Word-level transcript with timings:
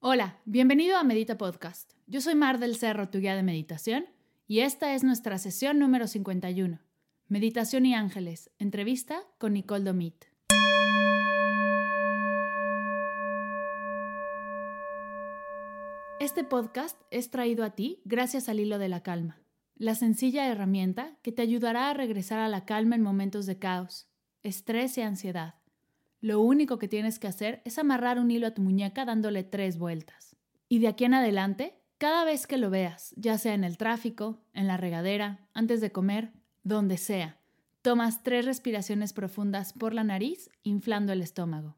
Hola, 0.00 0.38
bienvenido 0.44 0.96
a 0.96 1.02
Medita 1.02 1.36
Podcast. 1.36 1.90
Yo 2.06 2.20
soy 2.20 2.36
Mar 2.36 2.60
del 2.60 2.76
Cerro, 2.76 3.08
tu 3.08 3.18
guía 3.18 3.34
de 3.34 3.42
meditación, 3.42 4.06
y 4.46 4.60
esta 4.60 4.94
es 4.94 5.02
nuestra 5.02 5.38
sesión 5.38 5.80
número 5.80 6.06
51. 6.06 6.78
Meditación 7.26 7.84
y 7.84 7.96
Ángeles, 7.96 8.52
entrevista 8.60 9.24
con 9.38 9.54
Nicole 9.54 9.82
Domit. 9.82 10.26
Este 16.20 16.44
podcast 16.44 17.00
es 17.10 17.32
traído 17.32 17.64
a 17.64 17.70
ti 17.70 18.00
gracias 18.04 18.48
al 18.48 18.60
hilo 18.60 18.78
de 18.78 18.88
la 18.88 19.02
calma, 19.02 19.42
la 19.74 19.96
sencilla 19.96 20.46
herramienta 20.46 21.18
que 21.22 21.32
te 21.32 21.42
ayudará 21.42 21.90
a 21.90 21.94
regresar 21.94 22.38
a 22.38 22.48
la 22.48 22.64
calma 22.66 22.94
en 22.94 23.02
momentos 23.02 23.46
de 23.46 23.58
caos, 23.58 24.08
estrés 24.44 24.96
y 24.96 25.00
ansiedad. 25.00 25.57
Lo 26.20 26.40
único 26.40 26.78
que 26.78 26.88
tienes 26.88 27.18
que 27.18 27.28
hacer 27.28 27.62
es 27.64 27.78
amarrar 27.78 28.18
un 28.18 28.30
hilo 28.30 28.48
a 28.48 28.54
tu 28.54 28.62
muñeca 28.62 29.04
dándole 29.04 29.44
tres 29.44 29.78
vueltas. 29.78 30.36
Y 30.68 30.80
de 30.80 30.88
aquí 30.88 31.04
en 31.04 31.14
adelante, 31.14 31.78
cada 31.98 32.24
vez 32.24 32.46
que 32.46 32.58
lo 32.58 32.70
veas, 32.70 33.14
ya 33.16 33.38
sea 33.38 33.54
en 33.54 33.64
el 33.64 33.76
tráfico, 33.76 34.40
en 34.52 34.66
la 34.66 34.76
regadera, 34.76 35.48
antes 35.54 35.80
de 35.80 35.92
comer, 35.92 36.32
donde 36.62 36.96
sea, 36.96 37.38
tomas 37.82 38.22
tres 38.22 38.44
respiraciones 38.44 39.12
profundas 39.12 39.72
por 39.72 39.94
la 39.94 40.04
nariz, 40.04 40.50
inflando 40.62 41.12
el 41.12 41.22
estómago. 41.22 41.76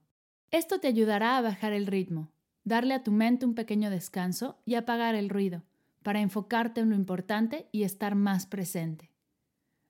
Esto 0.51 0.81
te 0.81 0.89
ayudará 0.89 1.37
a 1.37 1.43
bajar 1.43 1.72
el 1.72 1.87
ritmo, 1.87 2.33
darle 2.65 2.95
a 2.95 3.03
tu 3.03 3.12
mente 3.12 3.47
un 3.47 3.55
pequeño 3.55 3.91
descanso 3.91 4.61
y 4.65 4.75
apagar 4.75 5.15
el 5.15 5.28
ruido, 5.28 5.62
para 6.03 6.21
enfocarte 6.21 6.81
en 6.81 6.91
lo 6.91 6.97
importante 6.97 7.69
y 7.72 7.84
estar 7.84 8.15
más 8.15 8.47
presente. 8.47 9.11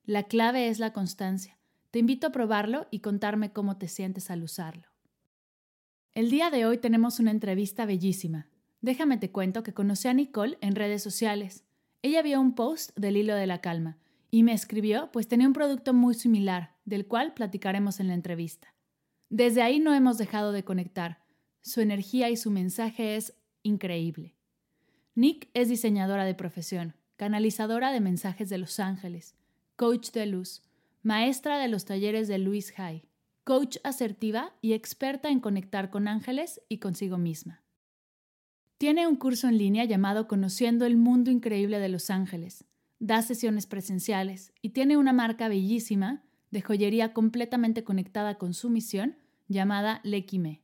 La 0.03 0.23
clave 0.23 0.67
es 0.67 0.79
la 0.79 0.93
constancia. 0.93 1.57
Te 1.91 1.99
invito 1.99 2.27
a 2.27 2.31
probarlo 2.31 2.87
y 2.89 2.99
contarme 2.99 3.51
cómo 3.51 3.77
te 3.77 3.89
sientes 3.89 4.31
al 4.31 4.43
usarlo. 4.43 4.87
El 6.13 6.29
día 6.29 6.49
de 6.49 6.65
hoy 6.65 6.77
tenemos 6.77 7.19
una 7.19 7.31
entrevista 7.31 7.85
bellísima. 7.85 8.47
Déjame 8.79 9.17
te 9.17 9.31
cuento 9.31 9.61
que 9.61 9.73
conocí 9.73 10.07
a 10.07 10.13
Nicole 10.13 10.57
en 10.61 10.75
redes 10.75 11.03
sociales. 11.03 11.65
Ella 12.01 12.21
vio 12.21 12.39
un 12.39 12.55
post 12.55 12.97
del 12.97 13.17
hilo 13.17 13.35
de 13.35 13.45
la 13.45 13.59
calma 13.59 13.97
y 14.29 14.43
me 14.43 14.53
escribió 14.53 15.11
pues 15.11 15.27
tenía 15.27 15.47
un 15.47 15.53
producto 15.53 15.93
muy 15.93 16.13
similar, 16.13 16.77
del 16.85 17.07
cual 17.07 17.33
platicaremos 17.33 17.99
en 17.99 18.07
la 18.07 18.13
entrevista. 18.13 18.73
Desde 19.29 19.61
ahí 19.61 19.79
no 19.79 19.93
hemos 19.93 20.17
dejado 20.17 20.53
de 20.53 20.63
conectar. 20.63 21.19
Su 21.59 21.81
energía 21.81 22.29
y 22.29 22.37
su 22.37 22.51
mensaje 22.51 23.17
es 23.17 23.33
increíble. 23.63 24.37
Nick 25.13 25.49
es 25.53 25.67
diseñadora 25.67 26.23
de 26.23 26.35
profesión, 26.35 26.95
canalizadora 27.17 27.91
de 27.91 27.99
mensajes 27.99 28.47
de 28.49 28.57
los 28.57 28.79
ángeles, 28.79 29.35
coach 29.75 30.11
de 30.11 30.25
luz, 30.25 30.63
maestra 31.01 31.57
de 31.57 31.67
los 31.67 31.85
talleres 31.85 32.27
de 32.27 32.37
Luis 32.37 32.77
Hay, 32.77 33.07
coach 33.43 33.77
asertiva 33.83 34.53
y 34.61 34.73
experta 34.73 35.29
en 35.29 35.39
conectar 35.39 35.89
con 35.89 36.07
ángeles 36.07 36.61
y 36.69 36.77
consigo 36.77 37.17
misma. 37.17 37.63
Tiene 38.77 39.07
un 39.07 39.15
curso 39.15 39.47
en 39.47 39.57
línea 39.57 39.85
llamado 39.85 40.27
Conociendo 40.27 40.85
el 40.85 40.97
Mundo 40.97 41.29
Increíble 41.31 41.79
de 41.79 41.89
los 41.89 42.09
Ángeles. 42.09 42.65
Da 42.99 43.21
sesiones 43.21 43.65
presenciales 43.65 44.53
y 44.61 44.69
tiene 44.69 44.97
una 44.97 45.13
marca 45.13 45.47
bellísima 45.47 46.23
de 46.51 46.61
joyería 46.61 47.13
completamente 47.13 47.83
conectada 47.83 48.37
con 48.37 48.53
su 48.53 48.69
misión 48.69 49.17
llamada 49.47 50.01
Lekime. 50.03 50.61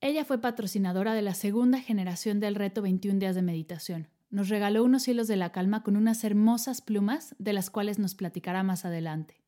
Ella 0.00 0.24
fue 0.24 0.40
patrocinadora 0.40 1.14
de 1.14 1.22
la 1.22 1.34
segunda 1.34 1.80
generación 1.80 2.40
del 2.40 2.54
reto 2.54 2.82
21 2.82 3.18
días 3.18 3.34
de 3.34 3.42
meditación, 3.42 4.08
nos 4.30 4.48
regaló 4.48 4.84
unos 4.84 5.08
hilos 5.08 5.26
de 5.28 5.36
la 5.36 5.52
calma 5.52 5.82
con 5.82 5.96
unas 5.96 6.22
hermosas 6.24 6.82
plumas 6.82 7.34
de 7.38 7.52
las 7.52 7.70
cuales 7.70 7.98
nos 7.98 8.14
platicará 8.14 8.62
más 8.62 8.84
adelante. 8.84 9.42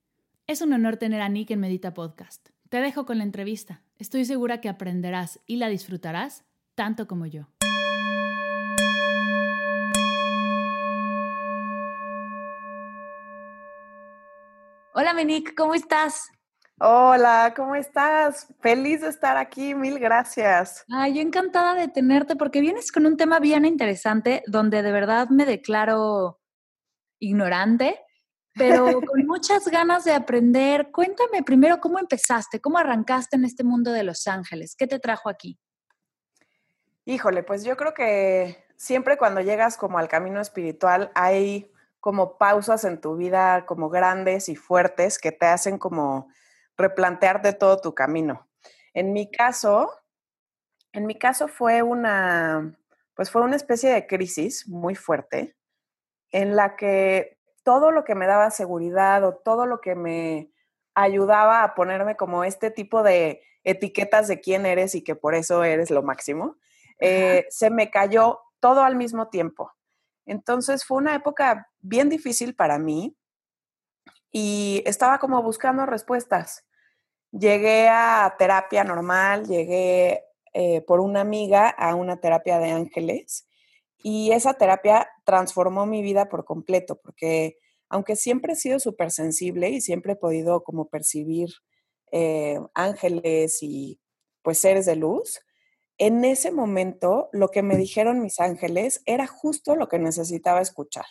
Es 0.46 0.62
un 0.62 0.72
honor 0.72 0.96
tener 0.96 1.20
a 1.20 1.28
Nick 1.28 1.50
en 1.50 1.60
Medita 1.60 1.94
Podcast. 1.94 2.48
Te 2.68 2.80
dejo 2.80 3.04
con 3.04 3.18
la 3.18 3.24
entrevista. 3.24 3.82
Estoy 3.98 4.24
segura 4.24 4.60
que 4.60 4.68
aprenderás 4.68 5.41
y 5.46 5.56
la 5.56 5.68
disfrutarás 5.68 6.44
tanto 6.74 7.06
como 7.06 7.26
yo. 7.26 7.48
Hola, 14.94 15.12
Nick, 15.24 15.54
¿cómo 15.54 15.74
estás? 15.74 16.30
Hola, 16.82 17.52
¿cómo 17.54 17.74
estás? 17.74 18.46
Feliz 18.60 19.02
de 19.02 19.08
estar 19.08 19.36
aquí, 19.36 19.74
mil 19.74 19.98
gracias. 19.98 20.86
Ay, 20.91 21.16
yo 21.16 21.20
encantada 21.20 21.74
de 21.74 21.88
tenerte 21.88 22.36
porque 22.36 22.62
vienes 22.62 22.91
con 22.91 23.04
un 23.04 23.18
tema 23.18 23.38
bien 23.38 23.66
interesante 23.66 24.42
donde 24.46 24.82
de 24.82 24.91
verdad 24.91 25.28
me 25.28 25.44
declaro 25.44 26.41
ignorante, 27.18 28.00
pero 28.54 28.86
con 29.06 29.26
muchas 29.26 29.68
ganas 29.68 30.04
de 30.04 30.14
aprender. 30.14 30.91
Cuéntame 30.91 31.42
primero 31.42 31.80
cómo 31.80 31.98
empezaste, 31.98 32.62
cómo 32.62 32.78
arrancaste 32.78 33.36
en 33.36 33.44
este 33.44 33.62
mundo 33.62 33.92
de 33.92 34.02
Los 34.02 34.26
Ángeles, 34.26 34.74
¿qué 34.74 34.86
te 34.86 34.98
trajo 34.98 35.28
aquí? 35.28 35.60
Híjole, 37.04 37.42
pues 37.42 37.62
yo 37.62 37.76
creo 37.76 37.92
que 37.92 38.64
siempre 38.76 39.18
cuando 39.18 39.42
llegas 39.42 39.76
como 39.76 39.98
al 39.98 40.08
camino 40.08 40.41
espiritual 40.41 41.12
hay 41.14 41.70
como 42.00 42.38
pausas 42.38 42.84
en 42.84 43.02
tu 43.02 43.16
vida 43.16 43.66
como 43.66 43.91
grandes 43.91 44.48
y 44.48 44.56
fuertes 44.56 45.18
que 45.18 45.30
te 45.30 45.44
hacen 45.44 45.76
como 45.76 46.30
replantearte 46.80 47.53
todo 47.53 47.80
tu 47.80 47.94
camino. 47.94 48.48
En 48.94 49.12
mi 49.12 49.30
caso, 49.30 49.92
en 50.92 51.06
mi 51.06 51.15
caso 51.16 51.48
fue 51.48 51.82
una, 51.82 52.77
pues 53.15 53.30
fue 53.30 53.42
una 53.42 53.56
especie 53.56 53.91
de 53.92 54.06
crisis 54.06 54.68
muy 54.68 54.94
fuerte 54.94 55.56
en 56.32 56.56
la 56.56 56.77
que 56.77 57.38
todo 57.62 57.91
lo 57.91 58.04
que 58.04 58.15
me 58.15 58.27
daba 58.27 58.50
seguridad 58.50 59.24
o 59.24 59.34
todo 59.34 59.66
lo 59.66 59.80
que 59.80 59.94
me 59.94 60.50
ayudaba 60.94 61.62
a 61.62 61.74
ponerme 61.74 62.16
como 62.16 62.44
este 62.44 62.71
tipo 62.71 63.03
de 63.03 63.42
etiquetas 63.65 64.28
de 64.28 64.41
quién 64.41 64.66
eres 64.66 64.94
y 64.94 65.04
que 65.04 65.15
por 65.15 65.34
eso 65.34 65.65
eres 65.65 65.91
lo 65.91 66.03
máximo, 66.03 66.56
eh, 66.98 67.47
se 67.50 67.71
me 67.71 67.91
cayó 67.91 68.41
todo 68.60 68.83
al 68.83 68.97
mismo 68.97 69.28
tiempo. 69.28 69.72
Entonces 70.26 70.84
fue 70.84 70.98
una 70.98 71.15
época 71.15 71.71
bien 71.80 72.09
difícil 72.09 72.54
para 72.54 72.78
mí 72.78 73.16
y 74.30 74.83
estaba 74.86 75.18
como 75.18 75.42
buscando 75.42 75.86
respuestas. 75.86 76.65
Llegué 77.32 77.88
a 77.88 78.34
terapia 78.38 78.84
normal, 78.84 79.47
llegué 79.47 80.24
eh, 80.53 80.80
por 80.82 81.00
una 81.00 81.21
amiga 81.21 81.68
a 81.68 81.94
una 81.94 82.21
terapia 82.21 82.59
de 82.59 82.71
ángeles 82.71 83.47
y 84.03 84.32
esa 84.32 84.54
terapia 84.54 85.09
transformó 85.24 85.86
mi 85.86 86.03
vida 86.03 86.28
por 86.28 86.44
completo 86.44 87.00
porque 87.00 87.56
aunque 87.88 88.16
siempre 88.16 88.54
he 88.54 88.56
sido 88.56 88.78
súper 88.78 89.10
sensible 89.10 89.68
y 89.71 89.80
siempre 89.80 90.15
he 90.15 90.16
podido 90.16 90.62
como 90.62 90.88
percibir 90.88 91.50
eh, 92.12 92.59
ángeles 92.74 93.62
y 93.62 94.00
pues 94.42 94.59
seres 94.59 94.86
de 94.86 94.97
luz, 94.97 95.41
en 95.98 96.24
ese 96.24 96.50
momento 96.50 97.28
lo 97.33 97.48
que 97.48 97.62
me 97.62 97.76
dijeron 97.76 98.22
mis 98.22 98.41
ángeles 98.41 99.03
era 99.06 99.26
justo 99.26 99.76
lo 99.76 99.88
que 99.88 99.98
necesitaba 99.98 100.60
escuchar. 100.60 101.04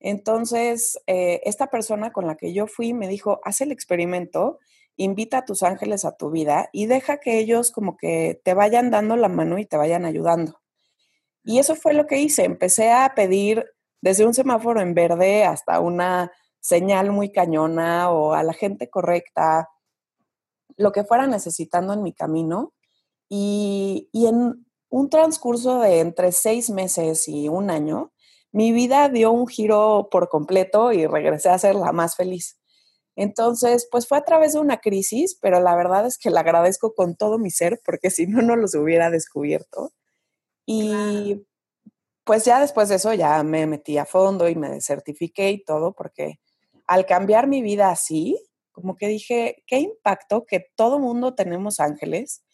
Entonces, 0.00 1.00
eh, 1.06 1.40
esta 1.44 1.68
persona 1.68 2.12
con 2.12 2.26
la 2.26 2.36
que 2.36 2.52
yo 2.52 2.66
fui 2.66 2.92
me 2.94 3.08
dijo, 3.08 3.40
haz 3.42 3.60
el 3.62 3.72
experimento, 3.72 4.58
invita 4.98 5.38
a 5.38 5.44
tus 5.44 5.62
ángeles 5.62 6.04
a 6.04 6.16
tu 6.16 6.30
vida 6.30 6.68
y 6.72 6.86
deja 6.86 7.18
que 7.18 7.38
ellos 7.38 7.70
como 7.70 7.96
que 7.96 8.40
te 8.44 8.52
vayan 8.52 8.90
dando 8.90 9.16
la 9.16 9.28
mano 9.28 9.58
y 9.58 9.64
te 9.64 9.78
vayan 9.78 10.04
ayudando. 10.04 10.60
Y 11.44 11.58
eso 11.60 11.76
fue 11.76 11.94
lo 11.94 12.06
que 12.06 12.20
hice. 12.20 12.44
Empecé 12.44 12.92
a 12.92 13.14
pedir 13.14 13.64
desde 14.02 14.26
un 14.26 14.34
semáforo 14.34 14.80
en 14.80 14.94
verde 14.94 15.44
hasta 15.44 15.80
una 15.80 16.30
señal 16.60 17.10
muy 17.10 17.32
cañona 17.32 18.10
o 18.10 18.34
a 18.34 18.42
la 18.42 18.52
gente 18.52 18.90
correcta, 18.90 19.70
lo 20.76 20.92
que 20.92 21.04
fuera 21.04 21.26
necesitando 21.26 21.92
en 21.94 22.02
mi 22.02 22.12
camino. 22.12 22.74
Y, 23.28 24.10
en 24.12 24.66
un 24.90 25.10
transcurso 25.10 25.80
de 25.80 26.00
entre 26.00 26.32
seis 26.32 26.70
meses 26.70 27.28
y 27.28 27.48
un 27.48 27.70
año, 27.70 28.12
mi 28.52 28.72
vida 28.72 29.08
dio 29.08 29.30
un 29.30 29.46
giro 29.46 30.08
por 30.10 30.28
completo 30.28 30.92
y 30.92 31.06
regresé 31.06 31.50
a 31.50 31.58
ser 31.58 31.74
la 31.74 31.92
más 31.92 32.16
feliz. 32.16 32.57
Entonces, 33.20 33.88
pues 33.90 34.06
fue 34.06 34.16
a 34.16 34.24
través 34.24 34.52
de 34.52 34.60
una 34.60 34.76
crisis, 34.78 35.36
pero 35.42 35.58
la 35.58 35.74
verdad 35.74 36.06
es 36.06 36.18
que 36.18 36.30
la 36.30 36.40
agradezco 36.40 36.94
con 36.94 37.16
todo 37.16 37.36
mi 37.36 37.50
ser, 37.50 37.80
porque 37.84 38.10
si 38.10 38.28
no, 38.28 38.42
no 38.42 38.54
los 38.54 38.76
hubiera 38.76 39.10
descubierto. 39.10 39.90
Y 40.64 41.44
pues 42.22 42.44
ya 42.44 42.60
después 42.60 42.88
de 42.88 42.94
eso 42.94 43.12
ya 43.14 43.42
me 43.42 43.66
metí 43.66 43.98
a 43.98 44.06
fondo 44.06 44.48
y 44.48 44.54
me 44.54 44.80
certifiqué 44.80 45.50
y 45.50 45.64
todo, 45.64 45.94
porque 45.94 46.38
al 46.86 47.06
cambiar 47.06 47.48
mi 47.48 47.60
vida 47.60 47.90
así, 47.90 48.40
como 48.70 48.94
que 48.94 49.08
dije, 49.08 49.64
qué 49.66 49.80
impacto 49.80 50.46
que 50.46 50.66
todo 50.76 51.00
mundo 51.00 51.34
tenemos 51.34 51.80
ángeles 51.80 52.44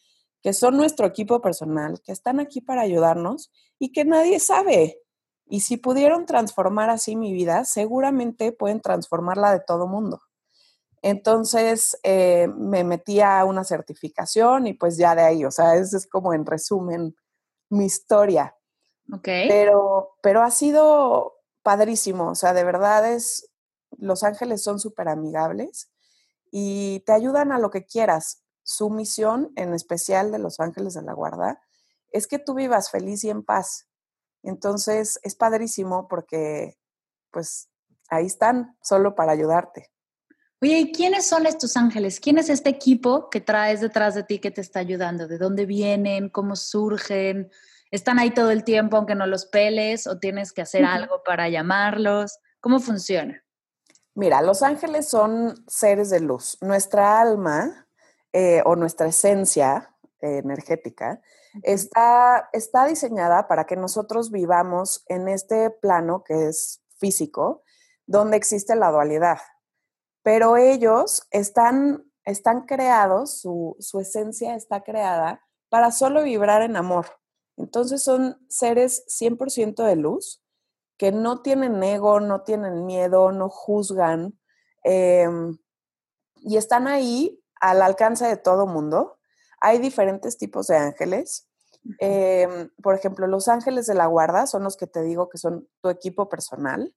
que 0.43 0.55
son 0.55 0.79
nuestro 0.79 1.07
equipo 1.07 1.43
personal, 1.43 2.01
que 2.03 2.13
están 2.13 2.41
aquí 2.41 2.63
para 2.63 2.81
ayudarnos 2.81 3.53
y 3.79 3.93
que 3.93 4.07
nadie 4.07 4.41
sabe. 4.41 4.99
Y 5.47 5.61
si 5.61 5.77
pudieron 5.77 6.25
transformar 6.25 6.89
así 6.89 7.17
mi 7.17 7.35
vida, 7.35 7.67
seguramente 7.67 8.53
pueden 8.53 8.81
transformarla 8.81 9.53
de 9.53 9.61
todo 9.61 9.87
mundo. 9.89 10.21
Entonces 11.07 11.99
eh, 12.03 12.49
me 12.57 12.83
metí 12.83 13.21
a 13.21 13.45
una 13.45 13.63
certificación 13.63 14.67
y 14.67 14.73
pues 14.73 14.97
ya 14.97 15.15
de 15.15 15.21
ahí, 15.21 15.45
o 15.45 15.51
sea, 15.51 15.77
es, 15.77 15.93
es 15.93 16.07
como 16.07 16.33
en 16.33 16.47
resumen 16.47 17.15
mi 17.69 17.85
historia. 17.85 18.57
Ok. 19.13 19.29
Pero, 19.49 20.17
pero 20.23 20.43
ha 20.43 20.51
sido 20.51 21.35
padrísimo, 21.63 22.31
o 22.31 22.35
sea, 22.35 22.55
de 22.55 22.65
verdad 22.65 23.13
es, 23.13 23.51
Los 23.99 24.23
Ángeles 24.23 24.63
son 24.63 24.81
súper 24.81 25.09
amigables 25.09 25.91
y 26.51 27.01
te 27.01 27.13
ayudan 27.13 27.53
a 27.53 27.59
lo 27.59 27.71
que 27.71 27.85
quieras 27.85 28.43
su 28.63 28.89
misión, 28.89 29.53
en 29.57 29.75
especial 29.75 30.33
de 30.33 30.39
los 30.39 30.59
ángeles 30.59 30.95
de 30.95 31.03
la 31.03 31.13
guarda, 31.13 31.61
es 32.13 32.27
que 32.27 32.39
tú 32.39 32.55
vivas 32.55 32.91
feliz 32.91 33.25
y 33.25 33.29
en 33.29 33.45
paz. 33.45 33.89
Entonces, 34.43 35.21
es 35.23 35.35
padrísimo 35.35 36.09
porque, 36.09 36.79
pues, 37.31 37.69
ahí 38.09 38.25
están, 38.25 38.79
solo 38.81 39.15
para 39.15 39.33
ayudarte. 39.33 39.94
Oye, 40.63 40.79
¿y 40.79 40.93
quiénes 40.93 41.27
son 41.27 41.47
estos 41.47 41.77
ángeles? 41.77 42.21
¿Quién 42.21 42.39
es 42.39 42.49
este 42.49 42.71
equipo 42.71 43.29
que 43.29 43.41
traes 43.41 43.81
detrás 43.81 44.15
de 44.15 44.23
ti 44.23 44.39
que 44.39 44.51
te 44.51 44.61
está 44.61 44.81
ayudando? 44.81 45.29
¿De 45.29 45.39
dónde 45.39 45.67
vienen? 45.67 46.29
¿Cómo 46.29 46.57
surgen? 46.57 47.51
¿Están 47.91 48.19
ahí 48.19 48.31
todo 48.31 48.51
el 48.51 48.65
tiempo 48.65 48.97
aunque 48.97 49.15
no 49.15 49.27
los 49.27 49.47
peles 49.47 50.07
o 50.07 50.19
tienes 50.19 50.53
que 50.53 50.63
hacer 50.63 50.85
algo 50.85 51.23
para 51.25 51.49
llamarlos? 51.49 52.39
¿Cómo 52.61 52.81
funciona? 52.81 53.45
Mira, 54.15 54.43
los 54.43 54.63
ángeles 54.63 55.09
son 55.09 55.55
seres 55.67 56.11
de 56.11 56.21
luz. 56.21 56.57
Nuestra 56.61 57.21
alma 57.21 57.89
eh, 58.33 58.63
o 58.65 58.77
nuestra 58.77 59.09
esencia 59.09 59.95
energética 60.21 61.21
está, 61.63 62.49
está 62.53 62.87
diseñada 62.87 63.47
para 63.47 63.65
que 63.65 63.77
nosotros 63.77 64.31
vivamos 64.31 65.05
en 65.07 65.29
este 65.29 65.71
plano 65.71 66.25
que 66.25 66.49
es 66.49 66.83
físico, 66.99 67.63
donde 68.07 68.37
existe 68.37 68.75
la 68.77 68.91
dualidad. 68.91 69.39
Pero 70.25 70.57
ellos 70.57 71.29
están, 71.31 72.11
están 72.25 72.63
creados, 72.63 73.41
su, 73.41 73.77
su 73.79 74.01
esencia 74.01 74.57
está 74.57 74.83
creada 74.83 75.45
para 75.69 75.93
solo 75.93 76.25
vibrar 76.25 76.63
en 76.63 76.75
amor. 76.75 77.07
Entonces 77.57 78.03
son 78.03 78.45
seres 78.49 79.05
100% 79.07 79.85
de 79.85 79.97
luz, 79.97 80.43
que 80.97 81.13
no 81.13 81.43
tienen 81.43 81.83
ego, 81.83 82.21
no 82.21 82.43
tienen 82.43 82.87
miedo, 82.87 83.33
no 83.33 83.49
juzgan, 83.49 84.39
em, 84.83 85.59
y 86.37 86.57
están 86.57 86.89
ahí 86.89 87.43
al 87.61 87.83
alcance 87.83 88.27
de 88.27 88.37
todo 88.37 88.67
mundo. 88.67 89.19
Hay 89.61 89.79
diferentes 89.79 90.39
tipos 90.39 90.67
de 90.67 90.77
ángeles. 90.77 91.49
Em, 91.99 92.71
por 92.83 92.95
ejemplo, 92.95 93.27
los 93.27 93.49
ángeles 93.49 93.87
de 93.87 93.95
la 93.95 94.07
guarda 94.07 94.47
son 94.47 94.65
los 94.65 94.77
que 94.77 94.87
te 94.87 95.03
digo 95.03 95.29
que 95.29 95.39
son 95.39 95.69
tu 95.83 95.91
equipo 95.91 96.29
personal. 96.29 96.95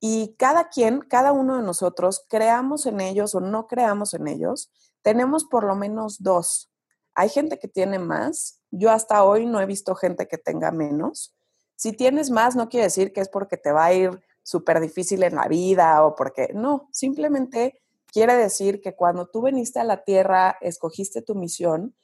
Y 0.00 0.34
cada 0.38 0.68
quien, 0.68 1.00
cada 1.00 1.32
uno 1.32 1.56
de 1.56 1.62
nosotros, 1.62 2.24
creamos 2.28 2.86
en 2.86 3.00
ellos 3.00 3.34
o 3.34 3.40
no 3.40 3.66
creamos 3.66 4.14
en 4.14 4.26
ellos, 4.26 4.70
tenemos 5.02 5.44
por 5.44 5.64
lo 5.64 5.76
menos 5.76 6.22
dos. 6.22 6.70
Hay 7.14 7.28
gente 7.28 7.58
que 7.58 7.68
tiene 7.68 7.98
más. 7.98 8.60
Yo 8.70 8.90
hasta 8.90 9.24
hoy 9.24 9.46
no 9.46 9.60
he 9.60 9.66
visto 9.66 9.94
gente 9.94 10.26
que 10.26 10.38
tenga 10.38 10.70
menos. 10.70 11.34
Si 11.76 11.92
tienes 11.92 12.30
más, 12.30 12.56
no 12.56 12.68
quiere 12.68 12.84
decir 12.84 13.12
que 13.12 13.20
es 13.20 13.28
porque 13.28 13.56
te 13.56 13.72
va 13.72 13.86
a 13.86 13.92
ir 13.92 14.22
súper 14.42 14.80
difícil 14.80 15.22
en 15.22 15.34
la 15.34 15.46
vida 15.48 16.04
o 16.04 16.14
porque 16.14 16.50
no, 16.54 16.88
simplemente 16.92 17.80
Quiere 18.12 18.34
decir 18.34 18.80
que 18.80 18.96
cuando 18.96 19.26
tú 19.26 19.42
viniste 19.42 19.78
a 19.78 19.84
la 19.84 20.02
tierra, 20.02 20.56
escogiste 20.60 21.22
tu 21.22 21.36
misión, 21.36 21.94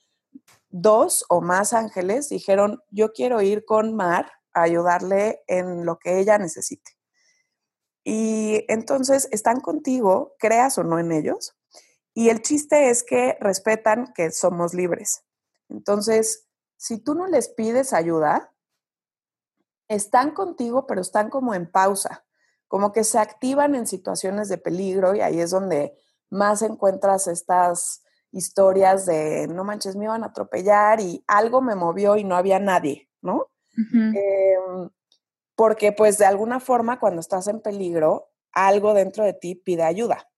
dos 0.69 1.25
o 1.29 1.41
más 1.41 1.73
ángeles 1.73 2.29
dijeron, 2.29 2.81
yo 2.91 3.13
quiero 3.13 3.43
ir 3.43 3.65
con 3.65 3.95
Mar 3.95 4.31
a 4.53 4.63
ayudarle 4.63 5.43
en 5.49 5.85
lo 5.85 5.99
que 5.99 6.21
ella 6.21 6.39
necesite. 6.39 6.96
Y 8.09 8.65
entonces 8.69 9.29
están 9.33 9.61
contigo, 9.61 10.37
creas 10.39 10.79
o 10.79 10.85
no 10.85 11.01
en 11.01 11.11
ellos. 11.11 11.57
Y 12.15 12.29
el 12.29 12.41
chiste 12.41 12.89
es 12.89 13.03
que 13.03 13.37
respetan 13.41 14.13
que 14.15 14.31
somos 14.31 14.75
libres. 14.75 15.25
Entonces, 15.69 16.47
si 16.77 16.99
tú 16.99 17.17
no 17.17 17.27
les 17.27 17.49
pides 17.49 17.93
ayuda, 17.93 18.55
están 19.89 20.31
contigo, 20.31 20.87
pero 20.87 21.01
están 21.01 21.31
como 21.31 21.53
en 21.53 21.69
pausa 21.69 22.27
como 22.69 22.93
que 22.93 23.05
se 23.05 23.19
activan 23.19 23.75
en 23.75 23.87
situaciones 23.87 24.49
de 24.49 24.59
peligro 24.59 25.15
y 25.15 25.21
ahí 25.21 25.41
es 25.41 25.51
donde 25.51 25.97
más 26.31 26.63
encuentras 26.63 27.29
estas 27.29 28.03
historias 28.33 29.07
de, 29.07 29.47
no 29.49 29.65
manches, 29.65 29.97
me 29.97 30.05
iban 30.05 30.25
a 30.25 30.27
atropellar 30.27 31.01
y 31.01 31.23
algo 31.27 31.63
me 31.63 31.75
movió 31.75 32.17
y 32.17 32.25
no 32.25 32.37
había 32.37 32.59
nadie, 32.59 33.09
¿no? 33.23 33.49
Porque 35.57 35.91
pues 35.91 36.19
de 36.19 36.27
alguna 36.27 36.61
forma 36.61 37.01
cuando 37.01 37.21
estás 37.21 37.49
en 37.49 37.61
peligro, 37.61 38.31
algo 38.53 38.95
dentro 38.95 39.25
de 39.25 39.33
ti 39.33 39.57
pide 39.57 39.83
ayuda. 39.83 40.29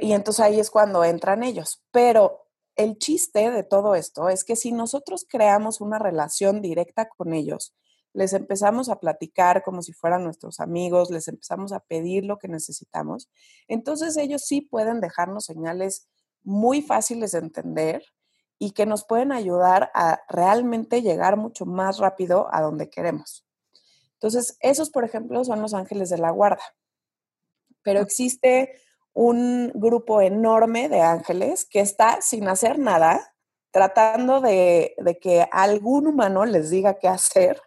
y 0.00 0.12
entonces 0.12 0.44
ahí 0.44 0.60
es 0.60 0.70
cuando 0.70 1.02
entran 1.04 1.42
ellos. 1.42 1.82
Pero 1.90 2.46
el 2.76 2.98
chiste 2.98 3.50
de 3.50 3.64
todo 3.64 3.94
esto 3.94 4.28
es 4.28 4.44
que 4.44 4.56
si 4.56 4.72
nosotros 4.72 5.26
creamos 5.28 5.80
una 5.80 5.98
relación 5.98 6.62
directa 6.62 7.08
con 7.08 7.32
ellos, 7.34 7.74
les 8.14 8.32
empezamos 8.32 8.88
a 8.88 9.00
platicar 9.00 9.62
como 9.62 9.82
si 9.82 9.92
fueran 9.92 10.24
nuestros 10.24 10.60
amigos, 10.60 11.10
les 11.10 11.28
empezamos 11.28 11.72
a 11.72 11.80
pedir 11.80 12.24
lo 12.24 12.38
que 12.38 12.48
necesitamos, 12.48 13.30
entonces 13.68 14.16
ellos 14.16 14.42
sí 14.42 14.60
pueden 14.60 15.00
dejarnos 15.00 15.46
señales 15.46 16.08
muy 16.42 16.82
fáciles 16.82 17.32
de 17.32 17.38
entender 17.38 18.04
y 18.58 18.72
que 18.72 18.86
nos 18.86 19.04
pueden 19.04 19.32
ayudar 19.32 19.90
a 19.94 20.20
realmente 20.28 21.02
llegar 21.02 21.36
mucho 21.36 21.66
más 21.66 21.98
rápido 21.98 22.48
a 22.52 22.60
donde 22.60 22.90
queremos. 22.90 23.44
Entonces, 24.22 24.56
esos, 24.60 24.90
por 24.90 25.04
ejemplo, 25.04 25.44
son 25.44 25.60
los 25.60 25.74
ángeles 25.74 26.08
de 26.10 26.18
la 26.18 26.30
guarda. 26.30 26.62
Pero 27.82 28.00
existe 28.00 28.80
un 29.12 29.72
grupo 29.74 30.20
enorme 30.20 30.88
de 30.88 31.00
ángeles 31.00 31.64
que 31.64 31.80
está 31.80 32.22
sin 32.22 32.48
hacer 32.48 32.78
nada, 32.78 33.34
tratando 33.72 34.40
de, 34.40 34.94
de 34.98 35.18
que 35.18 35.46
algún 35.50 36.06
humano 36.06 36.44
les 36.44 36.70
diga 36.70 36.98
qué 36.98 37.08
hacer 37.08 37.60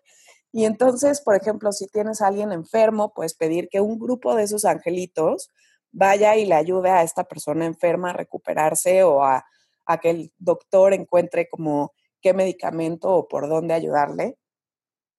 y 0.56 0.64
entonces, 0.64 1.20
por 1.20 1.36
ejemplo, 1.36 1.74
si 1.74 1.86
tienes 1.88 2.22
a 2.22 2.28
alguien 2.28 2.54
enfermo, 2.54 3.14
puedes 3.14 3.34
pedir 3.34 3.68
que 3.68 3.82
un 3.82 4.00
grupo 4.00 4.36
de 4.36 4.44
esos 4.44 4.64
angelitos 4.64 5.52
vaya 5.92 6.38
y 6.38 6.46
le 6.46 6.56
ayude 6.56 6.92
a 6.92 7.04
esta 7.04 7.26
persona 7.26 7.66
enferma 7.66 8.12
a 8.12 8.14
recuperarse 8.14 9.04
o 9.04 9.22
a, 9.22 9.46
que 10.02 10.10
el 10.12 10.34
doctor 10.38 10.94
encuentre 10.94 11.50
como 11.50 11.92
qué 12.22 12.34
medicamento 12.34 13.10
o 13.10 13.28
por 13.28 13.50
dónde 13.50 13.74
ayudarle. 13.74 14.38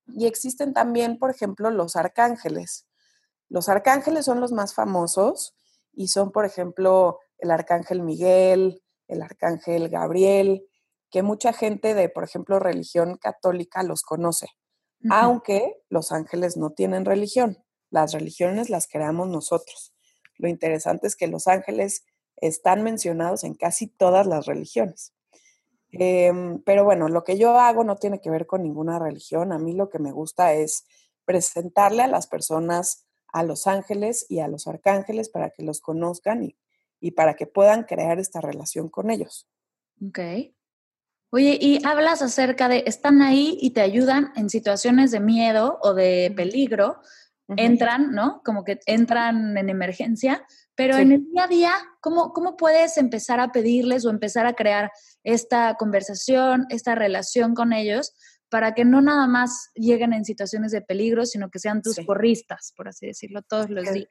Y 0.08 0.26
existen 0.26 0.72
también, 0.72 1.18
por 1.18 1.30
ejemplo, 1.30 1.70
los 1.70 1.96
arcángeles. 1.96 2.86
Los 3.48 3.68
arcángeles 3.68 4.24
son 4.24 4.40
los 4.40 4.52
más 4.52 4.74
famosos 4.74 5.56
y 5.92 6.08
son, 6.08 6.32
por 6.32 6.44
ejemplo, 6.44 7.18
el 7.38 7.50
arcángel 7.50 8.02
Miguel, 8.02 8.82
el 9.08 9.22
arcángel 9.22 9.88
Gabriel, 9.88 10.66
que 11.10 11.22
mucha 11.22 11.52
gente 11.52 11.94
de, 11.94 12.08
por 12.08 12.24
ejemplo, 12.24 12.58
religión 12.58 13.16
católica 13.16 13.82
los 13.82 14.02
conoce 14.02 14.48
aunque 15.10 15.76
los 15.88 16.12
ángeles 16.12 16.56
no 16.56 16.70
tienen 16.70 17.04
religión. 17.04 17.58
las 17.88 18.12
religiones 18.12 18.68
las 18.68 18.88
creamos 18.88 19.28
nosotros. 19.28 19.94
Lo 20.38 20.48
interesante 20.48 21.06
es 21.06 21.14
que 21.14 21.28
los 21.28 21.46
ángeles 21.46 22.04
están 22.36 22.82
mencionados 22.82 23.44
en 23.44 23.54
casi 23.54 23.86
todas 23.86 24.26
las 24.26 24.44
religiones. 24.46 25.14
Em, 25.92 26.60
pero 26.62 26.84
bueno, 26.84 27.08
lo 27.08 27.24
que 27.24 27.38
yo 27.38 27.58
hago 27.58 27.84
no 27.84 27.96
tiene 27.96 28.20
que 28.20 28.30
ver 28.30 28.46
con 28.46 28.62
ninguna 28.62 28.98
religión. 28.98 29.52
A 29.52 29.58
mí 29.58 29.72
lo 29.72 29.88
que 29.88 29.98
me 29.98 30.12
gusta 30.12 30.52
es 30.52 30.86
presentarle 31.24 32.02
a 32.02 32.08
las 32.08 32.26
personas 32.26 33.06
a 33.32 33.42
los 33.42 33.66
ángeles 33.66 34.24
y 34.28 34.40
a 34.40 34.48
los 34.48 34.66
arcángeles 34.66 35.28
para 35.28 35.50
que 35.50 35.62
los 35.62 35.80
conozcan 35.80 36.44
y, 36.44 36.56
y 37.00 37.12
para 37.12 37.34
que 37.34 37.46
puedan 37.46 37.84
crear 37.84 38.18
esta 38.18 38.40
relación 38.40 38.88
con 38.88 39.10
ellos. 39.10 39.48
Ok. 40.06 40.18
Oye, 41.30 41.58
y 41.60 41.84
hablas 41.84 42.22
acerca 42.22 42.68
de, 42.68 42.84
están 42.86 43.20
ahí 43.20 43.58
y 43.60 43.70
te 43.70 43.80
ayudan 43.80 44.32
en 44.36 44.48
situaciones 44.48 45.10
de 45.10 45.20
miedo 45.20 45.78
o 45.82 45.92
de 45.92 46.32
peligro, 46.34 47.00
entran, 47.48 48.12
¿no? 48.12 48.42
Como 48.44 48.64
que 48.64 48.80
entran 48.86 49.56
en 49.56 49.68
emergencia, 49.68 50.46
pero 50.76 50.96
en 50.96 51.10
el 51.10 51.24
día 51.30 51.44
a 51.44 51.48
día, 51.48 51.72
¿cómo, 52.00 52.32
¿cómo 52.34 52.56
puedes 52.56 52.98
empezar 52.98 53.40
a 53.40 53.50
pedirles 53.50 54.04
o 54.04 54.10
empezar 54.10 54.46
a 54.46 54.52
crear 54.52 54.92
esta 55.24 55.74
conversación, 55.74 56.66
esta 56.68 56.94
relación 56.94 57.54
con 57.54 57.72
ellos 57.72 58.14
para 58.50 58.74
que 58.74 58.84
no 58.84 59.00
nada 59.00 59.26
más 59.26 59.70
lleguen 59.74 60.12
en 60.12 60.24
situaciones 60.24 60.72
de 60.72 60.82
peligro, 60.82 61.24
sino 61.24 61.50
que 61.50 61.58
sean 61.58 61.80
tus 61.80 61.98
porristas, 62.00 62.72
por 62.76 62.88
así 62.88 63.06
decirlo, 63.06 63.40
todos 63.42 63.70
los 63.70 63.90
días? 63.90 64.08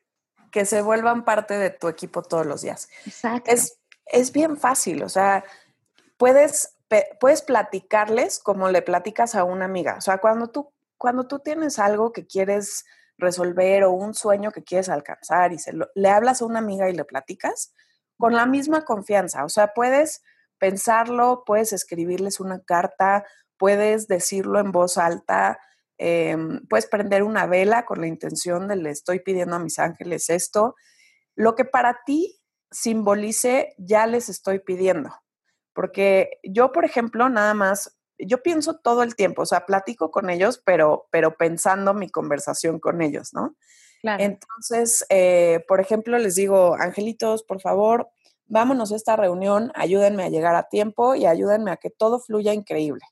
Que 0.51 0.65
se 0.65 0.81
vuelvan 0.81 1.23
parte 1.23 1.57
de 1.57 1.69
tu 1.69 1.87
equipo 1.87 2.23
todos 2.23 2.47
los 2.47 2.63
días. 2.63 2.89
Exacto. 3.05 3.51
Es, 3.51 3.79
es 4.07 4.31
bien 4.31 4.57
fácil, 4.57 5.03
o 5.03 5.09
sea, 5.09 5.45
puedes, 6.17 6.75
puedes 7.19 7.43
platicarles 7.43 8.39
como 8.39 8.69
le 8.69 8.81
platicas 8.81 9.35
a 9.35 9.43
una 9.43 9.65
amiga. 9.65 9.95
O 9.97 10.01
sea, 10.01 10.17
cuando 10.17 10.47
tú, 10.47 10.73
cuando 10.97 11.27
tú 11.27 11.39
tienes 11.39 11.77
algo 11.77 12.11
que 12.11 12.25
quieres 12.25 12.85
resolver 13.17 13.83
o 13.83 13.91
un 13.91 14.13
sueño 14.13 14.51
que 14.51 14.63
quieres 14.63 14.89
alcanzar 14.89 15.53
y 15.53 15.59
se 15.59 15.71
le 15.73 16.09
hablas 16.09 16.41
a 16.41 16.45
una 16.45 16.59
amiga 16.59 16.89
y 16.89 16.93
le 16.93 17.05
platicas 17.05 17.73
con 18.17 18.33
la 18.33 18.45
misma 18.45 18.85
confianza. 18.85 19.43
O 19.45 19.49
sea, 19.49 19.73
puedes 19.73 20.21
pensarlo, 20.57 21.43
puedes 21.45 21.73
escribirles 21.73 22.39
una 22.39 22.61
carta, 22.63 23.25
puedes 23.57 24.07
decirlo 24.07 24.59
en 24.59 24.71
voz 24.71 24.97
alta, 24.97 25.59
em, 25.97 26.65
puedes 26.67 26.87
prender 26.87 27.23
una 27.23 27.45
vela 27.45 27.85
con 27.85 28.01
la 28.01 28.07
intención 28.07 28.67
de 28.67 28.75
le 28.75 28.89
estoy 28.89 29.19
pidiendo 29.19 29.55
a 29.55 29.59
mis 29.59 29.79
ángeles 29.79 30.29
esto. 30.29 30.75
Lo 31.35 31.55
que 31.55 31.65
para 31.65 31.99
ti 32.05 32.39
simbolice, 32.71 33.73
ya 33.77 34.07
les 34.07 34.29
estoy 34.29 34.59
pidiendo. 34.59 35.13
Porque 35.73 36.39
yo, 36.43 36.71
por 36.71 36.85
ejemplo, 36.85 37.29
nada 37.29 37.53
más, 37.53 37.97
yo 38.17 38.41
pienso 38.41 38.77
todo 38.77 39.03
el 39.03 39.15
tiempo, 39.15 39.41
o 39.43 39.45
sea, 39.45 39.65
platico 39.65 40.11
con 40.11 40.29
ellos, 40.29 40.61
pero, 40.63 41.07
pero 41.11 41.35
pensando 41.37 41.93
mi 41.93 42.09
conversación 42.09 42.79
con 42.79 43.01
ellos, 43.01 43.33
¿no? 43.33 43.55
Claro. 44.01 44.23
Entonces, 44.23 45.05
eh, 45.09 45.63
por 45.67 45.79
ejemplo, 45.79 46.17
les 46.17 46.35
digo, 46.35 46.75
angelitos, 46.75 47.43
por 47.43 47.59
favor, 47.59 48.09
vámonos 48.47 48.91
a 48.91 48.95
esta 48.95 49.15
reunión, 49.15 49.71
ayúdenme 49.75 50.23
a 50.23 50.29
llegar 50.29 50.55
a 50.55 50.69
tiempo 50.69 51.15
y 51.15 51.25
ayúdenme 51.25 51.71
a 51.71 51.77
que 51.77 51.89
todo 51.89 52.19
fluya 52.19 52.53
increíble. 52.53 53.03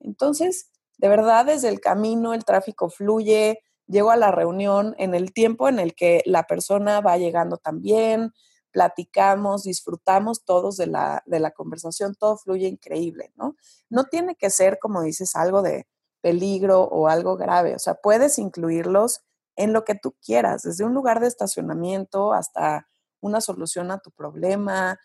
Entonces, 0.00 0.70
de 0.98 1.08
verdad, 1.08 1.46
desde 1.46 1.68
el 1.68 1.80
camino 1.80 2.34
el 2.34 2.44
tráfico 2.44 2.90
fluye, 2.90 3.60
llego 3.86 4.10
a 4.10 4.16
la 4.16 4.30
reunión 4.30 4.94
en 4.98 5.14
el 5.14 5.32
tiempo 5.32 5.68
en 5.68 5.78
el 5.78 5.94
que 5.94 6.22
la 6.26 6.44
persona 6.44 7.00
va 7.00 7.16
llegando 7.16 7.56
también, 7.56 8.32
platicamos, 8.72 9.64
disfrutamos 9.64 10.44
todos 10.44 10.76
de 10.76 10.86
la, 10.86 11.22
de 11.26 11.40
la 11.40 11.50
conversación, 11.52 12.14
todo 12.14 12.36
fluye 12.36 12.66
increíble, 12.66 13.32
¿no? 13.36 13.56
No 13.88 14.04
tiene 14.04 14.36
que 14.36 14.50
ser, 14.50 14.78
como 14.78 15.02
dices, 15.02 15.34
algo 15.36 15.62
de 15.62 15.86
peligro 16.20 16.82
o 16.82 17.08
algo 17.08 17.36
grave, 17.36 17.74
o 17.74 17.78
sea, 17.78 17.94
puedes 17.94 18.38
incluirlos 18.38 19.20
en 19.56 19.72
lo 19.72 19.84
que 19.84 19.94
tú 19.94 20.14
quieras, 20.24 20.62
desde 20.62 20.84
un 20.84 20.92
lugar 20.92 21.20
de 21.20 21.28
estacionamiento 21.28 22.32
hasta 22.32 22.86
una 23.20 23.40
solución 23.40 23.90
a 23.90 23.98
tu 23.98 24.10
problema, 24.10 24.98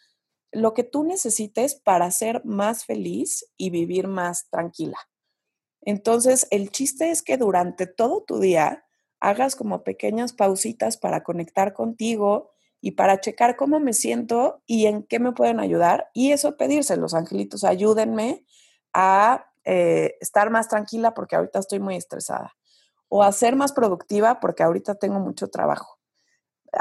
lo 0.51 0.73
que 0.73 0.83
tú 0.83 1.03
necesites 1.03 1.75
para 1.75 2.11
ser 2.11 2.43
más 2.43 2.85
feliz 2.85 3.45
y 3.57 3.69
vivir 3.69 4.07
más 4.07 4.49
tranquila. 4.49 4.97
Entonces, 5.81 6.47
el 6.51 6.69
chiste 6.71 7.09
es 7.09 7.21
que 7.21 7.37
durante 7.37 7.87
todo 7.87 8.23
tu 8.23 8.39
día 8.39 8.85
hagas 9.19 9.55
como 9.55 9.83
pequeñas 9.83 10.33
pausitas 10.33 10.97
para 10.97 11.23
conectar 11.23 11.73
contigo 11.73 12.50
y 12.81 12.91
para 12.91 13.21
checar 13.21 13.55
cómo 13.55 13.79
me 13.79 13.93
siento 13.93 14.63
y 14.65 14.87
en 14.87 15.03
qué 15.03 15.19
me 15.19 15.31
pueden 15.31 15.59
ayudar. 15.59 16.09
Y 16.13 16.31
eso 16.31 16.57
pedirse, 16.57 16.97
los 16.97 17.13
angelitos, 17.13 17.63
ayúdenme 17.63 18.43
a 18.91 19.45
eh, 19.63 20.17
estar 20.19 20.49
más 20.49 20.67
tranquila 20.67 21.13
porque 21.13 21.35
ahorita 21.35 21.59
estoy 21.59 21.79
muy 21.79 21.95
estresada. 21.95 22.55
O 23.07 23.23
a 23.23 23.31
ser 23.31 23.55
más 23.55 23.71
productiva 23.71 24.39
porque 24.39 24.63
ahorita 24.63 24.95
tengo 24.95 25.19
mucho 25.19 25.49
trabajo. 25.49 25.99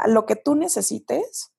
Lo 0.07 0.25
que 0.25 0.35
tú 0.35 0.55
necesites, 0.55 1.53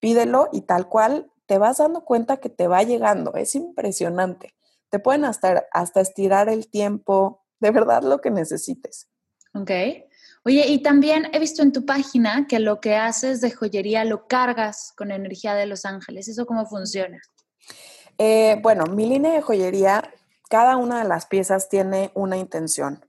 pídelo 0.00 0.48
y 0.50 0.62
tal 0.62 0.88
cual 0.88 1.30
te 1.46 1.58
vas 1.58 1.78
dando 1.78 2.04
cuenta 2.04 2.38
que 2.38 2.48
te 2.48 2.66
va 2.66 2.82
llegando. 2.82 3.34
Es 3.34 3.54
impresionante. 3.54 4.54
Te 4.88 4.98
pueden 4.98 5.24
hasta, 5.24 5.66
hasta 5.72 6.00
estirar 6.00 6.48
el 6.48 6.68
tiempo, 6.68 7.44
de 7.60 7.70
verdad 7.70 8.02
lo 8.02 8.20
que 8.20 8.30
necesites. 8.30 9.08
Ok. 9.54 9.70
Oye, 10.46 10.66
y 10.68 10.82
también 10.82 11.30
he 11.32 11.38
visto 11.38 11.62
en 11.62 11.72
tu 11.72 11.86
página 11.86 12.46
que 12.46 12.58
lo 12.58 12.80
que 12.80 12.96
haces 12.96 13.40
de 13.40 13.50
joyería 13.50 14.04
lo 14.04 14.26
cargas 14.26 14.92
con 14.96 15.10
energía 15.10 15.54
de 15.54 15.64
los 15.64 15.86
ángeles. 15.86 16.28
¿Eso 16.28 16.44
cómo 16.44 16.66
funciona? 16.66 17.18
Eh, 18.18 18.58
bueno, 18.60 18.84
mi 18.86 19.06
línea 19.06 19.32
de 19.32 19.40
joyería, 19.40 20.12
cada 20.50 20.76
una 20.76 21.02
de 21.02 21.08
las 21.08 21.24
piezas 21.26 21.70
tiene 21.70 22.10
una 22.14 22.36
intención. 22.36 23.04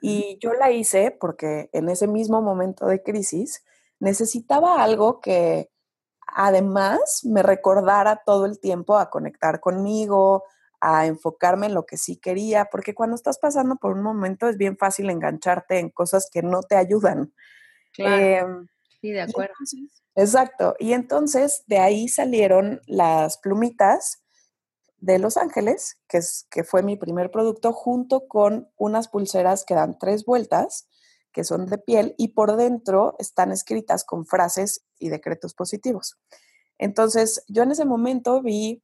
Y 0.00 0.38
yo 0.40 0.54
la 0.54 0.72
hice 0.72 1.16
porque 1.18 1.70
en 1.72 1.88
ese 1.88 2.08
mismo 2.08 2.42
momento 2.42 2.86
de 2.86 3.02
crisis 3.02 3.64
necesitaba 4.00 4.82
algo 4.82 5.20
que 5.20 5.70
además 6.26 7.20
me 7.24 7.42
recordara 7.42 8.22
todo 8.26 8.46
el 8.46 8.58
tiempo 8.58 8.96
a 8.98 9.10
conectar 9.10 9.60
conmigo, 9.60 10.44
a 10.84 11.06
enfocarme 11.06 11.66
en 11.66 11.74
lo 11.74 11.86
que 11.86 11.96
sí 11.96 12.16
quería, 12.16 12.64
porque 12.64 12.92
cuando 12.92 13.14
estás 13.14 13.38
pasando 13.38 13.76
por 13.76 13.92
un 13.92 14.02
momento 14.02 14.48
es 14.48 14.56
bien 14.56 14.76
fácil 14.76 15.10
engancharte 15.10 15.78
en 15.78 15.90
cosas 15.90 16.28
que 16.30 16.42
no 16.42 16.64
te 16.64 16.74
ayudan. 16.74 17.32
Claro. 17.92 18.16
Em, 18.20 18.68
sí, 19.00 19.12
de 19.12 19.20
acuerdo. 19.20 19.54
exacto. 20.16 20.74
Y 20.80 20.92
entonces 20.92 21.62
de 21.68 21.78
ahí 21.78 22.08
salieron 22.08 22.80
las 22.86 23.38
plumitas 23.38 24.24
de 24.98 25.20
Los 25.20 25.36
Ángeles, 25.36 26.00
que, 26.08 26.18
es, 26.18 26.48
que 26.50 26.64
fue 26.64 26.82
mi 26.82 26.96
primer 26.96 27.30
producto, 27.30 27.72
junto 27.72 28.26
con 28.26 28.68
unas 28.76 29.06
pulseras 29.06 29.64
que 29.64 29.74
dan 29.74 29.98
tres 30.00 30.24
vueltas, 30.24 30.88
que 31.32 31.44
son 31.44 31.66
de 31.66 31.78
piel, 31.78 32.16
y 32.18 32.28
por 32.28 32.56
dentro 32.56 33.14
están 33.20 33.52
escritas 33.52 34.02
con 34.02 34.26
frases 34.26 34.84
y 34.98 35.10
decretos 35.10 35.54
positivos. 35.54 36.18
Entonces, 36.76 37.44
yo 37.46 37.62
en 37.62 37.70
ese 37.70 37.84
momento 37.84 38.42
vi 38.42 38.82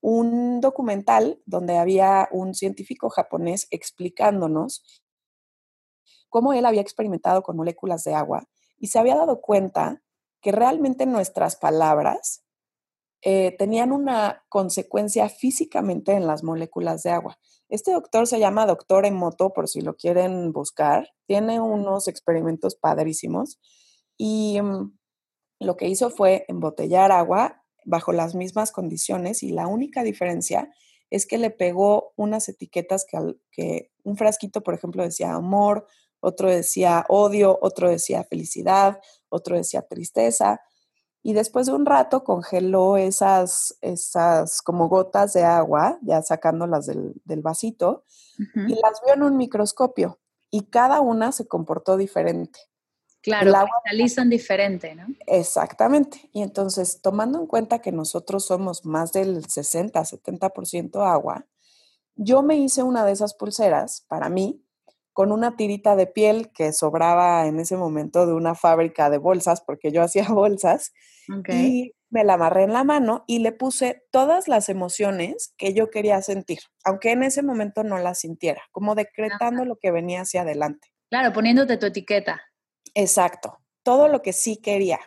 un 0.00 0.60
documental 0.60 1.40
donde 1.46 1.78
había 1.78 2.28
un 2.30 2.54
científico 2.54 3.10
japonés 3.10 3.66
explicándonos 3.70 5.02
cómo 6.28 6.52
él 6.52 6.66
había 6.66 6.80
experimentado 6.80 7.42
con 7.42 7.56
moléculas 7.56 8.04
de 8.04 8.14
agua 8.14 8.48
y 8.78 8.88
se 8.88 8.98
había 8.98 9.16
dado 9.16 9.40
cuenta 9.40 10.02
que 10.40 10.52
realmente 10.52 11.06
nuestras 11.06 11.56
palabras 11.56 12.44
eh, 13.22 13.56
tenían 13.58 13.92
una 13.92 14.44
consecuencia 14.48 15.28
físicamente 15.28 16.12
en 16.12 16.26
las 16.26 16.44
moléculas 16.44 17.02
de 17.02 17.10
agua. 17.10 17.38
Este 17.68 17.92
doctor 17.92 18.26
se 18.26 18.38
llama 18.38 18.66
doctor 18.66 19.06
Emoto, 19.06 19.52
por 19.52 19.66
si 19.68 19.80
lo 19.80 19.96
quieren 19.96 20.52
buscar. 20.52 21.08
Tiene 21.26 21.60
unos 21.60 22.06
experimentos 22.06 22.76
padrísimos 22.76 23.58
y 24.16 24.60
mm, 24.60 24.96
lo 25.60 25.76
que 25.76 25.88
hizo 25.88 26.10
fue 26.10 26.44
embotellar 26.48 27.10
agua 27.10 27.64
bajo 27.86 28.12
las 28.12 28.34
mismas 28.34 28.72
condiciones 28.72 29.42
y 29.42 29.50
la 29.50 29.66
única 29.66 30.02
diferencia 30.02 30.70
es 31.08 31.24
que 31.24 31.38
le 31.38 31.50
pegó 31.50 32.12
unas 32.16 32.48
etiquetas 32.48 33.06
que, 33.08 33.36
que 33.50 33.92
un 34.02 34.16
frasquito, 34.16 34.62
por 34.62 34.74
ejemplo, 34.74 35.02
decía 35.02 35.32
amor, 35.32 35.86
otro 36.20 36.50
decía 36.50 37.06
odio, 37.08 37.58
otro 37.62 37.88
decía 37.88 38.24
felicidad, 38.24 39.00
otro 39.28 39.56
decía 39.56 39.82
tristeza. 39.82 40.60
Y 41.22 41.32
después 41.32 41.66
de 41.66 41.72
un 41.72 41.86
rato 41.86 42.24
congeló 42.24 42.96
esas, 42.96 43.76
esas 43.80 44.62
como 44.62 44.88
gotas 44.88 45.32
de 45.32 45.44
agua, 45.44 45.98
ya 46.02 46.22
sacándolas 46.22 46.86
del, 46.86 47.14
del 47.24 47.42
vasito, 47.42 48.04
y 48.38 48.74
las 48.74 49.00
vio 49.04 49.14
en 49.14 49.22
un 49.22 49.36
microscopio. 49.36 50.18
Y 50.50 50.66
cada 50.66 51.00
una 51.00 51.32
se 51.32 51.46
comportó 51.46 51.96
diferente. 51.96 52.60
Claro, 53.26 53.66
cristalizan 53.82 54.30
diferente, 54.30 54.94
¿no? 54.94 55.06
Exactamente. 55.26 56.30
Y 56.32 56.42
entonces, 56.42 57.00
tomando 57.02 57.40
en 57.40 57.46
cuenta 57.46 57.80
que 57.80 57.90
nosotros 57.90 58.46
somos 58.46 58.84
más 58.84 59.12
del 59.12 59.44
60, 59.44 60.00
70% 60.00 61.04
agua, 61.04 61.44
yo 62.14 62.42
me 62.42 62.56
hice 62.56 62.82
una 62.82 63.04
de 63.04 63.12
esas 63.12 63.34
pulseras 63.34 64.04
para 64.08 64.30
mí 64.30 64.62
con 65.12 65.32
una 65.32 65.56
tirita 65.56 65.96
de 65.96 66.06
piel 66.06 66.50
que 66.52 66.72
sobraba 66.72 67.46
en 67.46 67.58
ese 67.58 67.76
momento 67.76 68.26
de 68.26 68.34
una 68.34 68.54
fábrica 68.54 69.10
de 69.10 69.18
bolsas, 69.18 69.60
porque 69.60 69.90
yo 69.90 70.02
hacía 70.02 70.26
bolsas, 70.28 70.92
y 71.48 71.92
me 72.10 72.22
la 72.22 72.34
amarré 72.34 72.62
en 72.62 72.72
la 72.72 72.84
mano 72.84 73.24
y 73.26 73.40
le 73.40 73.50
puse 73.50 74.04
todas 74.12 74.46
las 74.46 74.68
emociones 74.68 75.54
que 75.56 75.74
yo 75.74 75.90
quería 75.90 76.22
sentir, 76.22 76.60
aunque 76.84 77.10
en 77.10 77.22
ese 77.22 77.42
momento 77.42 77.82
no 77.82 77.98
las 77.98 78.20
sintiera, 78.20 78.62
como 78.70 78.94
decretando 78.94 79.64
lo 79.64 79.76
que 79.76 79.90
venía 79.90 80.20
hacia 80.20 80.42
adelante. 80.42 80.88
Claro, 81.10 81.32
poniéndote 81.32 81.76
tu 81.78 81.86
etiqueta. 81.86 82.42
Exacto, 82.96 83.58
todo 83.82 84.08
lo 84.08 84.22
que 84.22 84.32
sí 84.32 84.56
quería. 84.56 84.98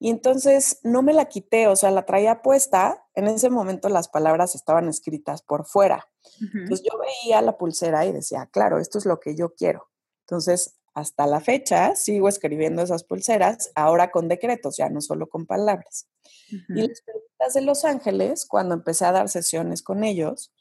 Y 0.00 0.10
entonces 0.10 0.80
no 0.82 1.02
me 1.02 1.12
la 1.12 1.26
quité, 1.26 1.68
o 1.68 1.76
sea, 1.76 1.92
la 1.92 2.04
traía 2.04 2.42
puesta. 2.42 3.06
En 3.14 3.28
ese 3.28 3.48
momento 3.48 3.88
las 3.88 4.08
palabras 4.08 4.56
estaban 4.56 4.88
escritas 4.88 5.42
por 5.42 5.64
fuera. 5.64 6.08
Entonces 6.40 6.84
yo 6.84 6.98
veía 6.98 7.40
la 7.40 7.56
pulsera 7.56 8.04
y 8.06 8.12
decía, 8.12 8.48
claro, 8.52 8.78
esto 8.80 8.98
es 8.98 9.06
lo 9.06 9.20
que 9.20 9.36
yo 9.36 9.54
quiero. 9.54 9.88
Entonces, 10.26 10.78
hasta 10.94 11.28
la 11.28 11.40
fecha 11.40 11.94
sigo 11.94 12.28
escribiendo 12.28 12.82
esas 12.82 13.04
pulseras, 13.04 13.70
ahora 13.76 14.10
con 14.10 14.26
decretos, 14.26 14.76
ya 14.76 14.88
no 14.88 15.00
solo 15.00 15.28
con 15.28 15.46
palabras. 15.46 16.08
Y 16.50 16.88
las 16.88 17.02
preguntas 17.02 17.54
de 17.54 17.60
Los 17.60 17.84
Ángeles, 17.84 18.46
cuando 18.46 18.74
empecé 18.74 19.04
a 19.04 19.12
dar 19.12 19.28
sesiones 19.28 19.82
con 19.82 20.02
ellos, 20.02 20.52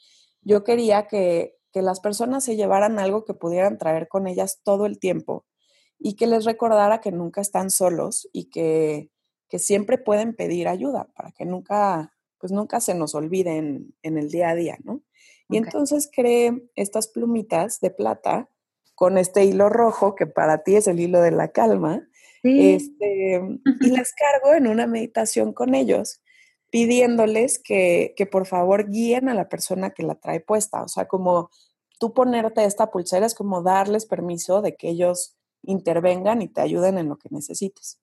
yo 0.41 0.63
quería 0.63 1.07
que, 1.07 1.57
que 1.73 1.81
las 1.81 2.01
personas 2.01 2.43
se 2.43 2.55
llevaran 2.55 2.99
algo 2.99 3.25
que 3.25 3.33
pudieran 3.33 3.79
traer 3.79 4.07
con 4.07 4.27
ellas 4.27 4.61
todo 4.63 4.85
el 4.85 4.99
tiempo 4.99 5.46
y 5.99 6.15
que 6.15 6.27
les 6.27 6.45
recordara 6.45 7.01
que 7.01 7.11
nunca 7.11 7.41
están 7.41 7.69
solos 7.69 8.29
y 8.31 8.45
que, 8.45 9.09
que 9.49 9.59
siempre 9.59 9.97
pueden 9.97 10.35
pedir 10.35 10.67
ayuda 10.67 11.07
para 11.15 11.31
que 11.31 11.45
nunca, 11.45 12.13
pues 12.39 12.51
nunca 12.51 12.79
se 12.79 12.95
nos 12.95 13.15
olviden 13.15 13.95
en 14.03 14.17
el 14.17 14.29
día 14.29 14.49
a 14.49 14.55
día, 14.55 14.77
¿no? 14.83 15.01
Y 15.49 15.57
entonces 15.57 16.09
creé 16.13 16.61
estas 16.75 17.07
plumitas 17.07 17.79
de 17.79 17.89
plata 17.89 18.49
con 18.95 19.17
este 19.17 19.45
hilo 19.45 19.69
rojo, 19.69 20.13
que 20.15 20.27
para 20.27 20.63
ti 20.63 20.75
es 20.75 20.87
el 20.87 20.99
hilo 20.99 21.21
de 21.21 21.31
la 21.31 21.49
calma, 21.49 22.07
este, 22.43 23.41
y 23.81 23.89
las 23.89 24.13
cargo 24.13 24.55
en 24.55 24.67
una 24.67 24.87
meditación 24.87 25.53
con 25.53 25.73
ellos, 25.73 26.21
pidiéndoles 26.69 27.59
que, 27.59 28.13
que 28.17 28.25
por 28.25 28.45
favor 28.45 28.89
guíen 28.89 29.29
a 29.29 29.33
la 29.33 29.47
persona 29.47 29.91
que 29.91 30.03
la 30.03 30.15
trae 30.15 30.41
puesta. 30.41 30.83
O 30.83 30.87
sea, 30.87 31.07
como 31.07 31.49
tú 31.99 32.13
ponerte 32.13 32.65
esta 32.65 32.91
pulsera 32.91 33.25
es 33.25 33.35
como 33.35 33.61
darles 33.61 34.05
permiso 34.05 34.61
de 34.61 34.75
que 34.75 34.89
ellos 34.89 35.36
intervengan 35.67 36.41
y 36.41 36.47
te 36.47 36.61
ayuden 36.61 36.97
en 36.97 37.09
lo 37.09 37.17
que 37.17 37.29
necesites. 37.29 37.99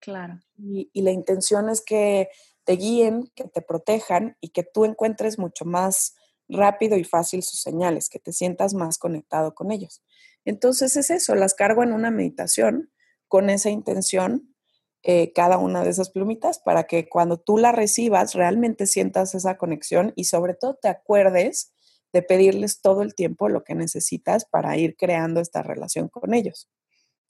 Claro. 0.00 0.40
Y, 0.58 0.90
y, 0.92 1.02
la 1.02 1.12
intención 1.12 1.70
es 1.70 1.80
que 1.80 2.28
te 2.64 2.72
guíen, 2.74 3.30
que 3.34 3.44
te 3.44 3.62
protejan 3.62 4.36
y 4.40 4.48
que 4.48 4.62
tú 4.62 4.84
encuentres 4.84 5.38
mucho 5.38 5.64
más 5.64 6.14
rápido 6.48 6.96
y 6.96 7.04
fácil 7.04 7.42
sus 7.42 7.60
señales, 7.60 8.08
que 8.08 8.18
te 8.18 8.32
sientas 8.32 8.74
más 8.74 8.98
conectado 8.98 9.54
con 9.54 9.70
ellos. 9.70 10.02
Entonces 10.44 10.96
es 10.96 11.10
eso, 11.10 11.34
las 11.34 11.54
cargo 11.54 11.82
en 11.82 11.92
una 11.92 12.10
meditación 12.10 12.90
con 13.28 13.50
esa 13.50 13.70
intención, 13.70 14.54
eh, 15.02 15.32
cada 15.32 15.58
una 15.58 15.84
de 15.84 15.90
esas 15.90 16.10
plumitas, 16.10 16.58
para 16.58 16.84
que 16.84 17.08
cuando 17.08 17.38
tú 17.38 17.58
la 17.58 17.72
recibas 17.72 18.34
realmente 18.34 18.86
sientas 18.86 19.34
esa 19.34 19.56
conexión 19.56 20.12
y 20.16 20.24
sobre 20.24 20.54
todo 20.54 20.74
te 20.74 20.88
acuerdes 20.88 21.72
de 22.12 22.22
pedirles 22.22 22.80
todo 22.80 23.02
el 23.02 23.14
tiempo 23.14 23.48
lo 23.48 23.64
que 23.64 23.74
necesitas 23.74 24.44
para 24.44 24.76
ir 24.76 24.96
creando 24.96 25.40
esta 25.40 25.62
relación 25.62 26.08
con 26.08 26.32
ellos. 26.32 26.68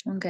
Ok, 0.05 0.27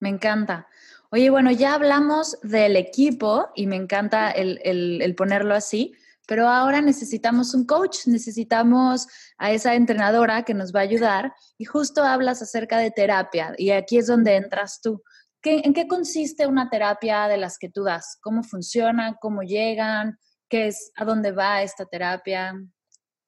me 0.00 0.08
encanta. 0.08 0.68
Oye, 1.10 1.30
bueno, 1.30 1.50
ya 1.50 1.74
hablamos 1.74 2.38
del 2.42 2.76
equipo 2.76 3.48
y 3.54 3.66
me 3.66 3.76
encanta 3.76 4.30
el, 4.30 4.60
el 4.64 5.14
ponerlo 5.14 5.54
así, 5.54 5.94
pero 6.26 6.48
ahora 6.48 6.80
necesitamos 6.80 7.54
un 7.54 7.66
coach, 7.66 8.06
necesitamos 8.06 9.06
a 9.38 9.52
esa 9.52 9.74
entrenadora 9.74 10.44
que 10.44 10.54
nos 10.54 10.72
va 10.74 10.80
a 10.80 10.84
ayudar 10.84 11.34
y 11.58 11.64
justo 11.64 12.04
hablas 12.04 12.40
acerca 12.42 12.78
de 12.78 12.90
terapia 12.90 13.54
y 13.58 13.70
aquí 13.70 13.98
es 13.98 14.06
donde 14.06 14.36
entras 14.36 14.80
tú. 14.80 15.02
¿En 15.44 15.74
qué 15.74 15.88
consiste 15.88 16.46
una 16.46 16.70
terapia 16.70 17.26
de 17.26 17.36
las 17.36 17.58
que 17.58 17.68
tú 17.68 17.82
das? 17.82 18.18
¿Cómo 18.22 18.44
funciona? 18.44 19.16
¿Cómo 19.20 19.42
llegan? 19.42 20.16
¿Qué 20.48 20.68
es? 20.68 20.92
¿A 20.96 21.04
dónde 21.04 21.32
va 21.32 21.62
esta 21.62 21.84
terapia? 21.84 22.54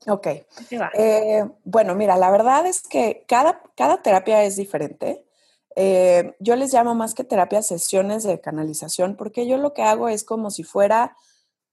Ok. 0.07 0.27
Eh, 0.95 1.45
bueno, 1.65 1.95
mira, 1.97 2.17
la 2.17 2.31
verdad 2.31 2.67
es 2.67 2.83
que 2.83 3.25
cada, 3.27 3.61
cada 3.77 4.01
terapia 4.01 4.45
es 4.45 4.57
diferente. 4.57 5.25
Eh, 5.77 6.35
yo 6.39 6.57
les 6.57 6.73
llamo 6.73 6.95
más 6.95 7.15
que 7.15 7.25
terapia 7.25 7.63
sesiones 7.63 8.23
de 8.23 8.41
canalización 8.41 9.17
porque 9.17 9.47
yo 9.47 9.59
lo 9.59 9.73
que 9.73 9.83
hago 9.83 10.09
es 10.09 10.25
como 10.25 10.51
si 10.51 10.63
fuera 10.63 11.17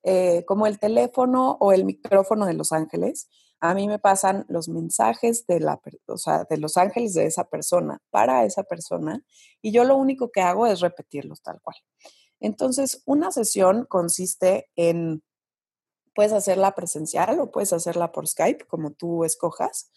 eh, 0.03 0.43
como 0.45 0.65
el 0.65 0.79
teléfono 0.79 1.57
o 1.59 1.71
el 1.71 1.85
micrófono 1.85 2.45
de 2.45 2.53
Los 2.53 2.71
Ángeles. 2.71 3.29
A 3.59 3.75
mí 3.75 3.87
me 3.87 3.99
pasan 3.99 4.45
los 4.49 4.69
mensajes 4.69 5.45
de, 5.45 5.59
la, 5.59 5.79
de 6.49 6.57
Los 6.57 6.77
Ángeles 6.77 7.13
de 7.13 7.25
esa 7.25 7.43
persona 7.43 8.01
para 8.09 8.43
esa 8.45 8.63
persona 8.63 9.23
y 9.61 9.71
yo 9.71 9.83
lo 9.83 9.95
único 9.97 10.31
que 10.31 10.41
hago 10.41 10.65
es 10.65 10.79
repetirlos 10.79 11.43
tal 11.43 11.61
cual. 11.61 11.77
Entonces, 12.39 13.03
una 13.05 13.31
sesión 13.31 13.85
consiste 13.85 14.71
en, 14.75 15.21
puedes 16.13 16.33
hacerla 16.33 16.75
presencial 16.75 17.39
o 17.39 17.51
puedes 17.51 17.73
hacerla 17.73 18.11
por 18.11 18.27
Skype, 18.27 18.65
como 18.65 18.91
tú 18.91 19.23
escojas. 19.23 19.91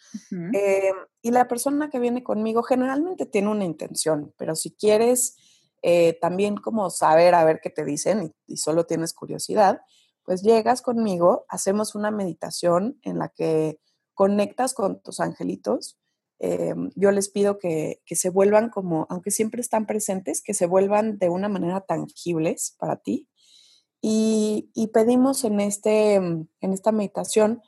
Eh, 0.52 0.92
y 1.22 1.30
la 1.30 1.48
persona 1.48 1.90
que 1.90 1.98
viene 1.98 2.22
conmigo 2.22 2.62
generalmente 2.62 3.26
tiene 3.26 3.48
una 3.48 3.64
intención, 3.64 4.32
pero 4.36 4.54
si 4.54 4.70
quieres 4.72 5.36
eh, 5.82 6.16
también 6.20 6.56
como 6.56 6.88
saber 6.90 7.34
a 7.34 7.44
ver 7.44 7.60
qué 7.62 7.70
te 7.70 7.84
dicen 7.84 8.34
y, 8.46 8.56
solo 8.56 8.86
tienes 8.86 9.12
curiosidad, 9.12 9.80
pues 10.24 10.42
llegas 10.42 10.80
conmigo, 10.80 11.44
hacemos 11.48 11.94
una 11.94 12.10
meditación 12.10 12.98
en 13.02 13.18
la 13.18 13.28
que 13.28 13.78
conectas 14.14 14.72
con 14.72 15.02
tus 15.02 15.20
angelitos. 15.20 15.98
Eh, 16.38 16.74
yo 16.94 17.10
les 17.10 17.28
pido 17.28 17.58
que, 17.58 18.00
se 18.06 18.30
vuelvan 18.30 18.70
como, 18.70 19.06
aunque 19.10 19.30
siempre 19.30 19.60
están 19.60 19.86
presentes, 19.86 20.42
que 20.42 20.54
se 20.54 20.66
vuelvan 20.66 21.18
de 21.18 21.28
una 21.28 21.48
manera 21.50 21.82
tangibles 21.82 22.76
para 22.78 22.96
ti. 22.96 23.28
Y, 24.06 24.90
pedimos 24.92 25.44
en, 25.44 25.60
este, 25.60 26.16
en 26.16 26.48
esta 26.60 26.92
meditación 26.92 27.62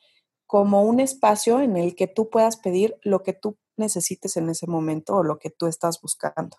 como 0.44 0.82
un 0.82 1.00
espacio 1.00 1.62
en 1.62 1.78
el 1.78 1.96
que 1.96 2.08
tú 2.08 2.28
puedas 2.28 2.58
pedir 2.58 2.98
lo 3.00 3.22
que 3.22 3.32
tú 3.32 3.56
necesites 3.78 4.36
en 4.36 4.50
ese 4.50 4.66
momento 4.66 5.16
o 5.16 5.22
lo 5.22 5.38
que 5.38 5.48
tú 5.48 5.66
estás 5.66 5.98
buscando. 6.02 6.58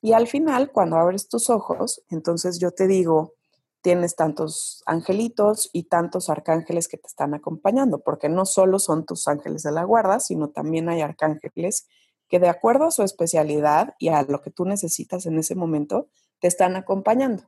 Y 0.00 0.12
al 0.12 0.28
final, 0.28 0.70
cuando 0.70 0.96
abres 0.96 1.28
tus 1.28 1.50
ojos, 1.50 2.04
entonces 2.08 2.60
yo 2.60 2.70
te 2.70 2.86
digo, 2.86 3.34
tienes 3.82 4.14
tantos 4.14 4.84
angelitos 4.86 5.70
y 5.72 5.88
tantos 5.88 6.30
arcángeles 6.30 6.86
que 6.86 6.96
te 6.96 7.08
están 7.08 7.34
acompañando, 7.34 7.98
porque 7.98 8.28
no 8.28 8.46
solo 8.46 8.78
son 8.78 9.06
tus 9.06 9.26
ángeles 9.26 9.64
de 9.64 9.72
la 9.72 9.82
guarda, 9.82 10.20
sino 10.20 10.50
también 10.50 10.88
hay 10.88 11.00
arcángeles 11.00 11.88
que 12.28 12.38
de 12.38 12.48
acuerdo 12.48 12.84
a 12.84 12.92
su 12.92 13.02
especialidad 13.02 13.96
y 13.98 14.10
a 14.10 14.22
lo 14.22 14.40
que 14.40 14.52
tú 14.52 14.64
necesitas 14.64 15.26
en 15.26 15.36
ese 15.36 15.56
momento, 15.56 16.10
te 16.38 16.46
están 16.46 16.76
acompañando. 16.76 17.42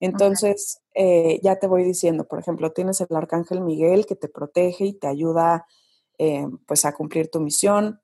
Entonces, 0.00 0.80
eh, 0.94 1.40
ya 1.42 1.58
te 1.58 1.66
voy 1.66 1.84
diciendo, 1.84 2.26
por 2.26 2.38
ejemplo, 2.38 2.72
tienes 2.72 3.00
el 3.00 3.14
arcángel 3.14 3.60
Miguel 3.60 4.06
que 4.06 4.16
te 4.16 4.28
protege 4.28 4.86
y 4.86 4.92
te 4.94 5.06
ayuda 5.06 5.66
eh, 6.18 6.46
pues 6.66 6.84
a 6.84 6.92
cumplir 6.92 7.30
tu 7.30 7.40
misión. 7.40 8.00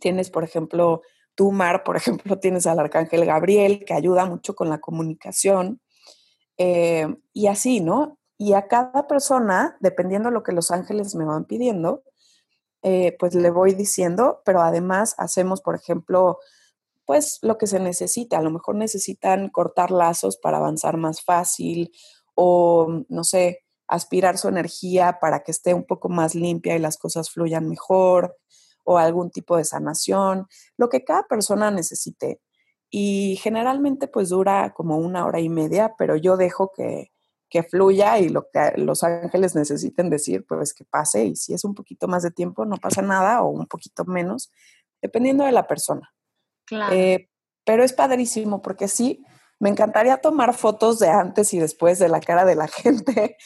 Tienes, 0.00 0.30
por 0.30 0.44
ejemplo, 0.44 1.02
Tú, 1.36 1.50
Mar, 1.50 1.82
por 1.82 1.96
ejemplo, 1.96 2.38
tienes 2.38 2.66
al 2.66 2.78
arcángel 2.78 3.24
Gabriel, 3.26 3.84
que 3.84 3.94
ayuda 3.94 4.24
mucho 4.24 4.54
con 4.54 4.68
la 4.68 4.78
comunicación. 4.78 5.80
Eh, 6.58 7.12
y 7.32 7.48
así, 7.48 7.80
¿no? 7.80 8.18
Y 8.38 8.52
a 8.52 8.68
cada 8.68 9.08
persona, 9.08 9.76
dependiendo 9.80 10.28
de 10.28 10.34
lo 10.34 10.42
que 10.44 10.52
los 10.52 10.70
ángeles 10.70 11.14
me 11.14 11.24
van 11.24 11.44
pidiendo, 11.44 12.02
pues 13.18 13.34
le 13.34 13.50
voy 13.50 13.72
diciendo, 13.72 14.42
pero 14.44 14.60
además 14.60 15.14
hacemos, 15.16 15.62
por 15.62 15.74
ejemplo, 15.74 16.38
pues 17.06 17.38
lo 17.42 17.58
que 17.58 17.66
se 17.66 17.80
necesita. 17.80 18.38
A 18.38 18.42
lo 18.42 18.50
mejor 18.50 18.76
necesitan 18.76 19.48
cortar 19.50 19.90
lazos 19.90 20.36
para 20.36 20.58
avanzar 20.58 20.96
más 20.96 21.22
fácil 21.22 21.92
o, 22.34 23.04
no 23.08 23.24
sé, 23.24 23.64
aspirar 23.86 24.38
su 24.38 24.48
energía 24.48 25.18
para 25.20 25.40
que 25.40 25.50
esté 25.50 25.74
un 25.74 25.84
poco 25.84 26.08
más 26.08 26.34
limpia 26.34 26.76
y 26.76 26.78
las 26.78 26.96
cosas 26.96 27.30
fluyan 27.30 27.68
mejor 27.68 28.36
o 28.84 28.98
algún 28.98 29.30
tipo 29.30 29.56
de 29.56 29.64
sanación, 29.64 30.46
lo 30.76 30.88
que 30.88 31.04
cada 31.04 31.24
persona 31.24 31.70
necesite. 31.70 32.40
Y 32.90 33.38
generalmente 33.42 34.08
pues 34.08 34.28
dura 34.28 34.72
como 34.74 34.98
una 34.98 35.26
hora 35.26 35.40
y 35.40 35.48
media, 35.48 35.94
pero 35.98 36.16
yo 36.16 36.36
dejo 36.36 36.70
que, 36.74 37.10
que 37.48 37.62
fluya 37.62 38.18
y 38.18 38.28
lo 38.28 38.48
que 38.52 38.72
los 38.76 39.02
ángeles 39.02 39.54
necesiten 39.54 40.10
decir, 40.10 40.44
pues 40.46 40.74
que 40.74 40.84
pase. 40.84 41.24
Y 41.24 41.36
si 41.36 41.54
es 41.54 41.64
un 41.64 41.74
poquito 41.74 42.08
más 42.08 42.22
de 42.22 42.30
tiempo, 42.30 42.64
no 42.66 42.76
pasa 42.76 43.02
nada, 43.02 43.42
o 43.42 43.48
un 43.48 43.66
poquito 43.66 44.04
menos, 44.04 44.50
dependiendo 45.00 45.44
de 45.44 45.52
la 45.52 45.66
persona. 45.66 46.12
Claro. 46.66 46.94
Eh, 46.94 47.28
pero 47.64 47.82
es 47.82 47.92
padrísimo 47.92 48.62
porque 48.62 48.88
sí, 48.88 49.24
me 49.58 49.70
encantaría 49.70 50.18
tomar 50.18 50.54
fotos 50.54 50.98
de 50.98 51.08
antes 51.08 51.54
y 51.54 51.58
después 51.58 51.98
de 51.98 52.08
la 52.08 52.20
cara 52.20 52.44
de 52.44 52.54
la 52.54 52.68
gente, 52.68 53.36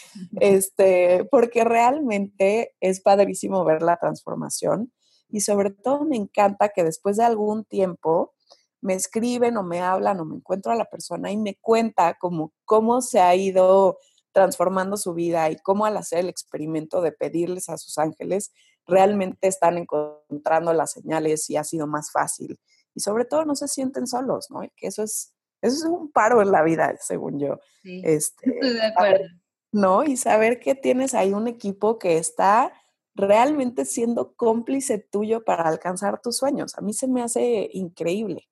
este, 0.41 1.25
porque 1.31 1.65
realmente 1.65 2.75
es 2.81 3.01
padrísimo 3.01 3.65
ver 3.65 3.83
la 3.83 3.99
transformación 3.99 4.93
y 5.29 5.41
sobre 5.41 5.71
todo 5.71 6.05
me 6.05 6.17
encanta 6.17 6.71
que 6.71 6.85
después 6.85 7.17
de 7.19 7.25
algún 7.25 7.65
tiempo 7.65 8.35
me 8.81 8.95
escriben 8.95 9.57
o 9.57 9.63
me 9.63 9.81
hablan 9.81 10.21
o 10.21 10.25
me 10.25 10.37
encuentro 10.37 10.73
a 10.73 10.77
la 10.77 10.87
persona 10.87 11.31
y 11.31 11.37
me 11.37 11.57
cuenta 11.57 12.15
como 12.15 12.53
cómo 12.65 13.03
se 13.03 13.21
ha 13.21 13.35
ido 13.35 13.99
transformando 14.33 14.97
su 14.97 15.15
vida 15.15 15.51
y 15.51 15.57
cómo 15.57 15.85
al 15.85 15.97
hacer 15.97 16.21
el 16.21 16.29
experimento 16.29 17.01
de 17.01 17.13
pedirles 17.13 17.69
a 17.69 17.77
sus 17.77 17.99
ángeles 17.99 18.53
realmente 18.87 19.49
están 19.49 19.79
encontrando 19.79 20.73
las 20.73 20.93
señales 20.93 21.51
y 21.51 21.57
ha 21.57 21.65
sido 21.65 21.87
más 21.87 22.11
fácil. 22.11 22.59
Y 22.99 23.01
sobre 23.01 23.25
todo 23.25 23.45
no 23.45 23.55
se 23.55 23.69
sienten 23.69 24.09
solos, 24.09 24.51
¿no? 24.51 24.63
que 24.75 24.89
eso 24.89 25.05
es, 25.05 25.33
eso 25.63 25.77
es 25.77 25.85
un 25.85 26.11
paro 26.11 26.43
en 26.43 26.51
la 26.51 26.65
vida, 26.65 26.97
según 27.01 27.39
yo. 27.39 27.61
Sí, 27.85 28.03
este, 28.05 28.51
estoy 28.51 28.73
de 28.73 28.87
acuerdo. 28.87 29.25
¿No? 29.71 30.03
Y 30.03 30.17
saber 30.17 30.59
que 30.59 30.75
tienes 30.75 31.15
ahí 31.15 31.33
un 31.33 31.47
equipo 31.47 32.01
que 32.01 32.19
está 32.19 32.73
realmente 33.15 33.85
siendo 33.85 34.35
cómplice 34.35 34.99
tuyo 34.99 35.45
para 35.45 35.69
alcanzar 35.69 36.21
tus 36.21 36.39
sueños. 36.39 36.77
A 36.77 36.81
mí 36.81 36.93
se 36.93 37.07
me 37.07 37.23
hace 37.23 37.71
increíble. 37.73 38.49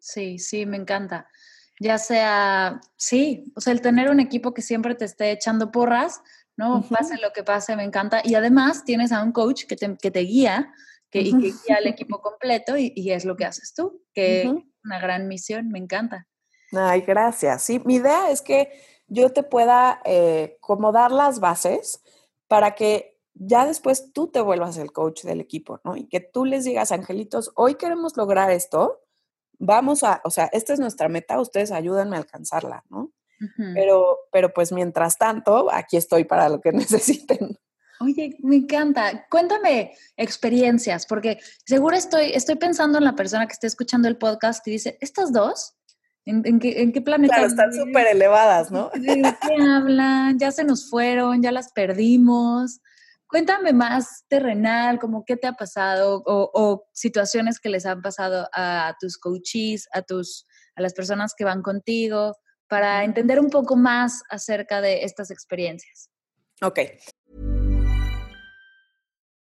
Sí, 0.00 0.38
sí, 0.38 0.64
me 0.64 0.78
encanta. 0.78 1.28
Ya 1.78 1.98
sea, 1.98 2.80
sí, 2.96 3.52
o 3.54 3.60
sea, 3.60 3.74
el 3.74 3.82
tener 3.82 4.08
un 4.08 4.18
equipo 4.18 4.54
que 4.54 4.62
siempre 4.62 4.94
te 4.94 5.04
esté 5.04 5.30
echando 5.30 5.70
porras, 5.70 6.22
¿no? 6.56 6.82
Pase 6.88 7.18
lo 7.18 7.34
que 7.34 7.44
pase, 7.44 7.76
me 7.76 7.84
encanta. 7.84 8.22
Y 8.24 8.34
además 8.34 8.84
tienes 8.84 9.12
a 9.12 9.22
un 9.22 9.32
coach 9.32 9.66
que 9.66 9.76
te, 9.76 9.94
que 9.98 10.10
te 10.10 10.20
guía 10.20 10.72
que, 11.10 11.20
y 11.20 11.32
que 11.32 11.46
guía 11.48 11.76
al 11.78 11.86
equipo 11.86 12.20
completo 12.20 12.76
y, 12.76 13.10
es 13.10 13.24
lo 13.24 13.36
que 13.36 13.44
haces 13.44 13.74
tú, 13.74 14.02
que 14.12 14.42
es 14.42 14.48
una 14.84 15.00
gran 15.00 15.28
misión, 15.28 15.68
me 15.68 15.78
encanta. 15.78 16.26
Ay, 16.72 17.02
gracias. 17.02 17.62
Sí, 17.62 17.80
mi 17.84 17.96
idea 17.96 18.30
es 18.30 18.42
que 18.42 18.70
yo 19.06 19.32
te 19.32 19.42
pueda 19.42 20.00
eh, 20.04 20.58
como 20.60 20.92
dar 20.92 21.10
las 21.10 21.40
bases 21.40 22.02
para 22.46 22.74
que 22.74 23.18
ya 23.34 23.64
después 23.64 24.12
tú 24.12 24.28
te 24.28 24.40
vuelvas 24.40 24.76
el 24.76 24.92
coach 24.92 25.22
del 25.22 25.40
equipo, 25.40 25.80
¿no? 25.84 25.96
Y 25.96 26.08
que 26.08 26.20
tú 26.20 26.44
les 26.44 26.64
digas, 26.64 26.92
angelitos, 26.92 27.52
hoy 27.54 27.76
queremos 27.76 28.16
lograr 28.16 28.50
esto, 28.50 29.00
vamos 29.58 30.02
a, 30.02 30.20
o 30.24 30.30
sea, 30.30 30.50
esta 30.52 30.72
es 30.72 30.80
nuestra 30.80 31.08
meta, 31.08 31.40
ustedes 31.40 31.70
ayúdenme 31.70 32.16
a 32.16 32.20
alcanzarla, 32.20 32.84
¿no? 32.90 33.12
pero, 33.72 34.18
pero 34.32 34.52
pues 34.52 34.72
mientras 34.72 35.16
tanto, 35.16 35.72
aquí 35.72 35.96
estoy 35.96 36.24
para 36.24 36.48
lo 36.48 36.60
que 36.60 36.72
necesiten. 36.72 37.56
Oye, 38.00 38.36
me 38.40 38.56
encanta. 38.56 39.26
Cuéntame 39.28 39.92
experiencias, 40.16 41.06
porque 41.06 41.40
seguro 41.64 41.96
estoy, 41.96 42.32
estoy 42.32 42.56
pensando 42.56 42.98
en 42.98 43.04
la 43.04 43.16
persona 43.16 43.46
que 43.46 43.52
está 43.52 43.66
escuchando 43.66 44.08
el 44.08 44.16
podcast 44.16 44.66
y 44.68 44.72
dice, 44.72 44.98
¿estas 45.00 45.32
dos? 45.32 45.74
¿En, 46.24 46.58
qué, 46.60 46.82
en 46.82 46.92
qué, 46.92 47.00
planeta? 47.00 47.34
Claro, 47.34 47.48
están 47.48 47.72
súper 47.72 48.08
elevadas, 48.08 48.70
¿no? 48.70 48.90
¿De 48.94 49.22
qué 49.40 49.62
hablan? 49.62 50.38
Ya 50.38 50.52
se 50.52 50.62
nos 50.62 50.90
fueron, 50.90 51.42
ya 51.42 51.52
las 51.52 51.72
perdimos. 51.72 52.80
Cuéntame 53.26 53.72
más 53.72 54.24
terrenal, 54.28 54.98
como 54.98 55.24
qué 55.24 55.36
te 55.36 55.46
ha 55.46 55.54
pasado 55.54 56.22
o, 56.26 56.50
o, 56.52 56.84
situaciones 56.92 57.58
que 57.58 57.70
les 57.70 57.86
han 57.86 58.02
pasado 58.02 58.48
a 58.52 58.94
tus 59.00 59.16
coaches, 59.16 59.88
a, 59.92 60.02
tus, 60.02 60.46
a 60.76 60.82
las 60.82 60.92
personas 60.92 61.34
que 61.34 61.44
van 61.44 61.62
contigo, 61.62 62.36
para 62.68 63.04
entender 63.04 63.40
un 63.40 63.48
poco 63.50 63.76
más 63.76 64.22
acerca 64.28 64.80
de 64.82 65.04
estas 65.04 65.30
experiencias. 65.30 66.10
Ok, 66.60 66.80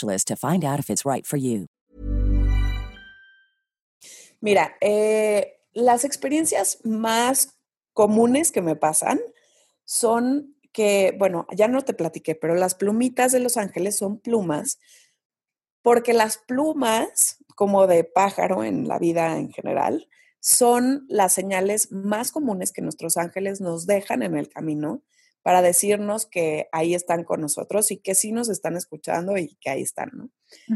to 0.00 0.36
find 0.36 0.64
out 0.64 0.78
if 0.78 0.90
it's 0.90 1.04
right 1.04 1.26
for 1.26 1.38
you. 1.38 1.66
Mira, 4.40 4.76
eh, 4.80 5.60
las 5.72 6.04
experiencias 6.04 6.78
más 6.84 7.58
comunes 7.92 8.50
que 8.50 8.60
me 8.60 8.74
pasan 8.76 9.20
son 9.84 10.56
que, 10.72 11.14
bueno, 11.18 11.46
ya 11.54 11.68
no 11.68 11.82
te 11.82 11.94
platiqué, 11.94 12.34
pero 12.34 12.54
las 12.54 12.74
plumitas 12.74 13.30
de 13.32 13.40
Los 13.40 13.56
Ángeles 13.56 13.96
son 13.96 14.18
plumas, 14.18 14.78
porque 15.82 16.12
las 16.12 16.38
plumas, 16.38 17.38
como 17.54 17.86
de 17.86 18.04
pájaro 18.04 18.64
en 18.64 18.88
la 18.88 18.98
vida 18.98 19.36
en 19.38 19.52
general, 19.52 20.08
son 20.40 21.06
las 21.08 21.32
señales 21.32 21.92
más 21.92 22.32
comunes 22.32 22.72
que 22.72 22.82
nuestros 22.82 23.16
ángeles 23.16 23.60
nos 23.60 23.86
dejan 23.86 24.22
en 24.22 24.36
el 24.36 24.48
camino 24.48 25.02
para 25.42 25.62
decirnos 25.62 26.26
que 26.26 26.68
ahí 26.72 26.94
están 26.94 27.24
con 27.24 27.40
nosotros 27.40 27.90
y 27.90 27.98
que 27.98 28.14
sí 28.14 28.32
nos 28.32 28.48
están 28.48 28.76
escuchando 28.76 29.36
y 29.36 29.56
que 29.60 29.70
ahí 29.70 29.82
están, 29.82 30.10
¿no? 30.12 30.30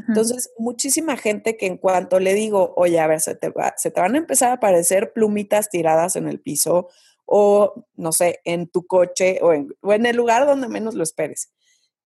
Entonces, 0.09 0.50
muchísima 0.59 1.16
gente 1.16 1.57
que 1.57 1.66
en 1.66 1.76
cuanto 1.76 2.18
le 2.18 2.35
digo, 2.35 2.72
oye, 2.76 2.98
a 2.98 3.07
ver, 3.07 3.20
se 3.20 3.35
te, 3.35 3.52
se 3.76 3.90
te 3.90 4.00
van 4.00 4.14
a 4.14 4.18
empezar 4.18 4.50
a 4.50 4.55
aparecer 4.55 5.12
plumitas 5.12 5.68
tiradas 5.68 6.16
en 6.16 6.29
el 6.29 6.40
piso 6.40 6.88
o, 7.26 7.85
no 7.94 8.12
sé, 8.12 8.40
en 8.44 8.68
tu 8.68 8.87
coche 8.87 9.38
o 9.42 9.52
en, 9.52 9.68
o 9.83 9.92
en 9.92 10.07
el 10.07 10.16
lugar 10.16 10.46
donde 10.46 10.68
menos 10.68 10.94
lo 10.94 11.02
esperes. 11.02 11.52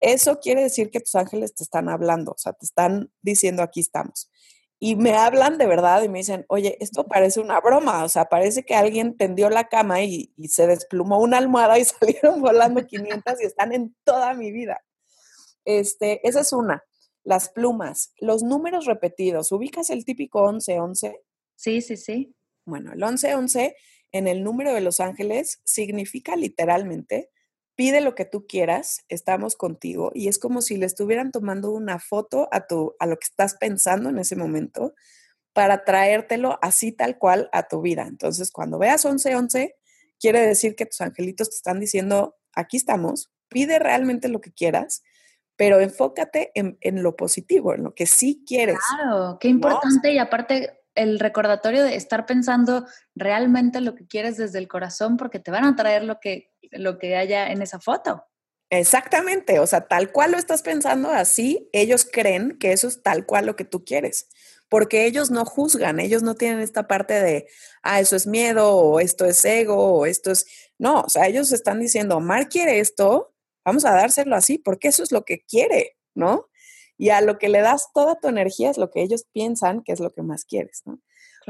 Eso 0.01 0.39
quiere 0.39 0.63
decir 0.63 0.89
que 0.89 0.99
tus 0.99 1.15
ángeles 1.15 1.55
te 1.55 1.63
están 1.63 1.87
hablando, 1.87 2.31
o 2.31 2.37
sea, 2.37 2.53
te 2.53 2.65
están 2.65 3.11
diciendo, 3.21 3.63
aquí 3.63 3.79
estamos 3.79 4.29
y 4.83 4.95
me 4.95 5.13
hablan 5.13 5.59
de 5.59 5.67
verdad 5.67 6.01
y 6.01 6.09
me 6.09 6.17
dicen, 6.17 6.43
oye, 6.47 6.75
esto 6.79 7.05
parece 7.05 7.39
una 7.39 7.61
broma, 7.61 8.03
o 8.03 8.09
sea, 8.09 8.25
parece 8.25 8.63
que 8.63 8.73
alguien 8.73 9.15
tendió 9.15 9.51
la 9.51 9.69
cama 9.69 10.01
y, 10.01 10.33
se 10.47 10.65
desplumó 10.65 11.19
una 11.19 11.37
almohada 11.37 11.77
y 11.77 11.85
salieron 11.85 12.41
volando 12.41 12.87
500 12.87 13.41
y 13.41 13.45
están 13.45 13.73
en 13.73 13.95
toda 14.03 14.33
mi 14.33 14.51
vida. 14.51 14.83
Este, 15.65 16.27
esa 16.27 16.41
es 16.41 16.51
una. 16.51 16.83
Las 17.23 17.49
plumas, 17.49 18.15
los 18.17 18.41
números 18.41 18.85
repetidos. 18.85 19.51
¿Ubicas 19.51 19.91
el 19.91 20.03
típico 20.03 20.51
1111? 20.51 21.21
Sí, 21.55 21.81
sí, 21.81 21.95
sí. 21.95 22.35
Bueno, 22.65 22.91
el 22.91 22.97
1111 22.97 23.75
en 24.11 24.27
el 24.27 24.43
número 24.43 24.73
de 24.73 24.81
los 24.81 24.99
ángeles 24.99 25.61
significa 25.63 26.35
literalmente 26.35 27.29
pide 27.75 28.01
lo 28.01 28.15
que 28.15 28.25
tú 28.25 28.45
quieras, 28.47 29.05
estamos 29.09 29.55
contigo 29.55 30.11
y 30.13 30.27
es 30.27 30.39
como 30.39 30.61
si 30.61 30.77
le 30.77 30.85
estuvieran 30.85 31.31
tomando 31.31 31.71
una 31.71 31.99
foto 31.99 32.47
a, 32.51 32.67
tu, 32.67 32.95
a 32.99 33.05
lo 33.05 33.17
que 33.17 33.25
estás 33.25 33.55
pensando 33.55 34.09
en 34.09 34.19
ese 34.19 34.35
momento 34.35 34.93
para 35.53 35.83
traértelo 35.83 36.59
así 36.61 36.91
tal 36.91 37.17
cual 37.17 37.49
a 37.51 37.67
tu 37.67 37.81
vida. 37.81 38.05
Entonces, 38.07 38.51
cuando 38.51 38.77
veas 38.77 39.05
1111, 39.05 39.75
quiere 40.19 40.45
decir 40.45 40.75
que 40.75 40.85
tus 40.85 41.01
angelitos 41.01 41.49
te 41.49 41.55
están 41.55 41.79
diciendo, 41.79 42.37
aquí 42.53 42.77
estamos, 42.77 43.31
pide 43.49 43.79
realmente 43.79 44.29
lo 44.29 44.39
que 44.39 44.53
quieras, 44.53 45.03
pero 45.55 45.79
enfócate 45.79 46.51
en, 46.55 47.03
lo 47.03 47.15
positivo, 47.15 47.73
en 47.73 47.83
lo 47.83 47.93
que 47.93 48.07
sí 48.07 48.43
quieres. 48.47 48.79
Claro, 48.95 49.37
qué 49.39 49.47
importante 49.49 50.11
y 50.11 50.17
aparte 50.17 50.80
el 50.95 51.19
recordatorio 51.19 51.83
de 51.83 51.95
estar 51.95 52.25
pensando 52.25 52.85
realmente 53.15 53.81
lo 53.81 53.95
que 53.95 54.07
quieres 54.07 54.37
desde 54.37 54.59
el 54.59 54.67
corazón 54.67 55.17
porque 55.17 55.39
te 55.39 55.51
van 55.51 55.65
a 55.65 55.75
traer 55.75 56.03
lo 56.03 56.19
que, 56.19 56.51
lo 56.71 56.97
que 56.97 57.15
haya 57.15 57.51
en 57.51 57.61
esa 57.61 57.79
foto. 57.79 58.25
Exactamente, 58.69 59.59
o 59.59 59.67
sea, 59.67 59.81
tal 59.87 60.13
cual 60.13 60.31
lo 60.31 60.37
estás 60.37 60.61
pensando 60.61 61.09
así, 61.09 61.69
ellos 61.73 62.07
creen 62.09 62.57
que 62.57 62.71
eso 62.71 62.87
es 62.87 63.03
tal 63.03 63.25
cual 63.25 63.45
lo 63.45 63.57
que 63.57 63.65
tú 63.65 63.83
quieres, 63.83 64.29
porque 64.69 65.05
ellos 65.05 65.29
no 65.29 65.43
juzgan, 65.43 65.99
ellos 65.99 66.23
no 66.23 66.35
tienen 66.35 66.61
esta 66.61 66.87
parte 66.87 67.15
de, 67.21 67.47
ah, 67.83 67.99
eso 67.99 68.15
es 68.15 68.27
miedo, 68.27 68.73
o 68.73 69.01
esto 69.01 69.25
es 69.25 69.43
ego, 69.43 69.75
o 69.75 70.05
esto 70.05 70.31
es, 70.31 70.45
no, 70.79 71.01
o 71.01 71.09
sea, 71.09 71.27
ellos 71.27 71.51
están 71.51 71.81
diciendo, 71.81 72.21
Mar 72.21 72.47
quiere 72.47 72.79
esto, 72.79 73.33
vamos 73.65 73.83
a 73.83 73.91
dárselo 73.91 74.37
así, 74.37 74.57
porque 74.57 74.87
eso 74.87 75.03
es 75.03 75.11
lo 75.11 75.25
que 75.25 75.41
quiere, 75.41 75.97
¿no? 76.15 76.47
Y 77.01 77.09
a 77.09 77.19
lo 77.19 77.39
que 77.39 77.49
le 77.49 77.61
das 77.61 77.91
toda 77.95 78.19
tu 78.19 78.27
energía 78.27 78.69
es 78.69 78.77
lo 78.77 78.91
que 78.91 79.01
ellos 79.01 79.25
piensan 79.33 79.81
que 79.81 79.91
es 79.91 79.99
lo 79.99 80.13
que 80.13 80.21
más 80.21 80.45
quieres, 80.45 80.83
¿no? 80.85 81.01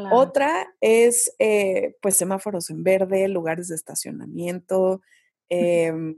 Otra 0.09 0.73
es, 0.79 1.35
eh, 1.39 1.97
pues, 2.01 2.15
semáforos 2.15 2.69
en 2.69 2.85
verde, 2.85 3.27
lugares 3.27 3.67
de 3.67 3.75
estacionamiento, 3.75 5.01
em, 5.49 6.15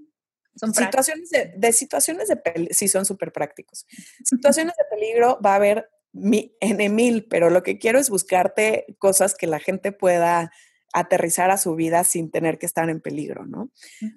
son 0.55 0.71
situaciones 0.71 1.31
de, 1.31 1.73
situaciones 1.73 2.27
de 2.27 2.35
peligro, 2.35 2.75
sí, 2.75 2.87
son 2.87 3.05
súper 3.05 3.31
prácticos. 3.31 3.87
Situaciones 4.23 4.75
de 4.77 4.85
peligro 4.95 5.39
va 5.43 5.53
a 5.53 5.55
haber 5.55 5.89
mi, 6.11 6.55
en 6.59 6.93
mil, 6.93 7.25
pero 7.27 7.49
lo 7.49 7.63
que 7.63 7.79
quiero 7.79 7.97
es 7.97 8.11
buscarte 8.11 8.85
cosas 8.99 9.33
que 9.33 9.47
la 9.47 9.57
gente 9.57 9.91
pueda 9.91 10.51
aterrizar 10.93 11.49
a 11.49 11.57
su 11.57 11.75
vida 11.75 12.03
sin 12.03 12.29
tener 12.29 12.59
que 12.59 12.67
estar 12.67 12.89
en 12.89 13.01
peligro, 13.01 13.45
¿no? 13.45 13.71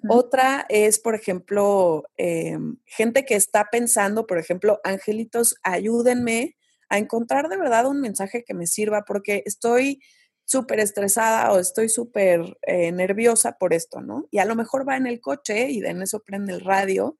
Otra 0.07 0.65
es, 0.69 0.99
por 0.99 1.15
ejemplo, 1.15 2.03
em, 2.15 2.77
gente 2.85 3.25
que 3.25 3.35
está 3.35 3.69
pensando, 3.71 4.27
por 4.27 4.37
ejemplo, 4.37 4.79
angelitos, 4.83 5.55
ayúdenme 5.63 6.55
a 6.89 6.99
encontrar 6.99 7.49
de 7.49 7.57
verdad 7.57 7.87
un 7.87 7.99
mensaje 7.99 8.43
que 8.43 8.53
me 8.53 8.67
sirva 8.67 9.03
porque 9.05 9.43
estoy 9.45 10.01
súper 10.45 10.79
estresada 10.79 11.51
o 11.51 11.59
estoy 11.59 11.89
súper 11.89 12.57
eh, 12.61 12.91
nerviosa 12.91 13.57
por 13.57 13.73
esto, 13.73 13.99
¿no? 13.99 14.27
Y 14.31 14.37
a 14.37 14.45
lo 14.45 14.55
mejor 14.55 14.87
va 14.87 14.95
en 14.95 15.07
el 15.07 15.19
coche 15.19 15.69
y 15.71 15.83
en 15.83 16.01
eso 16.01 16.23
prende 16.23 16.53
el 16.53 16.61
radio 16.61 17.17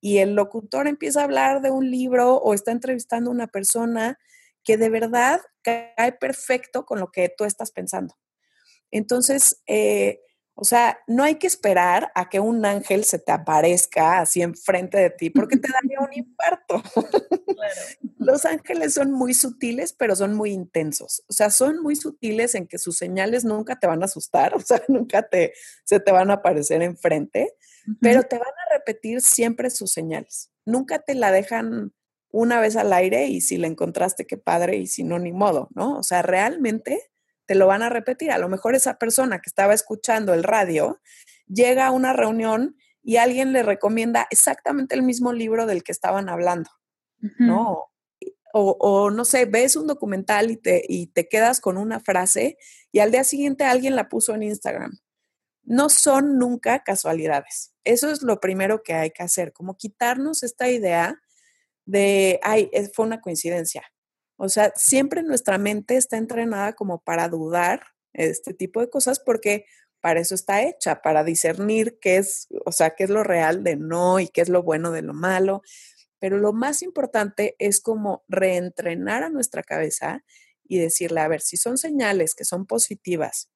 y 0.00 0.18
el 0.18 0.34
locutor 0.34 0.86
empieza 0.86 1.20
a 1.20 1.24
hablar 1.24 1.62
de 1.62 1.70
un 1.70 1.90
libro 1.90 2.36
o 2.36 2.52
está 2.52 2.72
entrevistando 2.72 3.30
a 3.30 3.34
una 3.34 3.46
persona 3.46 4.18
que 4.62 4.76
de 4.76 4.90
verdad 4.90 5.40
cae 5.62 6.12
perfecto 6.20 6.84
con 6.84 7.00
lo 7.00 7.10
que 7.10 7.32
tú 7.34 7.44
estás 7.44 7.70
pensando. 7.70 8.14
Entonces, 8.96 9.62
eh, 9.66 10.20
o 10.54 10.64
sea, 10.64 10.98
no 11.06 11.22
hay 11.22 11.34
que 11.34 11.46
esperar 11.46 12.10
a 12.14 12.30
que 12.30 12.40
un 12.40 12.64
ángel 12.64 13.04
se 13.04 13.18
te 13.18 13.30
aparezca 13.30 14.20
así 14.20 14.40
enfrente 14.40 14.96
de 14.96 15.10
ti, 15.10 15.28
porque 15.28 15.58
te 15.58 15.68
daría 15.70 16.00
un 16.00 16.12
infarto. 16.14 16.82
Los 18.18 18.46
ángeles 18.46 18.94
son 18.94 19.12
muy 19.12 19.34
sutiles, 19.34 19.92
pero 19.92 20.16
son 20.16 20.34
muy 20.34 20.52
intensos. 20.52 21.22
O 21.28 21.34
sea, 21.34 21.50
son 21.50 21.82
muy 21.82 21.94
sutiles 21.94 22.54
en 22.54 22.66
que 22.66 22.78
sus 22.78 22.96
señales 22.96 23.44
nunca 23.44 23.78
te 23.78 23.86
van 23.86 24.00
a 24.00 24.06
asustar, 24.06 24.54
o 24.56 24.60
sea, 24.60 24.82
nunca 24.88 25.28
te, 25.28 25.52
se 25.84 26.00
te 26.00 26.10
van 26.10 26.30
a 26.30 26.34
aparecer 26.34 26.82
enfrente, 26.82 27.52
pero 28.00 28.22
te 28.22 28.38
van 28.38 28.48
a 28.48 28.74
repetir 28.74 29.20
siempre 29.20 29.68
sus 29.68 29.92
señales. 29.92 30.50
Nunca 30.64 31.00
te 31.00 31.14
la 31.14 31.30
dejan 31.32 31.92
una 32.32 32.60
vez 32.60 32.76
al 32.76 32.94
aire 32.94 33.26
y 33.26 33.42
si 33.42 33.58
la 33.58 33.66
encontraste, 33.66 34.26
qué 34.26 34.38
padre, 34.38 34.78
y 34.78 34.86
si 34.86 35.04
no, 35.04 35.18
ni 35.18 35.32
modo, 35.32 35.68
¿no? 35.74 35.98
O 35.98 36.02
sea, 36.02 36.22
realmente 36.22 37.10
te 37.46 37.54
lo 37.54 37.66
van 37.66 37.82
a 37.82 37.88
repetir. 37.88 38.30
A 38.30 38.38
lo 38.38 38.48
mejor 38.48 38.74
esa 38.74 38.98
persona 38.98 39.38
que 39.40 39.48
estaba 39.48 39.74
escuchando 39.74 40.34
el 40.34 40.42
radio 40.42 41.00
llega 41.46 41.86
a 41.86 41.90
una 41.90 42.12
reunión 42.12 42.76
y 43.02 43.16
alguien 43.16 43.52
le 43.52 43.62
recomienda 43.62 44.26
exactamente 44.30 44.94
el 44.94 45.02
mismo 45.02 45.32
libro 45.32 45.66
del 45.66 45.84
que 45.84 45.92
estaban 45.92 46.28
hablando, 46.28 46.70
¿no? 47.38 47.84
O, 48.58 49.10
no 49.10 49.24
sé, 49.26 49.44
ves 49.44 49.76
un 49.76 49.86
documental 49.86 50.50
y 50.50 50.56
te, 50.56 50.82
y 50.88 51.08
te 51.08 51.28
quedas 51.28 51.60
con 51.60 51.76
una 51.76 52.00
frase 52.00 52.56
y 52.90 53.00
al 53.00 53.12
día 53.12 53.22
siguiente 53.22 53.64
alguien 53.64 53.94
la 53.94 54.08
puso 54.08 54.34
en 54.34 54.42
Instagram. 54.42 54.98
No 55.62 55.88
son 55.88 56.38
nunca 56.38 56.82
casualidades. 56.82 57.74
Eso 57.84 58.10
es 58.10 58.22
lo 58.22 58.40
primero 58.40 58.82
que 58.82 58.94
hay 58.94 59.10
que 59.10 59.22
hacer, 59.22 59.52
como 59.52 59.76
quitarnos 59.76 60.42
esta 60.42 60.68
idea 60.68 61.20
de, 61.84 62.40
ay, 62.42 62.70
fue 62.94 63.06
una 63.06 63.20
coincidencia. 63.20 63.84
O 64.36 64.48
sea, 64.48 64.72
siempre 64.76 65.22
nuestra 65.22 65.58
mente 65.58 65.96
está 65.96 66.16
entrenada 66.16 66.74
como 66.74 67.02
para 67.02 67.28
dudar 67.28 67.82
este 68.12 68.54
tipo 68.54 68.80
de 68.80 68.90
cosas 68.90 69.20
porque 69.20 69.66
para 70.00 70.20
eso 70.20 70.34
está 70.34 70.62
hecha, 70.62 71.02
para 71.02 71.24
discernir 71.24 71.98
qué 72.00 72.18
es, 72.18 72.48
o 72.64 72.72
sea, 72.72 72.90
qué 72.90 73.04
es 73.04 73.10
lo 73.10 73.24
real 73.24 73.64
de 73.64 73.76
no 73.76 74.20
y 74.20 74.28
qué 74.28 74.40
es 74.40 74.48
lo 74.48 74.62
bueno 74.62 74.90
de 74.92 75.02
lo 75.02 75.14
malo. 75.14 75.62
Pero 76.18 76.38
lo 76.38 76.52
más 76.52 76.82
importante 76.82 77.56
es 77.58 77.80
como 77.80 78.24
reentrenar 78.28 79.22
a 79.22 79.30
nuestra 79.30 79.62
cabeza 79.62 80.24
y 80.64 80.78
decirle, 80.78 81.20
a 81.20 81.28
ver, 81.28 81.40
si 81.40 81.56
son 81.56 81.78
señales 81.78 82.34
que 82.34 82.44
son 82.44 82.66
positivas, 82.66 83.50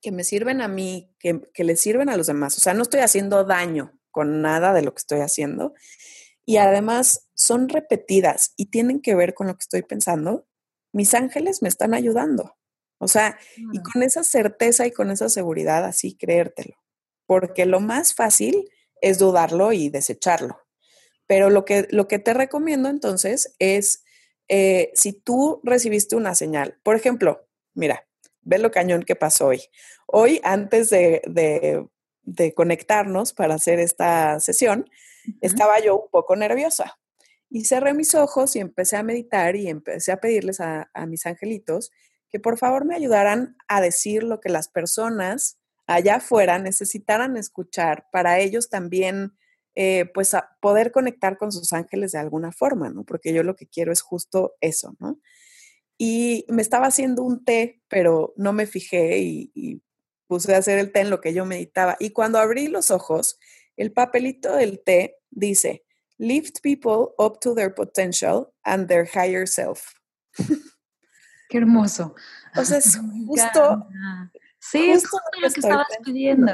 que 0.00 0.12
me 0.12 0.24
sirven 0.24 0.62
a 0.62 0.68
mí, 0.68 1.14
que, 1.18 1.40
que 1.52 1.64
le 1.64 1.76
sirven 1.76 2.08
a 2.08 2.16
los 2.16 2.26
demás, 2.26 2.56
o 2.56 2.60
sea, 2.60 2.74
no 2.74 2.82
estoy 2.82 3.00
haciendo 3.00 3.44
daño 3.44 3.98
con 4.10 4.42
nada 4.42 4.72
de 4.72 4.82
lo 4.82 4.94
que 4.94 5.00
estoy 5.00 5.20
haciendo, 5.20 5.74
y 6.50 6.56
además 6.56 7.28
son 7.34 7.68
repetidas 7.68 8.54
y 8.56 8.70
tienen 8.70 9.00
que 9.00 9.14
ver 9.14 9.34
con 9.34 9.46
lo 9.46 9.54
que 9.54 9.60
estoy 9.60 9.82
pensando, 9.82 10.48
mis 10.92 11.14
ángeles 11.14 11.62
me 11.62 11.68
están 11.68 11.94
ayudando. 11.94 12.56
O 12.98 13.06
sea, 13.06 13.38
y 13.72 13.80
con 13.80 14.02
esa 14.02 14.24
certeza 14.24 14.84
y 14.84 14.90
con 14.90 15.12
esa 15.12 15.28
seguridad, 15.28 15.84
así 15.84 16.16
creértelo. 16.16 16.74
Porque 17.24 17.66
lo 17.66 17.78
más 17.78 18.14
fácil 18.14 18.68
es 19.00 19.18
dudarlo 19.18 19.72
y 19.72 19.90
desecharlo. 19.90 20.60
Pero 21.28 21.50
lo 21.50 21.64
que, 21.64 21.86
lo 21.92 22.08
que 22.08 22.18
te 22.18 22.34
recomiendo 22.34 22.88
entonces 22.88 23.54
es, 23.60 24.02
eh, 24.48 24.90
si 24.94 25.12
tú 25.12 25.60
recibiste 25.62 26.16
una 26.16 26.34
señal, 26.34 26.80
por 26.82 26.96
ejemplo, 26.96 27.46
mira, 27.74 28.08
ve 28.40 28.58
lo 28.58 28.72
cañón 28.72 29.04
que 29.04 29.14
pasó 29.14 29.46
hoy. 29.46 29.62
Hoy, 30.08 30.40
antes 30.42 30.90
de, 30.90 31.22
de 32.24 32.54
conectarnos 32.54 33.34
para 33.34 33.54
hacer 33.54 33.78
esta 33.78 34.40
sesión, 34.40 34.90
estaba 35.40 35.80
yo 35.80 35.98
un 35.98 36.10
poco 36.10 36.36
nerviosa. 36.36 36.98
Y 37.48 37.64
cerré 37.64 37.94
mis 37.94 38.14
ojos 38.14 38.54
y 38.54 38.60
empecé 38.60 38.96
a 38.96 39.02
meditar 39.02 39.56
y 39.56 39.68
empecé 39.68 40.12
a 40.12 40.20
pedirles 40.20 40.60
a, 40.60 40.88
mis 41.08 41.26
angelitos 41.26 41.90
que 42.30 42.38
por 42.38 42.58
favor 42.58 42.84
me 42.84 42.94
ayudaran 42.94 43.56
a 43.66 43.80
decir 43.80 44.22
lo 44.22 44.40
que 44.40 44.50
las 44.50 44.68
personas 44.68 45.58
allá 45.88 46.16
afuera 46.16 46.60
necesitaran 46.60 47.36
escuchar 47.36 48.06
para 48.12 48.38
ellos 48.38 48.70
también, 48.70 49.32
eh, 49.74 50.08
pues, 50.14 50.36
poder 50.60 50.92
conectar 50.92 51.36
con 51.38 51.50
sus 51.50 51.72
ángeles 51.72 52.12
de 52.12 52.18
alguna 52.18 52.52
forma, 52.52 52.88
¿no? 52.90 53.02
Porque 53.02 53.32
yo 53.32 53.42
lo 53.42 53.56
que 53.56 53.66
quiero 53.66 53.90
es 53.92 54.00
justo 54.00 54.54
eso, 54.60 54.94
¿no? 55.00 55.20
Y 55.98 56.46
me 56.48 56.62
estaba 56.62 56.86
haciendo 56.86 57.24
un 57.24 57.44
té, 57.44 57.82
pero 57.88 58.32
no 58.36 58.52
me 58.52 58.66
fijé 58.66 59.18
y, 59.18 59.50
y 59.52 59.82
puse 60.28 60.54
a 60.54 60.58
hacer 60.58 60.78
el 60.78 60.92
té 60.92 61.00
en 61.00 61.10
lo 61.10 61.20
que 61.20 61.34
yo 61.34 61.44
meditaba. 61.44 61.96
Y 61.98 62.10
cuando 62.10 62.38
abrí 62.38 62.68
los 62.68 62.92
ojos, 62.92 63.40
el 63.80 63.92
papelito 63.92 64.54
del 64.56 64.82
té 64.84 65.16
dice, 65.30 65.84
lift 66.18 66.60
people 66.62 67.14
up 67.18 67.40
to 67.40 67.54
their 67.54 67.74
potential 67.74 68.52
and 68.64 68.88
their 68.88 69.06
higher 69.06 69.46
self. 69.46 69.94
Qué 71.48 71.58
hermoso. 71.58 72.14
Entonces, 72.48 72.98
justo... 73.26 73.86
Sí, 74.62 74.90
es 74.90 75.08
justo 75.08 75.40
lo 75.40 75.50
que 75.50 75.60
estabas 75.60 75.86
pidiendo. 76.04 76.52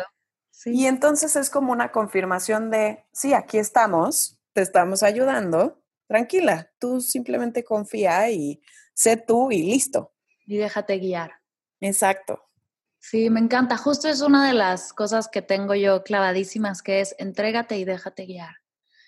Y 0.67 0.87
entonces 0.87 1.35
es 1.35 1.51
como 1.51 1.73
una 1.73 1.91
confirmación 1.91 2.71
de, 2.71 3.05
sí, 3.12 3.35
aquí 3.35 3.59
estamos, 3.59 4.41
te 4.53 4.62
estamos 4.62 5.03
ayudando, 5.03 5.83
tranquila, 6.07 6.71
tú 6.79 7.01
simplemente 7.01 7.65
confía 7.65 8.31
y 8.31 8.62
sé 8.95 9.17
tú 9.17 9.51
y 9.51 9.65
listo. 9.65 10.15
Y 10.47 10.57
déjate 10.57 10.99
guiar. 10.99 11.33
Exacto. 11.81 12.46
Sí, 13.09 13.31
me 13.31 13.38
encanta. 13.38 13.77
Justo 13.77 14.09
es 14.09 14.21
una 14.21 14.49
de 14.49 14.53
las 14.53 14.92
cosas 14.92 15.29
que 15.29 15.40
tengo 15.40 15.77
yo 15.77 16.03
clavadísimas, 16.03 16.83
que 16.83 17.01
es 17.01 17.14
entrégate 17.19 17.79
y 17.79 17.85
déjate 17.85 18.27
guiar. 18.27 18.57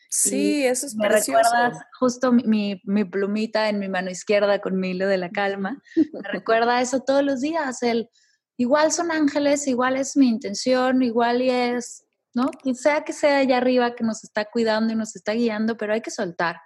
Sí, 0.08 0.64
eso 0.64 0.86
es 0.86 0.94
Me 0.94 1.08
recuerdas 1.08 1.76
justo 1.98 2.30
mi, 2.30 2.80
mi, 2.84 3.04
plumita 3.04 3.68
en 3.68 3.80
mi 3.80 3.88
mano 3.88 4.08
izquierda 4.08 4.60
con 4.60 4.78
mi 4.78 4.90
hilo 4.90 5.08
de 5.08 5.18
la 5.18 5.30
calma. 5.30 5.82
Me 5.96 6.22
recuerda 6.32 6.80
eso 6.80 7.00
todos 7.00 7.24
los 7.24 7.40
días. 7.40 7.82
El, 7.82 8.08
igual 8.56 8.92
son 8.92 9.10
ángeles, 9.10 9.66
igual 9.66 9.96
es 9.96 10.16
mi 10.16 10.28
intención, 10.28 11.02
igual 11.02 11.42
y 11.42 11.50
es, 11.50 12.04
¿no? 12.34 12.50
Quien 12.50 12.76
sea 12.76 13.02
que 13.02 13.12
sea 13.12 13.38
allá 13.38 13.56
arriba 13.56 13.96
que 13.96 14.04
nos 14.04 14.22
está 14.22 14.44
cuidando 14.44 14.92
y 14.92 14.96
nos 14.96 15.16
está 15.16 15.32
guiando, 15.32 15.76
pero 15.76 15.92
hay 15.92 16.02
que 16.02 16.12
soltar. 16.12 16.60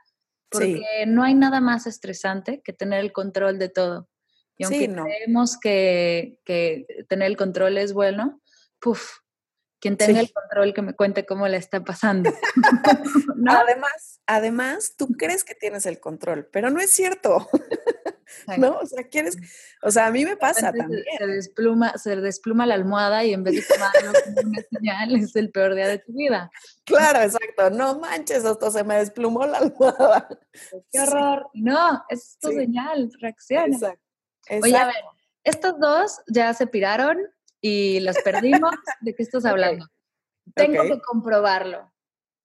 Porque 0.51 1.07
no 1.07 1.23
hay 1.23 1.33
nada 1.33 1.63
más 1.63 1.87
estresante 1.87 2.61
que 2.63 2.75
tener 2.75 3.01
el 3.01 3.11
control 3.11 3.59
de 3.59 3.71
todo. 3.71 4.11
Y 4.59 4.65
aunque 4.65 4.93
creemos 4.93 5.59
que, 5.59 6.39
que, 6.45 6.87
tener 7.09 7.27
el 7.29 7.37
control 7.37 7.79
es 7.79 7.93
bueno, 7.93 8.41
puff, 8.81 9.23
quien 9.83 9.97
tenga 9.97 10.21
el 10.21 10.33
control 10.33 10.73
que 10.73 10.83
me 10.83 10.95
cuente 10.95 11.27
cómo 11.27 11.49
le 11.49 11.57
está 11.57 11.83
pasando. 11.83 12.33
Además, 13.49 14.21
además, 14.27 14.95
tú 14.97 15.09
crees 15.09 15.43
que 15.43 15.57
tienes 15.57 15.87
el 15.87 15.99
control, 15.99 16.49
pero 16.53 16.71
no 16.71 16.81
es 16.81 16.91
cierto. 16.91 17.49
¿No? 18.57 18.79
O 18.79 18.87
sea, 18.87 19.09
quieres, 19.09 19.37
o 19.83 19.91
sea, 19.91 20.07
a 20.07 20.11
mí 20.11 20.25
me 20.25 20.37
pasa 20.37 20.73
también. 20.73 21.03
Se 21.19 21.27
despluma, 21.27 21.99
se 21.99 22.17
despluma 22.17 22.65
la 22.65 22.75
almohada 22.75 23.25
y 23.25 23.33
en 23.33 23.43
vez 23.43 23.57
de 23.57 23.75
tomarlo 23.75 24.13
como 24.25 24.49
una 24.49 24.63
señal, 24.71 25.17
es 25.17 25.37
el 25.37 25.51
peor 25.51 25.75
día 25.75 25.89
de 25.89 25.99
tu 25.99 26.13
vida. 26.13 26.51
Claro, 26.85 27.21
exacto. 27.21 27.71
No 27.71 27.99
manches, 27.99 28.45
hasta 28.45 28.71
se 28.71 28.85
me 28.85 28.97
desplumó 28.97 29.47
la 29.47 29.59
almohada. 29.59 30.29
Qué 30.93 31.01
horror. 31.01 31.51
No, 31.55 32.05
es 32.09 32.39
tu 32.41 32.53
señal, 32.53 33.11
reacciona. 33.21 33.67
Exacto. 33.67 34.12
Oye, 34.51 34.77
a 34.77 34.87
ver, 34.87 35.05
estos 35.45 35.79
dos 35.79 36.21
ya 36.27 36.53
se 36.55 36.67
piraron 36.67 37.19
y 37.61 38.01
los 38.01 38.17
perdimos. 38.19 38.75
¿De 39.01 39.15
qué 39.15 39.23
estás 39.23 39.45
hablando? 39.47 39.87
Tengo 40.55 40.83
que 40.83 41.01
comprobarlo. 41.01 41.93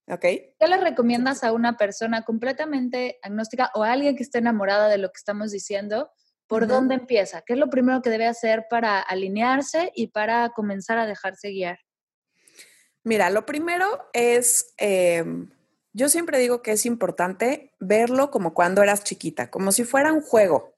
Ok. 0.10 0.22
¿Qué 0.22 0.68
le 0.68 0.78
recomiendas 0.78 1.44
a 1.44 1.52
una 1.52 1.76
persona 1.76 2.24
completamente 2.24 3.20
agnóstica 3.22 3.72
o 3.74 3.84
a 3.84 3.92
alguien 3.92 4.16
que 4.16 4.24
esté 4.24 4.38
enamorada 4.38 4.88
de 4.88 4.98
lo 4.98 5.10
que 5.10 5.18
estamos 5.18 5.52
diciendo? 5.52 6.12
¿Por 6.48 6.66
dónde 6.66 6.96
empieza? 6.96 7.42
¿Qué 7.42 7.54
es 7.54 7.60
lo 7.60 7.70
primero 7.70 8.02
que 8.02 8.10
debe 8.10 8.26
hacer 8.26 8.68
para 8.70 9.02
alinearse 9.02 9.92
y 9.94 10.08
para 10.08 10.50
comenzar 10.52 10.98
a 10.98 11.06
dejarse 11.06 11.50
guiar? 11.50 11.80
Mira, 13.04 13.30
lo 13.30 13.46
primero 13.46 14.10
es, 14.14 14.74
em, 14.78 15.50
yo 15.92 16.08
siempre 16.08 16.40
digo 16.40 16.62
que 16.62 16.72
es 16.72 16.86
importante 16.86 17.74
verlo 17.80 18.32
como 18.32 18.54
cuando 18.54 18.82
eras 18.82 19.04
chiquita, 19.04 19.50
como 19.50 19.74
si 19.74 19.84
fuera 19.84 20.14
un 20.14 20.22
juego 20.22 20.77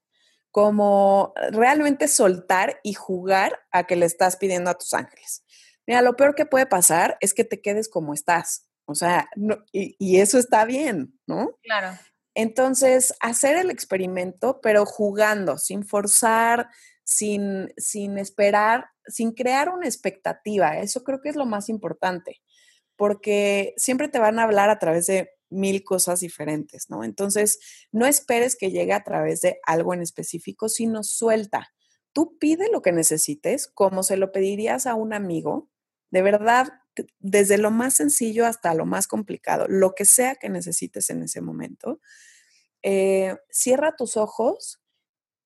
como 0.52 1.34
realmente 1.52 2.08
soltar 2.08 2.80
y 2.84 2.94
jugar 2.94 3.60
a 3.72 3.86
que 3.86 3.96
le 3.96 4.06
estás 4.06 4.38
pidiendo 4.38 4.70
a 4.70 4.78
tus 4.78 4.94
ángeles. 4.94 5.44
Mira, 5.86 6.02
lo 6.02 6.16
peor 6.16 6.36
que 6.36 6.46
puede 6.46 6.66
pasar 6.66 7.18
es 7.20 7.34
que 7.34 7.44
te 7.44 7.62
quedes 7.62 7.90
como 7.90 8.14
estás, 8.14 8.70
o 8.86 8.96
sea, 8.96 9.30
y, 9.72 10.18
eso 10.18 10.40
está 10.40 10.66
bien, 10.66 11.20
¿no? 11.28 11.52
Claro. 11.62 11.98
Entonces, 12.34 13.14
hacer 13.20 13.58
el 13.58 13.70
experimento, 13.70 14.62
pero 14.62 14.86
jugando, 14.86 15.58
sin 15.58 15.86
forzar, 15.86 16.70
sin, 17.04 17.74
sin 17.78 18.18
esperar, 18.18 18.90
sin 19.06 19.34
crear 19.34 19.70
una 19.70 19.86
expectativa. 19.86 20.78
Eso 20.80 21.04
creo 21.04 21.22
que 21.22 21.30
es 21.30 21.36
lo 21.36 21.46
más 21.46 21.70
importante, 21.70 22.42
porque 22.96 23.74
siempre 23.78 24.08
te 24.08 24.20
van 24.20 24.40
a 24.40 24.44
hablar 24.44 24.70
a 24.70 24.80
través 24.80 25.06
de 25.06 25.30
mil 25.50 25.84
cosas 25.84 26.20
diferentes, 26.20 26.90
¿no? 26.90 27.04
Entonces, 27.04 27.60
no 27.92 28.06
esperes 28.06 28.56
que 28.56 28.72
llegue 28.72 28.94
a 28.94 29.04
través 29.04 29.42
de 29.42 29.60
algo 29.66 29.94
en 29.94 30.02
específico, 30.02 30.70
sino 30.70 31.04
suelta. 31.04 31.70
Tú 32.14 32.38
pide 32.40 32.70
lo 32.72 32.82
que 32.82 32.92
necesites, 32.92 33.68
como 33.68 34.04
se 34.04 34.18
lo 34.18 34.32
pedirías 34.32 34.86
a 34.86 34.96
un 34.96 35.14
amigo, 35.14 35.70
de 36.12 36.22
verdad, 36.22 36.68
desde 37.20 37.58
lo 37.58 37.72
más 37.72 37.96
sencillo 37.96 38.46
hasta 38.46 38.74
lo 38.74 38.86
más 38.86 39.08
complicado, 39.08 39.68
lo 39.68 39.94
que 39.94 40.06
sea 40.06 40.36
que 40.36 40.50
necesites 40.50 41.10
en 41.10 41.24
ese 41.24 41.42
momento. 41.42 42.00
Eh, 42.82 43.36
cierra 43.50 43.96
tus 43.96 44.18
ojos, 44.18 44.82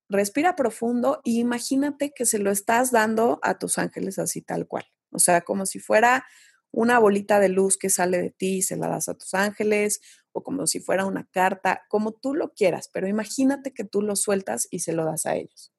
respira 0.09 0.55
profundo 0.55 1.21
y 1.23 1.39
imagínate 1.39 2.13
que 2.13 2.25
se 2.25 2.39
lo 2.39 2.51
estás 2.51 2.91
dando 2.91 3.39
a 3.41 3.57
tus 3.57 3.77
ángeles 3.77 4.19
así 4.19 4.41
tal 4.41 4.67
cual. 4.67 4.85
O 5.11 5.19
sea, 5.19 5.41
como 5.41 5.65
si 5.65 5.79
fuera 5.79 6.25
una 6.73 6.97
bolita 6.97 7.39
de 7.39 7.49
luz 7.49 7.77
que 7.77 7.89
sale 7.89 8.21
de 8.21 8.31
ti 8.31 8.57
y 8.57 8.61
se 8.63 8.75
la 8.75 8.87
das 8.89 9.07
a 9.07 9.13
tus 9.13 9.33
ángeles, 9.35 10.01
o 10.31 10.43
como 10.43 10.65
si 10.65 10.79
fuera 10.79 11.05
una 11.05 11.29
carta, 11.31 11.83
como 11.87 12.11
tú 12.11 12.33
lo 12.33 12.53
quieras, 12.53 12.89
pero 12.91 13.07
imagínate 13.07 13.73
que 13.73 13.83
tú 13.83 14.01
lo 14.01 14.15
sueltas 14.15 14.67
y 14.71 14.79
se 14.79 14.91
lo 14.91 15.05
das 15.05 15.27
a 15.27 15.35
ellos. 15.35 15.71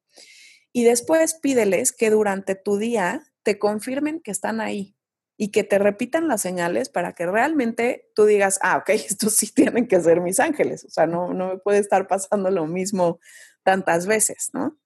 Y 0.73 0.85
después 0.85 1.35
pídeles 1.35 1.93
que 1.93 2.11
durante 2.11 2.55
tu 2.55 2.79
día 2.79 3.23
te 3.43 3.59
confirmen 3.59 4.21
que 4.21 4.31
están 4.31 4.61
ahí 4.61 4.97
y 5.37 5.51
que 5.51 5.65
te 5.65 5.79
repitan 5.79 6.29
las 6.29 6.41
señales 6.41 6.89
para 6.89 7.13
que 7.15 7.27
realmente 7.27 8.09
tú 8.15 8.25
digas, 8.25 8.61
ah, 8.63 8.77
ok, 8.79 8.89
estos 8.91 9.35
sí 9.35 9.53
tienen 9.53 9.89
que 9.89 10.01
ser 10.01 10.21
mis 10.21 10.39
ángeles, 10.39 10.85
o 10.85 10.91
sea, 10.91 11.09
no, 11.09 11.35
no 11.35 11.49
me 11.49 11.59
puede 11.59 11.79
estar 11.79 12.07
pasando 12.07 12.51
lo 12.51 12.67
mismo 12.69 13.19
tantas 13.65 14.07
veces, 14.07 14.51
¿no? 14.53 14.79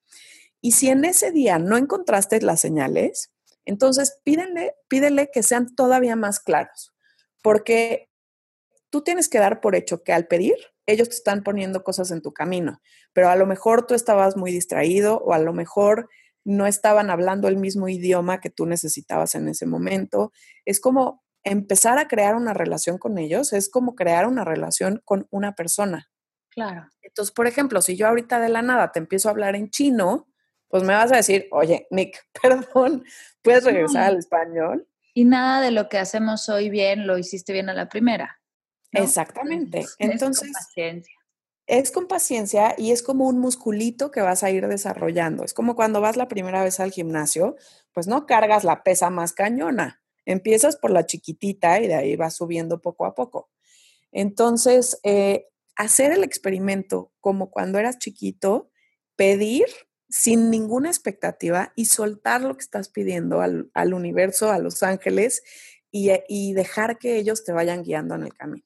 Y 0.62 0.72
si 0.72 0.88
en 0.88 1.04
ese 1.04 1.32
día 1.32 1.58
no 1.58 1.76
encontraste 1.76 2.40
las 2.40 2.60
señales, 2.60 3.30
entonces 3.68 4.18
pídele, 4.24 4.74
pídele 4.88 5.28
que 5.30 5.42
sean 5.42 5.74
todavía 5.74 6.16
más 6.16 6.40
claros, 6.40 6.94
porque 7.42 8.08
tú 8.88 9.02
tienes 9.02 9.28
que 9.28 9.38
dar 9.38 9.60
por 9.60 9.76
hecho 9.76 10.02
que 10.02 10.14
al 10.14 10.26
pedir, 10.26 10.56
ellos 10.86 11.10
te 11.10 11.16
están 11.16 11.42
poniendo 11.42 11.84
cosas 11.84 12.10
en 12.10 12.22
tu 12.22 12.32
camino, 12.32 12.80
pero 13.12 13.28
a 13.28 13.36
lo 13.36 13.46
mejor 13.46 13.86
tú 13.86 13.94
estabas 13.94 14.38
muy 14.38 14.52
distraído 14.52 15.18
o 15.18 15.34
a 15.34 15.38
lo 15.38 15.52
mejor 15.52 16.08
no 16.44 16.66
estaban 16.66 17.10
hablando 17.10 17.46
el 17.46 17.58
mismo 17.58 17.90
idioma 17.90 18.40
que 18.40 18.48
tú 18.48 18.64
necesitabas 18.64 19.34
en 19.34 19.48
ese 19.48 19.66
momento. 19.66 20.32
Es 20.64 20.80
como 20.80 21.22
empezar 21.44 21.98
a 21.98 22.08
crear 22.08 22.36
una 22.36 22.54
relación 22.54 22.96
con 22.96 23.18
ellos, 23.18 23.52
es 23.52 23.68
como 23.68 23.94
crear 23.94 24.26
una 24.26 24.44
relación 24.46 25.02
con 25.04 25.26
una 25.30 25.54
persona. 25.54 26.08
Claro. 26.48 26.88
Entonces, 27.02 27.34
por 27.34 27.46
ejemplo, 27.46 27.82
si 27.82 27.96
yo 27.96 28.08
ahorita 28.08 28.40
de 28.40 28.48
la 28.48 28.62
nada 28.62 28.92
te 28.92 28.98
empiezo 28.98 29.28
a 29.28 29.32
hablar 29.32 29.56
en 29.56 29.68
chino, 29.68 30.26
pues 30.68 30.82
me 30.82 30.94
vas 30.94 31.10
a 31.12 31.16
decir, 31.16 31.48
oye, 31.50 31.86
Nick, 31.90 32.26
perdón, 32.42 33.04
¿puedes 33.48 33.64
regresar 33.64 34.04
al 34.04 34.18
español? 34.18 34.88
Y 35.14 35.24
nada 35.24 35.60
de 35.60 35.70
lo 35.70 35.88
que 35.88 35.98
hacemos 35.98 36.48
hoy 36.48 36.70
bien 36.70 37.06
lo 37.06 37.18
hiciste 37.18 37.52
bien 37.52 37.68
a 37.68 37.74
la 37.74 37.88
primera. 37.88 38.40
Exactamente. 38.92 39.84
Entonces, 39.98 40.48
es 40.48 40.54
con 40.54 40.64
paciencia. 40.64 41.14
Es 41.66 41.90
con 41.90 42.06
paciencia 42.06 42.74
y 42.78 42.92
es 42.92 43.02
como 43.02 43.26
un 43.26 43.38
musculito 43.38 44.10
que 44.10 44.22
vas 44.22 44.42
a 44.42 44.50
ir 44.50 44.66
desarrollando. 44.68 45.44
Es 45.44 45.54
como 45.54 45.76
cuando 45.76 46.00
vas 46.00 46.16
la 46.16 46.28
primera 46.28 46.62
vez 46.62 46.80
al 46.80 46.92
gimnasio, 46.92 47.56
pues 47.92 48.06
no 48.06 48.26
cargas 48.26 48.64
la 48.64 48.82
pesa 48.82 49.10
más 49.10 49.32
cañona. 49.32 50.00
Empiezas 50.24 50.76
por 50.76 50.90
la 50.90 51.04
chiquitita 51.04 51.80
y 51.80 51.88
de 51.88 51.94
ahí 51.94 52.16
vas 52.16 52.36
subiendo 52.36 52.80
poco 52.80 53.04
a 53.04 53.14
poco. 53.14 53.50
Entonces, 54.12 54.98
eh, 55.02 55.48
hacer 55.76 56.12
el 56.12 56.24
experimento 56.24 57.12
como 57.20 57.50
cuando 57.50 57.78
eras 57.78 57.98
chiquito, 57.98 58.70
pedir 59.16 59.66
sin 60.08 60.50
ninguna 60.50 60.88
expectativa 60.88 61.72
y 61.76 61.86
soltar 61.86 62.42
lo 62.42 62.56
que 62.56 62.62
estás 62.62 62.88
pidiendo 62.88 63.40
al, 63.40 63.94
universo, 63.94 64.50
a 64.50 64.58
los 64.58 64.82
ángeles 64.82 65.42
y, 65.90 66.10
y, 66.28 66.54
dejar 66.54 66.98
que 66.98 67.16
ellos 67.16 67.44
te 67.44 67.52
vayan 67.52 67.82
guiando 67.82 68.14
en 68.14 68.22
el 68.22 68.34
camino. 68.34 68.64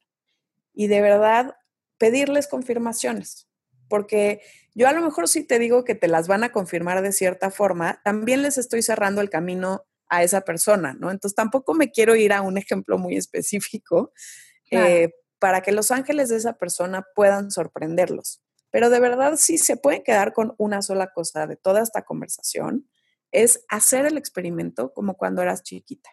Y 0.72 0.86
de 0.86 1.00
verdad, 1.00 1.56
pedirles 1.98 2.48
confirmaciones, 2.48 3.48
porque 3.88 4.40
yo 4.74 4.88
a 4.88 4.92
lo 4.92 5.02
mejor 5.02 5.28
si 5.28 5.44
te 5.44 5.58
digo 5.58 5.84
que 5.84 5.94
te 5.94 6.08
las 6.08 6.28
van 6.28 6.44
a 6.44 6.52
confirmar 6.52 7.02
de 7.02 7.12
cierta 7.12 7.50
forma, 7.50 8.00
también 8.04 8.42
les 8.42 8.56
estoy 8.56 8.82
cerrando 8.82 9.20
el 9.20 9.30
camino 9.30 9.84
a 10.08 10.22
esa 10.22 10.42
persona, 10.42 10.94
¿no? 10.94 11.10
Entonces 11.10 11.34
tampoco 11.34 11.74
me 11.74 11.90
quiero 11.90 12.14
ir 12.16 12.32
a 12.32 12.42
un 12.42 12.58
ejemplo 12.58 12.98
muy 12.98 13.16
específico 13.16 14.12
eh, 14.70 15.10
para 15.38 15.62
que 15.62 15.72
los 15.72 15.90
ángeles 15.90 16.28
de 16.28 16.36
esa 16.36 16.54
persona 16.54 17.06
puedan 17.14 17.50
sorprenderlos. 17.50 18.42
Pero 18.72 18.90
de 18.90 18.98
verdad, 18.98 19.34
sí 19.36 19.58
se 19.58 19.76
pueden 19.76 20.02
quedar 20.02 20.32
con 20.32 20.54
una 20.58 20.82
sola 20.82 21.12
cosa 21.12 21.46
de 21.46 21.56
toda 21.56 21.82
esta 21.82 22.02
conversación, 22.02 22.88
es 23.30 23.64
hacer 23.68 24.06
el 24.06 24.16
experimento 24.16 24.92
como 24.92 25.16
cuando 25.16 25.42
eras 25.42 25.62
chiquita. 25.62 26.10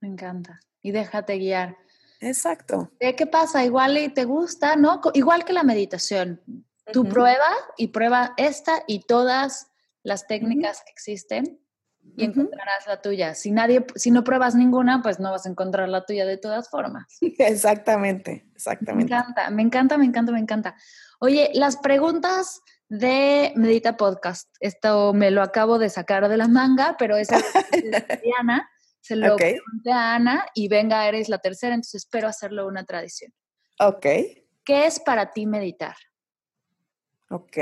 Me 0.00 0.08
encanta. 0.08 0.60
Y 0.80 0.92
déjate 0.92 1.38
guiar. 1.38 1.76
Exacto. 2.20 2.92
¿Qué 3.00 3.26
pasa? 3.26 3.64
Igual 3.64 3.98
y 3.98 4.08
te 4.10 4.24
gusta, 4.24 4.76
¿no? 4.76 5.00
Igual 5.14 5.44
que 5.44 5.52
la 5.52 5.64
meditación. 5.64 6.42
Tú 6.92 7.04
prueba 7.04 7.48
y 7.76 7.88
prueba 7.88 8.34
esta 8.36 8.84
y 8.86 9.00
todas 9.06 9.70
las 10.02 10.26
técnicas 10.26 10.82
que 10.84 10.92
existen 10.92 11.60
y 12.16 12.24
encontrarás 12.24 12.86
la 12.86 13.00
tuya. 13.00 13.34
Si 13.34 13.50
nadie, 13.50 13.84
si 13.94 14.10
no 14.10 14.24
pruebas 14.24 14.54
ninguna, 14.54 15.02
pues 15.02 15.20
no 15.20 15.30
vas 15.30 15.46
a 15.46 15.48
encontrar 15.48 15.88
la 15.88 16.04
tuya 16.04 16.26
de 16.26 16.36
todas 16.36 16.68
formas. 16.68 17.18
Exactamente, 17.20 18.46
exactamente. 18.54 19.12
Me 19.12 19.18
encanta, 19.18 19.50
me 19.50 19.62
encanta, 19.62 19.98
me 19.98 20.04
encanta, 20.04 20.32
me 20.32 20.40
encanta. 20.40 20.76
Oye, 21.20 21.50
las 21.54 21.76
preguntas 21.76 22.62
de 22.88 23.52
Medita 23.56 23.96
Podcast, 23.96 24.48
esto 24.60 25.12
me 25.12 25.30
lo 25.30 25.42
acabo 25.42 25.78
de 25.78 25.90
sacar 25.90 26.28
de 26.28 26.36
la 26.36 26.48
manga, 26.48 26.96
pero 26.98 27.16
es 27.16 27.28
de 27.28 27.36
Diana. 28.24 28.68
Se 29.00 29.16
lo 29.16 29.36
pregunté 29.36 29.92
a 29.92 30.14
Ana 30.14 30.46
y 30.54 30.68
venga, 30.68 31.08
eres 31.08 31.28
la 31.28 31.38
tercera, 31.38 31.74
entonces 31.74 32.04
espero 32.04 32.28
hacerlo 32.28 32.66
una 32.66 32.84
tradición. 32.84 33.32
Ok. 33.80 34.06
¿Qué 34.64 34.86
es 34.86 35.00
para 35.00 35.32
ti 35.32 35.46
meditar? 35.46 35.96
Ok. 37.30 37.56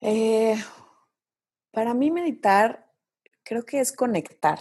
Eh, 0.00 0.56
para 1.72 1.94
mí 1.94 2.10
meditar 2.10 2.90
creo 3.42 3.64
que 3.64 3.80
es 3.80 3.92
conectar. 3.92 4.58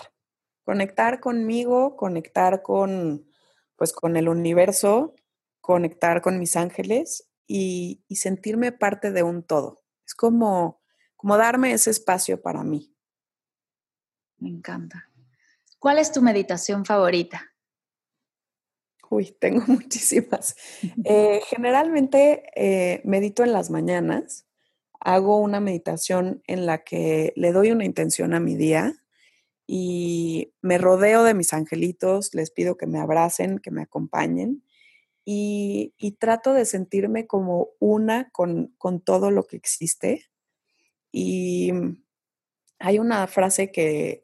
Conectar 0.63 1.19
conmigo, 1.19 1.95
conectar 1.97 2.61
con, 2.61 3.27
pues, 3.75 3.93
con 3.93 4.15
el 4.15 4.29
universo, 4.29 5.15
conectar 5.59 6.21
con 6.21 6.39
mis 6.39 6.55
ángeles 6.55 7.29
y, 7.47 8.03
sentirme 8.09 8.71
parte 8.71 9.11
de 9.11 9.23
un 9.23 9.43
todo. 9.43 9.83
Es 10.05 10.15
como, 10.15 10.81
como 11.15 11.37
darme 11.37 11.73
ese 11.73 11.91
espacio 11.91 12.41
para 12.41 12.63
mí. 12.63 12.95
Me 14.37 14.49
encanta. 14.49 15.09
¿Cuál 15.79 15.99
es 15.99 16.11
tu 16.11 16.21
meditación 16.21 16.85
favorita? 16.85 17.53
Uy, 19.09 19.35
tengo 19.39 19.63
muchísimas. 19.67 20.55
Eh, 21.05 21.41
generalmente 21.47 22.43
eh, 22.55 23.01
medito 23.03 23.43
en 23.43 23.53
las 23.53 23.69
mañanas. 23.69 24.45
Hago 25.01 25.39
una 25.39 25.59
meditación 25.59 26.41
en 26.47 26.65
la 26.65 26.83
que 26.83 27.33
le 27.35 27.51
doy 27.51 27.71
una 27.71 27.85
intención 27.85 28.33
a 28.33 28.39
mi 28.39 28.55
día 28.55 28.93
y 29.67 30.53
me 30.61 30.77
rodeo 30.77 31.23
de 31.23 31.33
mis 31.33 31.53
angelitos, 31.53 32.33
les 32.33 32.51
pido 32.51 32.77
que 32.77 32.87
me 32.87 32.99
abracen, 32.99 33.59
que 33.59 33.71
me 33.71 33.81
acompañen 33.81 34.63
y, 35.25 36.17
trato 36.19 36.53
de 36.53 36.65
sentirme 36.65 37.27
como 37.27 37.69
una 37.79 38.29
con, 38.31 38.75
todo 39.03 39.31
lo 39.31 39.45
que 39.45 39.57
existe. 39.57 40.25
Y 41.11 41.71
hay 42.79 42.99
una 42.99 43.27
frase 43.27 43.71
que, 43.71 44.23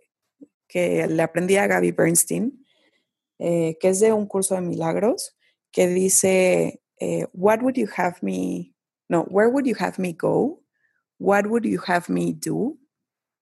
que 0.67 1.07
le 1.07 1.21
aprendí 1.23 1.57
a 1.57 1.67
Gaby 1.67 1.91
Bernstein, 1.91 2.65
eh, 3.39 3.77
que 3.79 3.89
es 3.89 3.99
de 3.99 4.13
un 4.13 4.27
curso 4.27 4.55
de 4.55 4.61
milagros, 4.61 5.37
que 5.71 5.87
dice, 5.87 6.81
eh, 6.99 7.27
What 7.33 7.61
would 7.61 7.75
you 7.75 7.87
have 7.95 8.17
me, 8.21 8.73
no, 9.09 9.23
where 9.29 9.49
would 9.49 9.65
you 9.65 9.75
have 9.79 10.01
me 10.01 10.13
go? 10.13 10.63
What 11.19 11.47
would 11.47 11.65
you 11.65 11.82
have 11.88 12.10
me 12.10 12.34
do? 12.34 12.77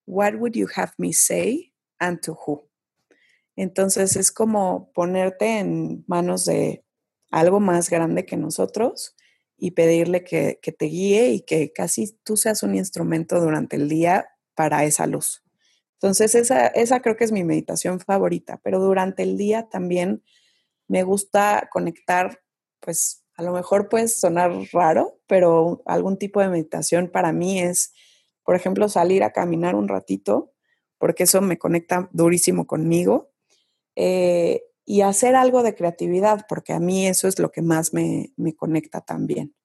What 0.06 0.36
would 0.36 0.56
you 0.56 0.68
have 0.76 0.94
me 0.98 1.14
say? 1.14 1.72
And 2.00 2.22
to 2.22 2.34
who? 2.46 2.70
Entonces 3.56 4.16
es 4.16 4.32
como 4.32 4.92
ponerte 4.94 5.60
en 5.60 6.04
manos 6.08 6.46
de 6.46 6.84
algo 7.32 7.60
más 7.60 7.90
grande 7.90 8.26
que 8.26 8.38
nosotros 8.38 9.16
y 9.58 9.72
pedirle 9.72 10.24
que, 10.24 10.60
te 10.78 10.86
guíe 10.86 11.32
y 11.32 11.42
que 11.42 11.72
casi 11.72 12.18
tú 12.24 12.38
seas 12.38 12.64
un 12.64 12.76
instrumento 12.76 13.40
durante 13.40 13.78
el 13.78 13.88
día 13.88 14.28
para 14.54 14.84
esa 14.84 15.08
luz. 15.08 15.44
Entonces, 15.94 16.36
esa, 16.36 16.68
esa 16.68 17.02
creo 17.02 17.16
que 17.16 17.24
es 17.24 17.32
mi 17.32 17.44
meditación 17.44 18.00
favorita, 18.00 18.60
pero 18.64 18.80
durante 18.80 19.24
el 19.24 19.38
día 19.38 19.70
también 19.70 20.24
me 20.88 21.04
gusta 21.04 21.70
conectar, 21.72 22.42
pues 22.80 23.25
a 23.38 23.44
lo 23.44 23.52
mejor 23.52 23.90
puede 23.90 24.08
sonar 24.08 24.52
raro, 24.72 25.20
pero 25.28 25.82
algún 25.86 26.18
tipo 26.18 26.40
de 26.40 26.50
meditación 26.50 27.10
para 27.10 27.34
mí 27.34 27.60
es, 27.60 27.94
por 28.44 28.56
ejemplo, 28.56 28.88
salir 28.90 29.24
a 29.24 29.32
caminar 29.32 29.76
un 29.76 29.88
ratito, 29.88 30.54
porque 30.98 31.24
eso 31.24 31.42
me 31.42 31.58
conecta 31.58 32.10
durísimo 32.14 32.66
conmigo. 32.66 33.32
Eh, 33.96 34.64
y 34.86 35.02
hacer 35.02 35.36
algo 35.36 35.64
de 35.64 35.76
creatividad, 35.76 36.46
porque 36.48 36.72
a 36.72 36.80
mí 36.80 37.08
eso 37.08 37.28
es 37.28 37.40
lo 37.40 37.52
que 37.52 37.64
más 37.64 37.94
me, 37.94 38.32
conecta 38.56 39.02
también. 39.02 39.56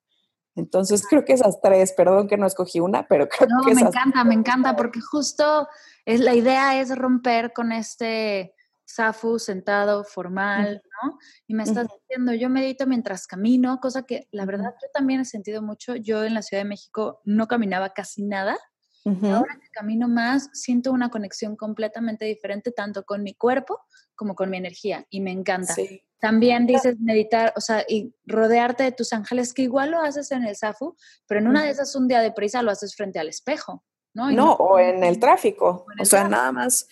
Entonces 0.57 1.07
creo 1.07 1.25
que 1.25 1.35
esas 1.35 1.61
tres, 1.61 1.93
perdón 1.93 2.27
que 2.27 2.39
no 2.39 2.47
escogí 2.47 2.81
una, 2.81 3.07
pero 3.07 3.29
creo 3.39 3.49
no, 3.49 3.67
que 3.67 3.75
me 3.75 3.83
encanta, 3.83 4.25
me 4.25 4.35
encanta, 4.35 4.77
porque 4.77 5.01
justo 5.01 5.69
es, 6.07 6.21
la 6.21 6.35
idea 6.35 6.81
es 6.81 6.97
romper 6.97 7.53
con 7.53 7.71
este 7.71 8.55
Safu 8.93 9.39
sentado, 9.39 10.05
formal, 10.05 10.83
¿no? 11.03 11.19
Y 11.47 11.55
me 11.55 11.63
estás 11.63 11.87
diciendo, 11.89 12.35
yo 12.35 12.49
medito 12.49 12.87
mientras 12.87 13.27
camino, 13.27 13.79
cosa 13.81 14.03
que 14.03 14.27
la 14.33 14.45
verdad 14.47 14.75
yo 14.83 14.89
también 14.93 15.21
he 15.21 15.25
sentido 15.25 15.63
mucho. 15.63 15.95
Yo 15.95 16.25
en 16.25 16.35
la 16.35 16.43
Ciudad 16.43 16.63
de 16.63 16.69
México 16.69 17.21
no 17.25 17.47
caminaba 17.47 17.91
casi 17.91 18.23
nada 18.23 18.59
ahora 19.05 19.59
que 19.61 19.69
camino 19.73 20.09
más, 20.09 20.51
siento 20.53 20.93
una 20.93 21.11
conexión 21.11 21.57
completamente 21.57 22.25
diferente, 22.25 22.71
tanto 22.71 23.05
con 23.05 23.23
mi 23.23 23.35
cuerpo 23.35 23.81
como 24.15 24.35
con 24.35 24.51
mi 24.51 24.59
energía, 24.59 25.07
y 25.09 25.21
me 25.21 25.33
encanta. 25.33 25.75
También 26.21 26.67
dices 26.67 26.97
meditar, 27.01 27.55
o 27.57 27.61
sea, 27.63 27.85
y 27.89 28.15
rodearte 28.27 28.83
de 28.83 28.93
tus 28.93 29.15
ángeles, 29.15 29.55
que 29.55 29.63
igual 29.63 29.93
lo 29.93 30.03
haces 30.03 30.31
en 30.33 30.45
el 30.45 30.55
SAFU, 30.55 30.95
pero 31.27 31.41
en 31.41 31.49
una 31.49 31.65
de 31.65 31.71
esas 31.71 31.97
un 31.97 32.09
día 32.09 32.21
de 32.21 32.33
prisa 32.33 32.63
lo 32.63 32.71
haces 32.71 32.95
frente 32.95 33.19
al 33.19 33.29
espejo. 33.29 33.85
No, 34.13 34.31
no, 34.31 34.53
o 34.55 34.79
en 34.79 35.05
el 35.05 35.19
tráfico. 35.21 35.87
O, 36.01 36.05
sea, 36.05 36.29
nada 36.29 36.51
más, 36.53 36.89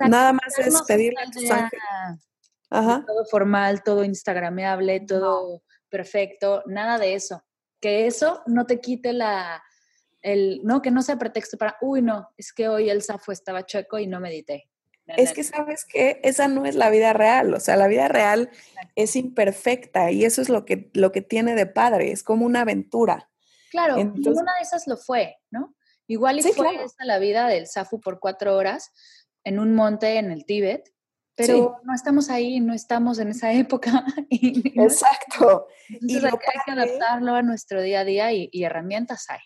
nada 0.00 0.32
más 0.32 0.58
es 0.58 0.82
pedirle 0.82 1.20
a 1.20 1.30
tus 1.30 1.50
ángeles. 1.50 1.82
Todo 2.70 3.24
formal, 3.30 3.82
todo 3.82 4.04
instagrameable, 4.04 5.00
todo 5.00 5.62
perfecto, 5.88 6.62
nada 6.66 6.98
de 6.98 7.14
eso. 7.14 7.42
Que 7.80 8.06
eso 8.06 8.42
no 8.46 8.66
te 8.66 8.80
quite 8.80 9.12
la, 9.12 9.62
el, 10.22 10.60
no, 10.64 10.82
que 10.82 10.90
no 10.90 11.02
sea 11.02 11.16
pretexto 11.16 11.56
para, 11.56 11.76
uy, 11.80 12.02
no, 12.02 12.28
es 12.36 12.52
que 12.52 12.68
hoy 12.68 12.90
el 12.90 13.02
safo 13.02 13.32
estaba 13.32 13.64
chueco 13.64 13.98
y 13.98 14.06
no 14.06 14.20
medité. 14.20 14.68
es 15.06 15.32
que 15.32 15.44
sabes 15.44 15.84
que 15.84 16.20
esa 16.22 16.48
no 16.48 16.66
es 16.66 16.74
la 16.74 16.90
vida 16.90 17.12
real, 17.12 17.54
o 17.54 17.60
sea, 17.60 17.76
la 17.76 17.88
vida 17.88 18.08
real 18.08 18.50
es 18.94 19.16
imperfecta 19.16 20.10
y 20.10 20.24
eso 20.24 20.42
es 20.42 20.48
lo 20.48 20.64
que, 20.64 20.90
lo 20.92 21.12
que 21.12 21.22
tiene 21.22 21.54
de 21.54 21.66
padre, 21.66 22.12
es 22.12 22.22
como 22.22 22.44
una 22.44 22.62
aventura. 22.62 23.30
Claro, 23.70 23.96
ninguna 23.96 24.54
de 24.56 24.62
esas 24.62 24.86
lo 24.86 24.96
fue, 24.96 25.36
¿no? 25.50 25.74
Igual 26.08 26.38
y 26.38 26.42
fue 26.42 26.82
esa 26.82 27.04
la 27.04 27.18
vida 27.18 27.46
del 27.48 27.66
Safu 27.66 28.00
por 28.00 28.18
cuatro 28.18 28.56
horas 28.56 28.92
en 29.44 29.58
un 29.58 29.74
monte 29.74 30.16
en 30.16 30.32
el 30.32 30.46
Tíbet, 30.46 30.90
pero 31.36 31.76
no 31.84 31.94
estamos 31.94 32.30
ahí, 32.30 32.60
no 32.60 32.74
estamos 32.74 33.18
en 33.18 33.28
esa 33.28 33.52
época. 33.52 34.04
Exacto. 34.30 35.68
y 35.88 36.16
hay, 36.16 36.32
que 36.64 36.72
adaptarlo 36.72 37.34
a 37.34 37.42
nuestro 37.42 37.82
día 37.82 38.00
a 38.00 38.04
día 38.04 38.32
y, 38.32 38.50
herramientas 38.64 39.26
hay. 39.28 39.38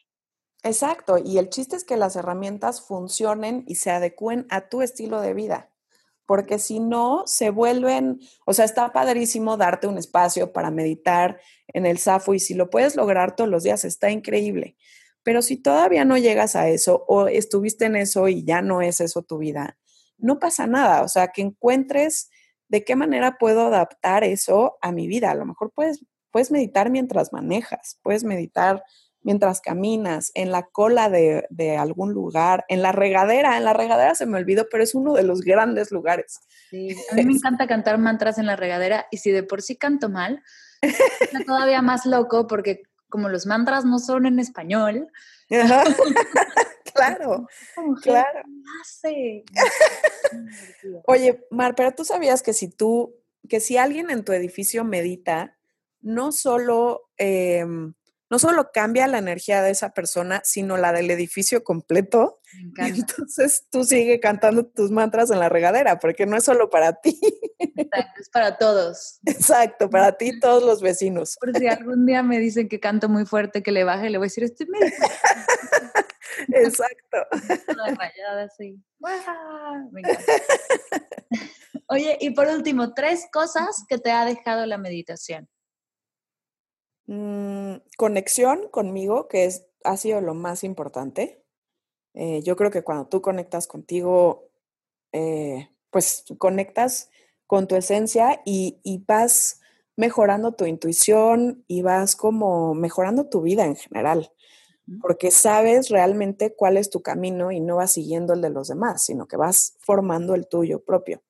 Exacto, 0.63 1.19
y 1.19 1.39
el 1.39 1.51
chiste 1.51 1.75
es 1.75 1.83
que 1.83 1.97
las 1.97 2.15
herramientas 2.15 2.81
funcionen 2.81 3.65
y 3.67 3.75
se 3.75 3.91
adecúen 3.91 4.47
a 4.49 4.69
tu 4.69 4.81
estilo 4.81 5.21
de 5.21 5.35
vida, 5.35 5.73
porque 6.25 6.61
si 6.61 6.79
no, 6.79 7.25
se 7.27 7.51
vuelven, 7.51 8.21
o 8.47 8.55
sea, 8.55 8.65
está 8.65 8.93
padrísimo 8.93 9.57
darte 9.57 9.89
un 9.89 9.99
espacio 9.99 10.53
para 10.53 10.71
meditar 10.71 11.41
en 11.67 11.85
el 11.85 11.99
SAFU 11.99 12.35
y 12.35 12.39
si 12.39 12.55
lo 12.55 12.71
puedes 12.71 12.95
lograr 12.95 13.35
todos 13.35 13.51
los 13.51 13.65
días, 13.65 13.85
está 13.85 14.13
increíble. 14.13 14.77
Pero 15.23 15.43
si 15.43 15.57
todavía 15.57 16.05
no 16.05 16.19
llegas 16.19 16.57
a 16.57 16.69
eso 16.69 17.05
o 17.07 17.29
estuviste 17.29 17.87
en 17.87 17.97
eso 17.97 18.29
y 18.29 18.45
ya 18.45 18.63
no 18.63 18.83
es 18.83 19.01
eso 19.01 19.23
tu 19.23 19.39
vida, 19.39 19.79
no 20.19 20.39
pasa 20.39 20.67
nada. 20.67 21.03
O 21.03 21.09
sea, 21.09 21.29
que 21.29 21.43
encuentres 21.43 22.31
de 22.69 22.85
qué 22.85 22.97
manera 22.97 23.37
puedo 23.39 23.67
adaptar 23.67 24.25
eso 24.25 24.79
a 24.81 24.93
mi 24.93 25.07
vida. 25.07 25.31
A 25.31 25.35
lo 25.35 25.45
mejor 25.45 25.73
puedes, 25.75 26.05
puedes 26.31 26.51
meditar 26.51 26.91
mientras 26.91 27.33
manejas, 27.33 27.99
puedes 28.03 28.25
meditar 28.25 28.83
mientras 29.25 29.61
caminas, 29.61 30.33
en 30.35 30.51
la 30.51 30.65
cola 30.65 31.09
de, 31.09 31.47
de, 31.51 31.77
algún 31.77 32.13
lugar, 32.13 32.65
en 32.69 32.83
la 32.83 32.93
regadera. 32.93 33.57
En 33.57 33.65
la 33.65 33.73
regadera 33.73 34.15
se 34.15 34.27
me 34.27 34.39
olvidó, 34.39 34.67
pero 34.69 34.83
es 34.83 34.95
uno 34.95 35.15
de 35.15 35.23
los 35.23 35.43
grandes 35.43 35.93
lugares. 35.93 36.41
Sí, 36.71 36.97
a 37.11 37.15
mí 37.15 37.25
me 37.25 37.33
encanta 37.35 37.67
cantar 37.67 37.99
mantras 37.99 38.39
en 38.39 38.47
la 38.47 38.57
regadera 38.57 39.07
y 39.11 39.19
si 39.19 39.31
de 39.31 39.43
por 39.43 39.63
sí 39.63 39.77
canto 39.77 40.09
mal, 40.09 40.43
es 40.83 41.47
todavía 41.47 41.83
más 41.83 42.07
loco 42.07 42.47
porque 42.47 42.83
como 43.13 43.29
los 43.29 43.45
mantras 43.45 43.85
no 43.85 43.99
son 43.99 44.25
en 44.25 44.41
español. 44.41 45.13
claro, 46.95 47.47
claro. 48.01 48.43
Oye, 51.05 51.47
Mar, 51.51 51.75
pero 51.77 51.93
tú 51.93 52.07
sabías 52.07 52.43
que 52.43 52.55
si 52.55 52.69
tú, 52.69 53.15
que 53.51 53.61
si 53.61 53.77
alguien 53.77 54.11
en 54.11 54.25
tu 54.25 54.33
edificio 54.33 54.83
medita, 54.83 55.59
no 56.01 56.33
solo 56.33 57.11
em, 57.19 57.93
no 58.33 58.39
solo 58.39 58.71
cambia 58.73 59.07
la 59.09 59.19
energía 59.19 59.61
de 59.61 59.71
esa 59.71 59.93
persona, 59.93 60.41
sino 60.43 60.79
la 60.79 60.95
del 60.95 61.11
edificio 61.11 61.63
completo. 61.63 62.41
entonces 62.79 63.67
tú 63.71 63.85
sigue 63.85 64.21
cantando 64.21 64.65
tus 64.65 64.91
mantras 64.91 65.31
en 65.31 65.39
la 65.39 65.51
regadera, 65.51 65.99
porque 65.99 66.25
no 66.25 66.39
es 66.39 66.45
solo 66.45 66.71
para 66.71 66.95
ti. 66.95 67.21
Exacto, 67.59 68.23
es 68.23 68.31
para 68.31 68.57
todos. 68.57 69.19
Exacto, 69.27 69.91
para 69.91 70.17
ti 70.17 70.31
y 70.31 70.41
todos 70.41 70.63
los 70.63 70.81
vecinos. 70.81 71.37
Por 71.39 71.55
si 71.55 71.67
algún 71.67 72.07
día 72.07 72.23
me 72.23 72.39
dicen 72.39 72.71
que 72.71 72.81
canto 72.81 73.11
muy 73.11 73.27
fuerte, 73.27 73.63
que 73.63 73.71
le 73.71 73.85
baje, 73.85 74.09
le 74.09 74.17
voy 74.17 74.25
a 74.25 74.29
decir, 74.29 74.45
estoy 74.45 74.67
medio. 74.67 74.87
Exacto. 76.55 77.19
rayada 77.69 78.45
así. 78.45 78.83
Oye, 81.89 82.17
y 82.19 82.31
por 82.31 82.47
último, 82.47 82.95
tres 82.95 83.27
cosas 83.31 83.85
que 83.87 83.99
te 83.99 84.11
ha 84.11 84.25
dejado 84.25 84.65
la 84.65 84.79
meditación. 84.79 85.51
Mm, 87.07 87.77
conexión 87.97 88.69
conmigo, 88.71 89.29
que 89.29 89.45
es, 89.45 89.67
ha 89.85 89.97
sido 89.97 90.21
lo 90.21 90.35
más 90.35 90.65
importante. 90.65 91.45
Eh, 92.15 92.43
yo 92.43 92.57
creo 92.57 92.71
que 92.71 92.83
cuando 92.83 93.07
tú 93.07 93.23
conectas 93.23 93.67
contigo, 93.67 94.49
eh, 95.13 95.71
pues 95.91 96.25
conectas 96.39 97.11
con 97.47 97.67
tu 97.69 97.77
esencia 97.77 98.41
y, 98.45 98.81
y, 98.83 99.05
vas 99.07 99.61
mejorando 99.97 100.53
tu 100.53 100.65
intuición 100.65 101.65
y 101.69 101.83
vas 101.83 102.17
como 102.17 102.75
mejorando 102.75 103.29
tu 103.29 103.43
vida 103.43 103.67
en 103.67 103.77
general, 103.77 104.33
porque 105.03 105.31
sabes 105.31 105.91
realmente 105.91 106.55
cuál 106.55 106.77
es 106.79 106.89
tu 106.89 107.03
camino 107.03 107.53
y 107.53 107.61
no 107.61 107.77
vas 107.77 107.93
siguiendo 107.93 108.33
el 108.33 108.41
de 108.41 108.51
los 108.51 108.69
demás, 108.69 109.05
sino 109.05 109.27
que 109.27 109.37
vas 109.37 109.77
formando 109.81 110.35
el 110.35 110.49
tuyo 110.49 110.83
propio. 110.83 111.23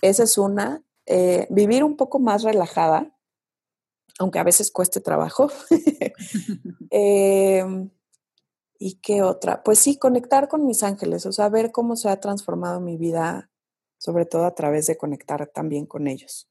Esa 0.00 0.24
es 0.24 0.38
una. 0.38 0.82
Eh, 1.06 1.46
vivir 1.50 1.82
un 1.82 1.96
poco 1.96 2.20
más 2.20 2.44
relajada, 2.44 3.12
aunque 4.18 4.38
a 4.38 4.44
veces 4.44 4.70
cueste 4.70 5.00
trabajo. 5.00 5.50
Em, 6.90 7.90
¿Y 8.78 8.96
qué 8.96 9.22
otra? 9.22 9.62
Pues 9.62 9.78
sí, 9.78 9.96
conectar 9.96 10.48
con 10.48 10.66
mis 10.66 10.82
ángeles, 10.82 11.24
o 11.26 11.32
sea, 11.32 11.48
ver 11.48 11.70
cómo 11.70 11.94
se 11.94 12.08
ha 12.08 12.18
transformado 12.18 12.80
mi 12.80 12.96
vida, 12.96 13.48
sobre 13.96 14.26
todo 14.26 14.44
a 14.44 14.56
través 14.56 14.86
de 14.88 14.96
conectar 14.96 15.46
también 15.46 15.86
con 15.86 16.08
ellos. 16.08 16.48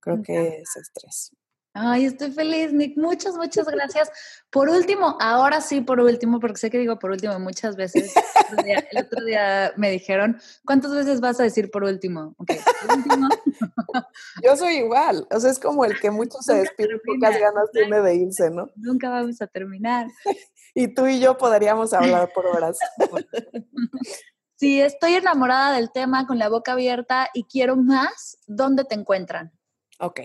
Creo 0.00 0.22
que 0.22 0.62
es 0.62 0.76
estrés. 0.76 1.36
Ay, 1.72 2.06
estoy 2.06 2.32
feliz, 2.32 2.72
Nick. 2.72 2.96
Muchas, 2.96 3.36
muchas 3.36 3.66
gracias. 3.66 4.10
Por 4.50 4.68
último, 4.68 5.16
ahora 5.20 5.60
sí, 5.60 5.80
por 5.80 6.00
último, 6.00 6.40
porque 6.40 6.56
sé 6.56 6.70
que 6.70 6.78
digo 6.78 6.98
por 6.98 7.12
último 7.12 7.38
muchas 7.38 7.76
veces. 7.76 8.12
El 8.64 9.04
otro 9.04 9.24
día, 9.24 9.72
me 9.76 9.90
dijeron, 9.90 10.40
¿cuántas 10.64 10.92
veces 10.92 11.20
vas 11.20 11.38
a 11.38 11.44
decir 11.44 11.70
por 11.70 11.84
último? 11.84 12.34
Yo 14.44 14.56
soy 14.56 14.78
igual. 14.78 15.28
O 15.30 15.38
sea, 15.38 15.50
es 15.50 15.60
como 15.60 15.84
el 15.84 15.98
que 16.00 16.10
muchos 16.10 16.44
se 16.44 16.54
despiden, 16.54 17.00
pocas 17.06 17.38
ganas 17.38 17.70
tiene 17.72 18.00
de 18.00 18.14
irse, 18.16 18.50
¿no? 18.50 18.68
Nunca 18.74 19.08
vamos 19.08 19.40
a 19.40 19.46
terminar. 19.46 20.08
y 20.74 20.88
tú 20.92 21.06
y 21.06 21.20
yo 21.20 21.38
podríamos 21.38 21.92
hablar 21.92 22.30
por 22.34 22.46
horas. 22.46 22.78
Sí, 24.60 24.78
estoy 24.78 25.14
enamorada 25.14 25.74
del 25.74 25.90
tema 25.90 26.26
con 26.26 26.38
la 26.38 26.50
boca 26.50 26.72
abierta 26.72 27.30
y 27.32 27.44
quiero 27.44 27.76
más. 27.76 28.36
¿Dónde 28.46 28.84
te 28.84 28.94
encuentran? 28.94 29.52
Ok. 30.00 30.20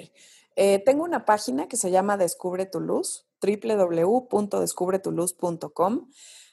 Eh, 0.56 0.82
tengo 0.86 1.04
una 1.04 1.26
página 1.26 1.68
que 1.68 1.76
se 1.78 1.92
llama 1.92 2.18
Descubre 2.18 2.66
tu 2.66 2.80
Luz, 2.80 3.28
www.descubretuluz.com. 3.42 6.10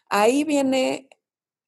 Ahí 0.09 0.45
viene 0.45 1.09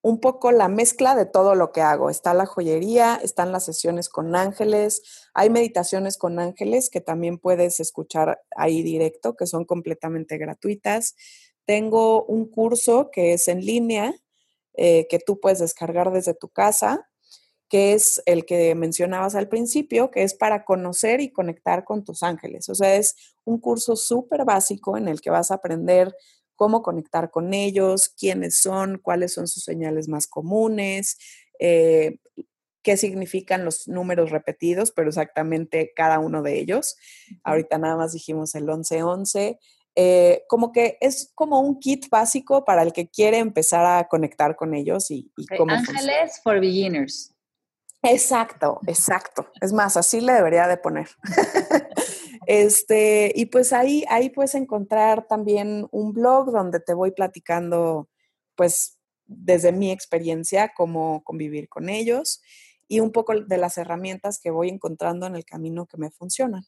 un 0.02 0.20
poco 0.20 0.52
la 0.52 0.68
mezcla 0.68 1.14
de 1.14 1.24
todo 1.24 1.54
lo 1.54 1.72
que 1.72 1.80
hago. 1.80 2.10
Está 2.10 2.34
la 2.34 2.44
joyería, 2.44 3.18
están 3.22 3.52
las 3.52 3.64
sesiones 3.64 4.10
con 4.10 4.36
ángeles, 4.36 5.00
hay 5.32 5.48
meditaciones 5.48 6.18
con 6.18 6.38
ángeles 6.38 6.90
que 6.90 7.00
también 7.00 7.38
puedes 7.38 7.80
escuchar 7.80 8.42
ahí 8.54 8.82
directo, 8.82 9.34
que 9.34 9.46
son 9.46 9.64
completamente 9.64 10.36
gratuitas. 10.36 11.16
Tengo 11.64 12.22
un 12.24 12.50
curso 12.50 13.10
que 13.10 13.32
es 13.32 13.48
en 13.48 13.64
línea, 13.64 14.14
eh, 14.74 15.06
que 15.08 15.20
tú 15.20 15.40
puedes 15.40 15.60
descargar 15.60 16.12
desde 16.12 16.34
tu 16.34 16.50
casa 16.50 17.08
que 17.68 17.94
es 17.94 18.22
el 18.26 18.44
que 18.44 18.74
mencionabas 18.74 19.34
al 19.34 19.48
principio, 19.48 20.10
que 20.10 20.22
es 20.22 20.34
para 20.34 20.64
conocer 20.64 21.20
y 21.20 21.32
conectar 21.32 21.84
con 21.84 22.04
tus 22.04 22.22
ángeles. 22.22 22.68
O 22.68 22.74
sea, 22.74 22.94
es 22.96 23.16
un 23.44 23.58
curso 23.58 23.96
súper 23.96 24.44
básico 24.44 24.96
en 24.96 25.08
el 25.08 25.20
que 25.20 25.30
vas 25.30 25.50
a 25.50 25.54
aprender 25.54 26.14
cómo 26.56 26.82
conectar 26.82 27.30
con 27.30 27.52
ellos, 27.54 28.08
quiénes 28.08 28.60
son, 28.60 28.98
cuáles 28.98 29.32
son 29.32 29.48
sus 29.48 29.64
señales 29.64 30.08
más 30.08 30.26
comunes, 30.26 31.18
eh, 31.58 32.18
qué 32.82 32.96
significan 32.96 33.64
los 33.64 33.88
números 33.88 34.30
repetidos, 34.30 34.92
pero 34.92 35.08
exactamente 35.08 35.92
cada 35.96 36.18
uno 36.18 36.42
de 36.42 36.58
ellos. 36.58 36.96
Ahorita 37.42 37.78
nada 37.78 37.96
más 37.96 38.12
dijimos 38.12 38.54
el 38.54 38.64
1111. 38.64 39.58
Eh, 39.96 40.42
como 40.48 40.72
que 40.72 40.98
es 41.00 41.30
como 41.36 41.60
un 41.60 41.78
kit 41.78 42.08
básico 42.10 42.64
para 42.64 42.82
el 42.82 42.92
que 42.92 43.08
quiere 43.08 43.38
empezar 43.38 43.86
a 43.86 44.08
conectar 44.08 44.56
con 44.56 44.74
ellos 44.74 45.10
y, 45.10 45.30
y 45.36 45.46
Ángeles 45.68 46.40
for 46.42 46.60
beginners. 46.60 47.33
Exacto, 48.04 48.80
exacto. 48.86 49.46
Es 49.60 49.72
más, 49.72 49.96
así 49.96 50.20
le 50.20 50.34
debería 50.34 50.68
de 50.68 50.76
poner. 50.76 51.08
este, 52.46 53.32
y 53.34 53.46
pues 53.46 53.72
ahí, 53.72 54.04
ahí 54.10 54.30
puedes 54.30 54.54
encontrar 54.54 55.26
también 55.26 55.88
un 55.90 56.12
blog 56.12 56.52
donde 56.52 56.80
te 56.80 56.92
voy 56.94 57.12
platicando, 57.12 58.08
pues, 58.56 58.98
desde 59.26 59.72
mi 59.72 59.90
experiencia, 59.90 60.72
cómo 60.76 61.24
convivir 61.24 61.68
con 61.70 61.88
ellos 61.88 62.42
y 62.88 63.00
un 63.00 63.10
poco 63.10 63.40
de 63.40 63.56
las 63.58 63.78
herramientas 63.78 64.38
que 64.38 64.50
voy 64.50 64.68
encontrando 64.68 65.26
en 65.26 65.34
el 65.34 65.46
camino 65.46 65.86
que 65.86 65.96
me 65.96 66.10
funcionan. 66.10 66.64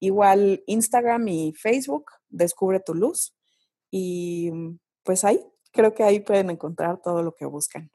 Igual 0.00 0.62
Instagram 0.66 1.26
y 1.28 1.54
Facebook, 1.54 2.12
Descubre 2.28 2.80
tu 2.80 2.94
Luz. 2.94 3.34
Y 3.90 4.52
pues 5.02 5.24
ahí, 5.24 5.40
creo 5.72 5.94
que 5.94 6.04
ahí 6.04 6.20
pueden 6.20 6.50
encontrar 6.50 7.00
todo 7.00 7.22
lo 7.22 7.34
que 7.34 7.46
buscan. 7.46 7.90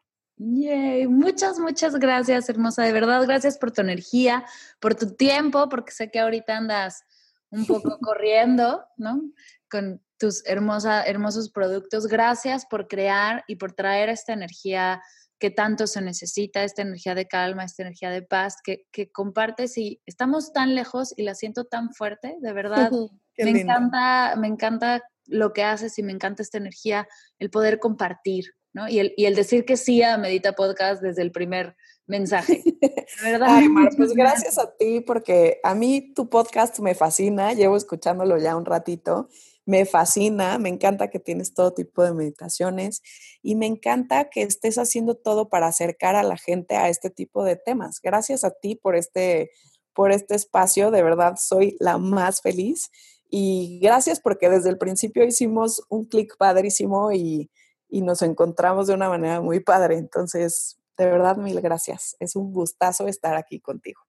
Yay. 0.46 1.08
Muchas, 1.08 1.58
muchas 1.60 1.96
gracias, 1.96 2.50
hermosa. 2.50 2.84
De 2.84 2.92
verdad, 2.92 3.24
gracias 3.24 3.58
por 3.58 3.72
tu 3.72 3.82
energía, 3.82 4.46
por 4.80 4.96
tu 4.96 5.16
tiempo, 5.16 5.70
porque 5.70 5.92
sé 5.92 6.12
que 6.12 6.20
ahorita 6.20 6.58
andas 6.58 7.04
un 7.50 7.66
poco 7.68 7.98
corriendo, 8.00 8.84
¿no? 8.98 9.22
Con 9.70 10.02
tus 10.18 10.46
hermosa, 10.46 11.04
hermosos 11.04 11.50
productos. 11.50 12.08
Gracias 12.08 12.66
por 12.66 12.88
crear 12.88 13.44
y 13.48 13.56
por 13.56 13.74
traer 13.74 14.10
esta 14.10 14.34
energía 14.34 15.02
que 15.40 15.50
tanto 15.50 15.88
se 15.88 16.02
necesita, 16.02 16.64
esta 16.64 16.82
energía 16.82 17.16
de 17.16 17.28
calma, 17.28 17.64
esta 17.64 17.84
energía 17.84 18.10
de 18.10 18.22
paz 18.22 18.58
que, 18.64 18.86
que 18.92 19.12
compartes 19.12 19.78
y 19.78 20.02
estamos 20.06 20.54
tan 20.54 20.76
lejos 20.76 21.14
y 21.18 21.24
la 21.24 21.36
siento 21.36 21.66
tan 21.66 21.94
fuerte, 21.94 22.36
de 22.40 22.54
verdad. 22.54 22.92
me 23.38 23.62
encanta, 23.62 24.36
me 24.38 24.48
encanta 24.48 25.04
lo 25.26 25.54
que 25.54 25.64
haces 25.64 25.98
y 26.00 26.04
me 26.04 26.12
encanta 26.12 26.44
esta 26.44 26.58
energía, 26.58 27.08
el 27.40 27.50
poder 27.50 27.80
compartir, 27.80 28.54
¿no? 28.74 28.90
Y 28.90 29.00
el, 29.00 29.14
y 29.16 29.26
el 29.26 29.36
decir 29.36 29.66
que 29.66 29.78
sí 29.78 30.02
a 30.02 30.18
Medita 30.18 30.54
Podcast 30.54 31.02
desde 31.02 31.22
el 31.22 31.32
primer 31.32 31.76
mensaje. 32.06 32.64
¿verdad? 33.24 33.48
Ay, 33.50 33.70
Mar, 33.70 33.90
pues 33.96 34.14
gracias 34.14 34.58
a 34.58 34.76
ti 34.76 35.02
porque 35.02 35.60
a 35.64 35.76
mí 35.76 36.14
tu 36.14 36.30
podcast 36.30 36.80
me 36.80 36.96
fascina, 36.96 37.54
llevo 37.54 37.78
escuchándolo 37.78 38.38
ya 38.38 38.56
un 38.56 38.66
ratito, 38.66 39.30
me 39.66 39.86
fascina, 39.86 40.58
me 40.58 40.70
encanta 40.70 41.10
que 41.10 41.20
tienes 41.20 41.54
todo 41.54 41.74
tipo 41.74 42.04
de 42.04 42.14
meditaciones 42.14 43.02
y 43.42 43.56
me 43.56 43.66
encanta 43.66 44.30
que 44.30 44.42
estés 44.42 44.78
haciendo 44.78 45.16
todo 45.16 45.50
para 45.50 45.68
acercar 45.68 46.16
a 46.16 46.24
la 46.24 46.38
gente 46.38 46.76
a 46.76 46.90
este 46.90 47.10
tipo 47.10 47.44
de 47.46 47.56
temas. 47.56 48.02
Gracias 48.02 48.44
a 48.44 48.52
ti 48.52 48.76
por 48.76 48.96
este 48.96 49.52
por 49.94 50.12
este 50.12 50.34
espacio, 50.34 50.90
de 50.90 51.04
verdad 51.04 51.36
soy 51.38 51.78
la 51.80 52.00
más 52.00 52.42
feliz 52.42 52.90
y 53.30 53.80
gracias 53.80 54.20
porque 54.20 54.50
desde 54.50 54.70
el 54.70 54.80
principio 54.80 55.24
hicimos 55.24 55.84
un 55.88 56.06
clic 56.06 56.36
padrísimo 56.36 57.12
y, 57.12 57.52
y 57.94 58.02
nos 58.02 58.24
encontramos 58.24 58.88
de 58.88 58.96
una 58.96 59.08
manera 59.08 59.40
muy 59.40 59.60
padre. 59.60 59.98
Entonces, 60.00 60.80
de 60.98 61.06
verdad, 61.06 61.38
mil 61.38 61.62
gracias. 61.62 62.16
Es 62.20 62.36
un 62.36 62.52
gustazo 62.52 63.08
estar 63.08 63.36
aquí 63.36 63.60
contigo. 63.60 64.02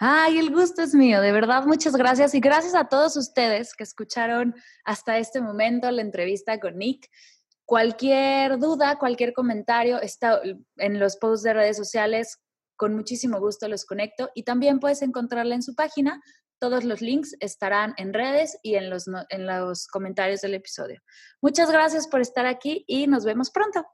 Ay, 0.00 0.38
el 0.38 0.50
gusto 0.50 0.80
es 0.80 0.94
mío, 0.94 1.20
de 1.20 1.32
verdad, 1.32 1.66
muchas 1.66 1.94
gracias 1.94 2.34
y 2.34 2.40
gracias 2.40 2.74
a 2.74 2.88
todos 2.88 3.16
ustedes 3.16 3.74
que 3.74 3.82
escucharon 3.82 4.54
hasta 4.84 5.18
este 5.18 5.40
momento 5.42 5.90
la 5.90 6.02
entrevista 6.02 6.58
con 6.58 6.78
Nick. 6.78 7.10
Cualquier 7.66 8.58
duda, 8.58 8.96
cualquier 8.96 9.34
comentario 9.34 10.00
está 10.00 10.40
en 10.76 10.98
los 10.98 11.16
posts 11.16 11.42
de 11.42 11.52
redes 11.52 11.76
sociales, 11.76 12.38
con 12.76 12.94
muchísimo 12.94 13.40
gusto 13.40 13.68
los 13.68 13.84
conecto 13.84 14.30
y 14.34 14.44
también 14.44 14.78
puedes 14.80 15.02
encontrarla 15.02 15.54
en 15.54 15.62
su 15.62 15.74
página. 15.74 16.22
Todos 16.58 16.82
los 16.82 17.00
links 17.00 17.36
estarán 17.38 17.94
en 17.98 18.12
redes 18.12 18.58
y 18.64 18.74
en 18.74 18.90
los, 18.90 19.06
en 19.28 19.46
los 19.46 19.86
comentarios 19.86 20.40
del 20.40 20.54
episodio. 20.54 21.00
Muchas 21.40 21.70
gracias 21.70 22.08
por 22.08 22.20
estar 22.20 22.46
aquí 22.46 22.84
y 22.88 23.06
nos 23.06 23.24
vemos 23.24 23.50
pronto. 23.50 23.86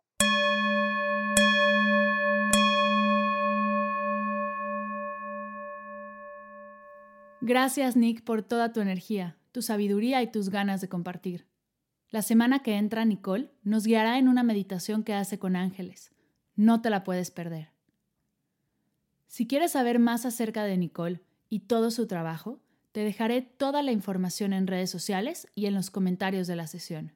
Gracias, 7.43 7.97
Nick, 7.97 8.25
por 8.25 8.43
toda 8.43 8.73
tu 8.73 8.81
energía, 8.81 9.37
tu 9.53 9.61
sabiduría 9.61 10.23
y 10.23 10.33
tus 10.33 10.49
ganas 10.49 10.81
de 10.81 10.89
compartir. 10.89 11.47
La 12.09 12.23
semana 12.23 12.63
que 12.63 12.77
entra, 12.77 13.05
Nicole 13.05 13.51
nos 13.63 13.85
guiará 13.85 14.17
en 14.19 14.29
una 14.29 14.43
meditación 14.43 15.05
que 15.05 15.13
hace 15.13 15.39
con 15.39 15.55
ángeles. 15.55 16.15
No 16.57 16.81
te 16.81 16.89
la 16.89 17.05
puedes 17.05 17.31
perder. 17.31 17.73
Si 19.27 19.47
quieres 19.47 19.73
saber 19.73 19.99
más 19.99 20.25
acerca 20.25 20.65
de 20.65 20.79
Nicole 20.79 21.21
y 21.55 21.61
todo 21.61 21.93
su 21.93 22.09
trabajo, 22.09 22.59
te 22.91 23.05
dejaré 23.05 23.41
toda 23.41 23.81
la 23.85 23.93
información 23.93 24.53
en 24.53 24.67
redes 24.67 24.91
sociales 24.91 25.47
y 25.55 25.67
en 25.67 25.75
los 25.75 25.89
comentarios 25.89 26.49
de 26.49 26.57
la 26.57 26.67
sesión. 26.67 27.13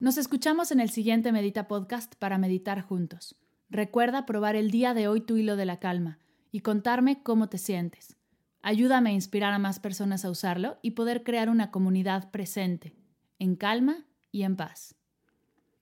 Nos 0.00 0.18
escuchamos 0.18 0.72
en 0.72 0.80
el 0.80 0.90
siguiente 0.90 1.30
Medita 1.30 1.68
Podcast 1.68 2.16
para 2.16 2.38
meditar 2.38 2.80
juntos. 2.80 3.36
Recuerda 3.70 4.26
probar 4.26 4.56
el 4.56 4.72
día 4.72 4.94
de 4.94 5.06
hoy 5.06 5.20
tu 5.20 5.36
hilo 5.36 5.54
de 5.54 5.64
la 5.64 5.78
calma 5.78 6.18
y 6.50 6.62
contarme 6.62 7.22
cómo 7.22 7.48
te 7.48 7.58
sientes. 7.58 8.16
Ayúdame 8.62 9.10
a 9.10 9.12
inspirar 9.12 9.52
a 9.52 9.60
más 9.60 9.78
personas 9.78 10.24
a 10.24 10.30
usarlo 10.30 10.78
y 10.82 10.90
poder 10.90 11.22
crear 11.22 11.50
una 11.50 11.70
comunidad 11.70 12.32
presente, 12.32 12.96
en 13.38 13.54
calma 13.54 14.08
y 14.32 14.42
en 14.42 14.56
paz. 14.56 14.96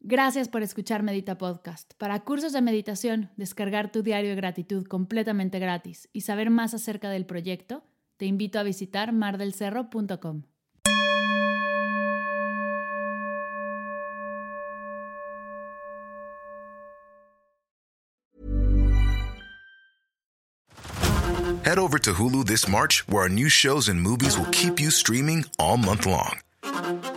Gracias 0.04 0.48
por 0.48 0.64
escuchar 0.64 1.04
Medita 1.04 1.38
Podcast. 1.38 1.92
Para 1.96 2.24
cursos 2.24 2.52
de 2.52 2.60
meditación, 2.60 3.30
descargar 3.36 3.92
tu 3.92 4.02
diario 4.02 4.30
de 4.30 4.36
gratitud 4.36 4.84
completamente 4.84 5.60
gratis 5.60 6.08
y 6.12 6.22
saber 6.22 6.50
más 6.50 6.74
acerca 6.74 7.08
del 7.08 7.24
proyecto, 7.24 7.84
te 8.16 8.26
invito 8.26 8.58
a 8.58 8.64
visitar 8.64 9.12
mardelcerro.com. 9.12 10.42
Head 21.64 21.78
over 21.78 22.00
to 22.00 22.12
Hulu 22.14 22.44
this 22.44 22.68
March, 22.68 23.04
where 23.06 23.22
our 23.22 23.28
new 23.28 23.48
shows 23.48 23.88
and 23.88 24.02
movies 24.02 24.36
will 24.36 24.50
keep 24.50 24.80
you 24.80 24.90
streaming 24.90 25.44
all 25.60 25.76
month 25.76 26.06
long. 26.06 26.40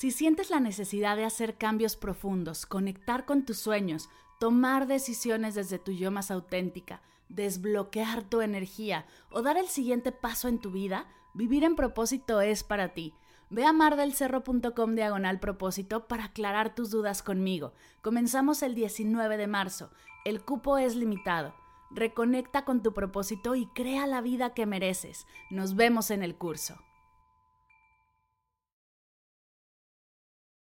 Si 0.00 0.12
sientes 0.12 0.48
la 0.48 0.60
necesidad 0.60 1.14
de 1.18 1.26
hacer 1.26 1.58
cambios 1.58 1.94
profundos, 1.94 2.64
conectar 2.64 3.26
con 3.26 3.44
tus 3.44 3.58
sueños, 3.58 4.08
tomar 4.38 4.86
decisiones 4.86 5.54
desde 5.54 5.78
tu 5.78 5.92
yo 5.92 6.10
más 6.10 6.30
auténtica, 6.30 7.02
desbloquear 7.28 8.22
tu 8.22 8.40
energía 8.40 9.04
o 9.30 9.42
dar 9.42 9.58
el 9.58 9.68
siguiente 9.68 10.10
paso 10.10 10.48
en 10.48 10.58
tu 10.58 10.70
vida, 10.70 11.06
vivir 11.34 11.64
en 11.64 11.76
propósito 11.76 12.40
es 12.40 12.64
para 12.64 12.94
ti. 12.94 13.12
Ve 13.50 13.66
a 13.66 13.74
mardelcerro.com 13.74 14.94
diagonal 14.94 15.38
propósito 15.38 16.08
para 16.08 16.24
aclarar 16.24 16.74
tus 16.74 16.90
dudas 16.90 17.22
conmigo. 17.22 17.74
Comenzamos 18.00 18.62
el 18.62 18.74
19 18.74 19.36
de 19.36 19.48
marzo. 19.48 19.90
El 20.24 20.40
cupo 20.42 20.78
es 20.78 20.96
limitado. 20.96 21.54
Reconecta 21.90 22.64
con 22.64 22.82
tu 22.82 22.94
propósito 22.94 23.54
y 23.54 23.66
crea 23.66 24.06
la 24.06 24.22
vida 24.22 24.54
que 24.54 24.64
mereces. 24.64 25.26
Nos 25.50 25.76
vemos 25.76 26.10
en 26.10 26.22
el 26.22 26.36
curso. 26.36 26.78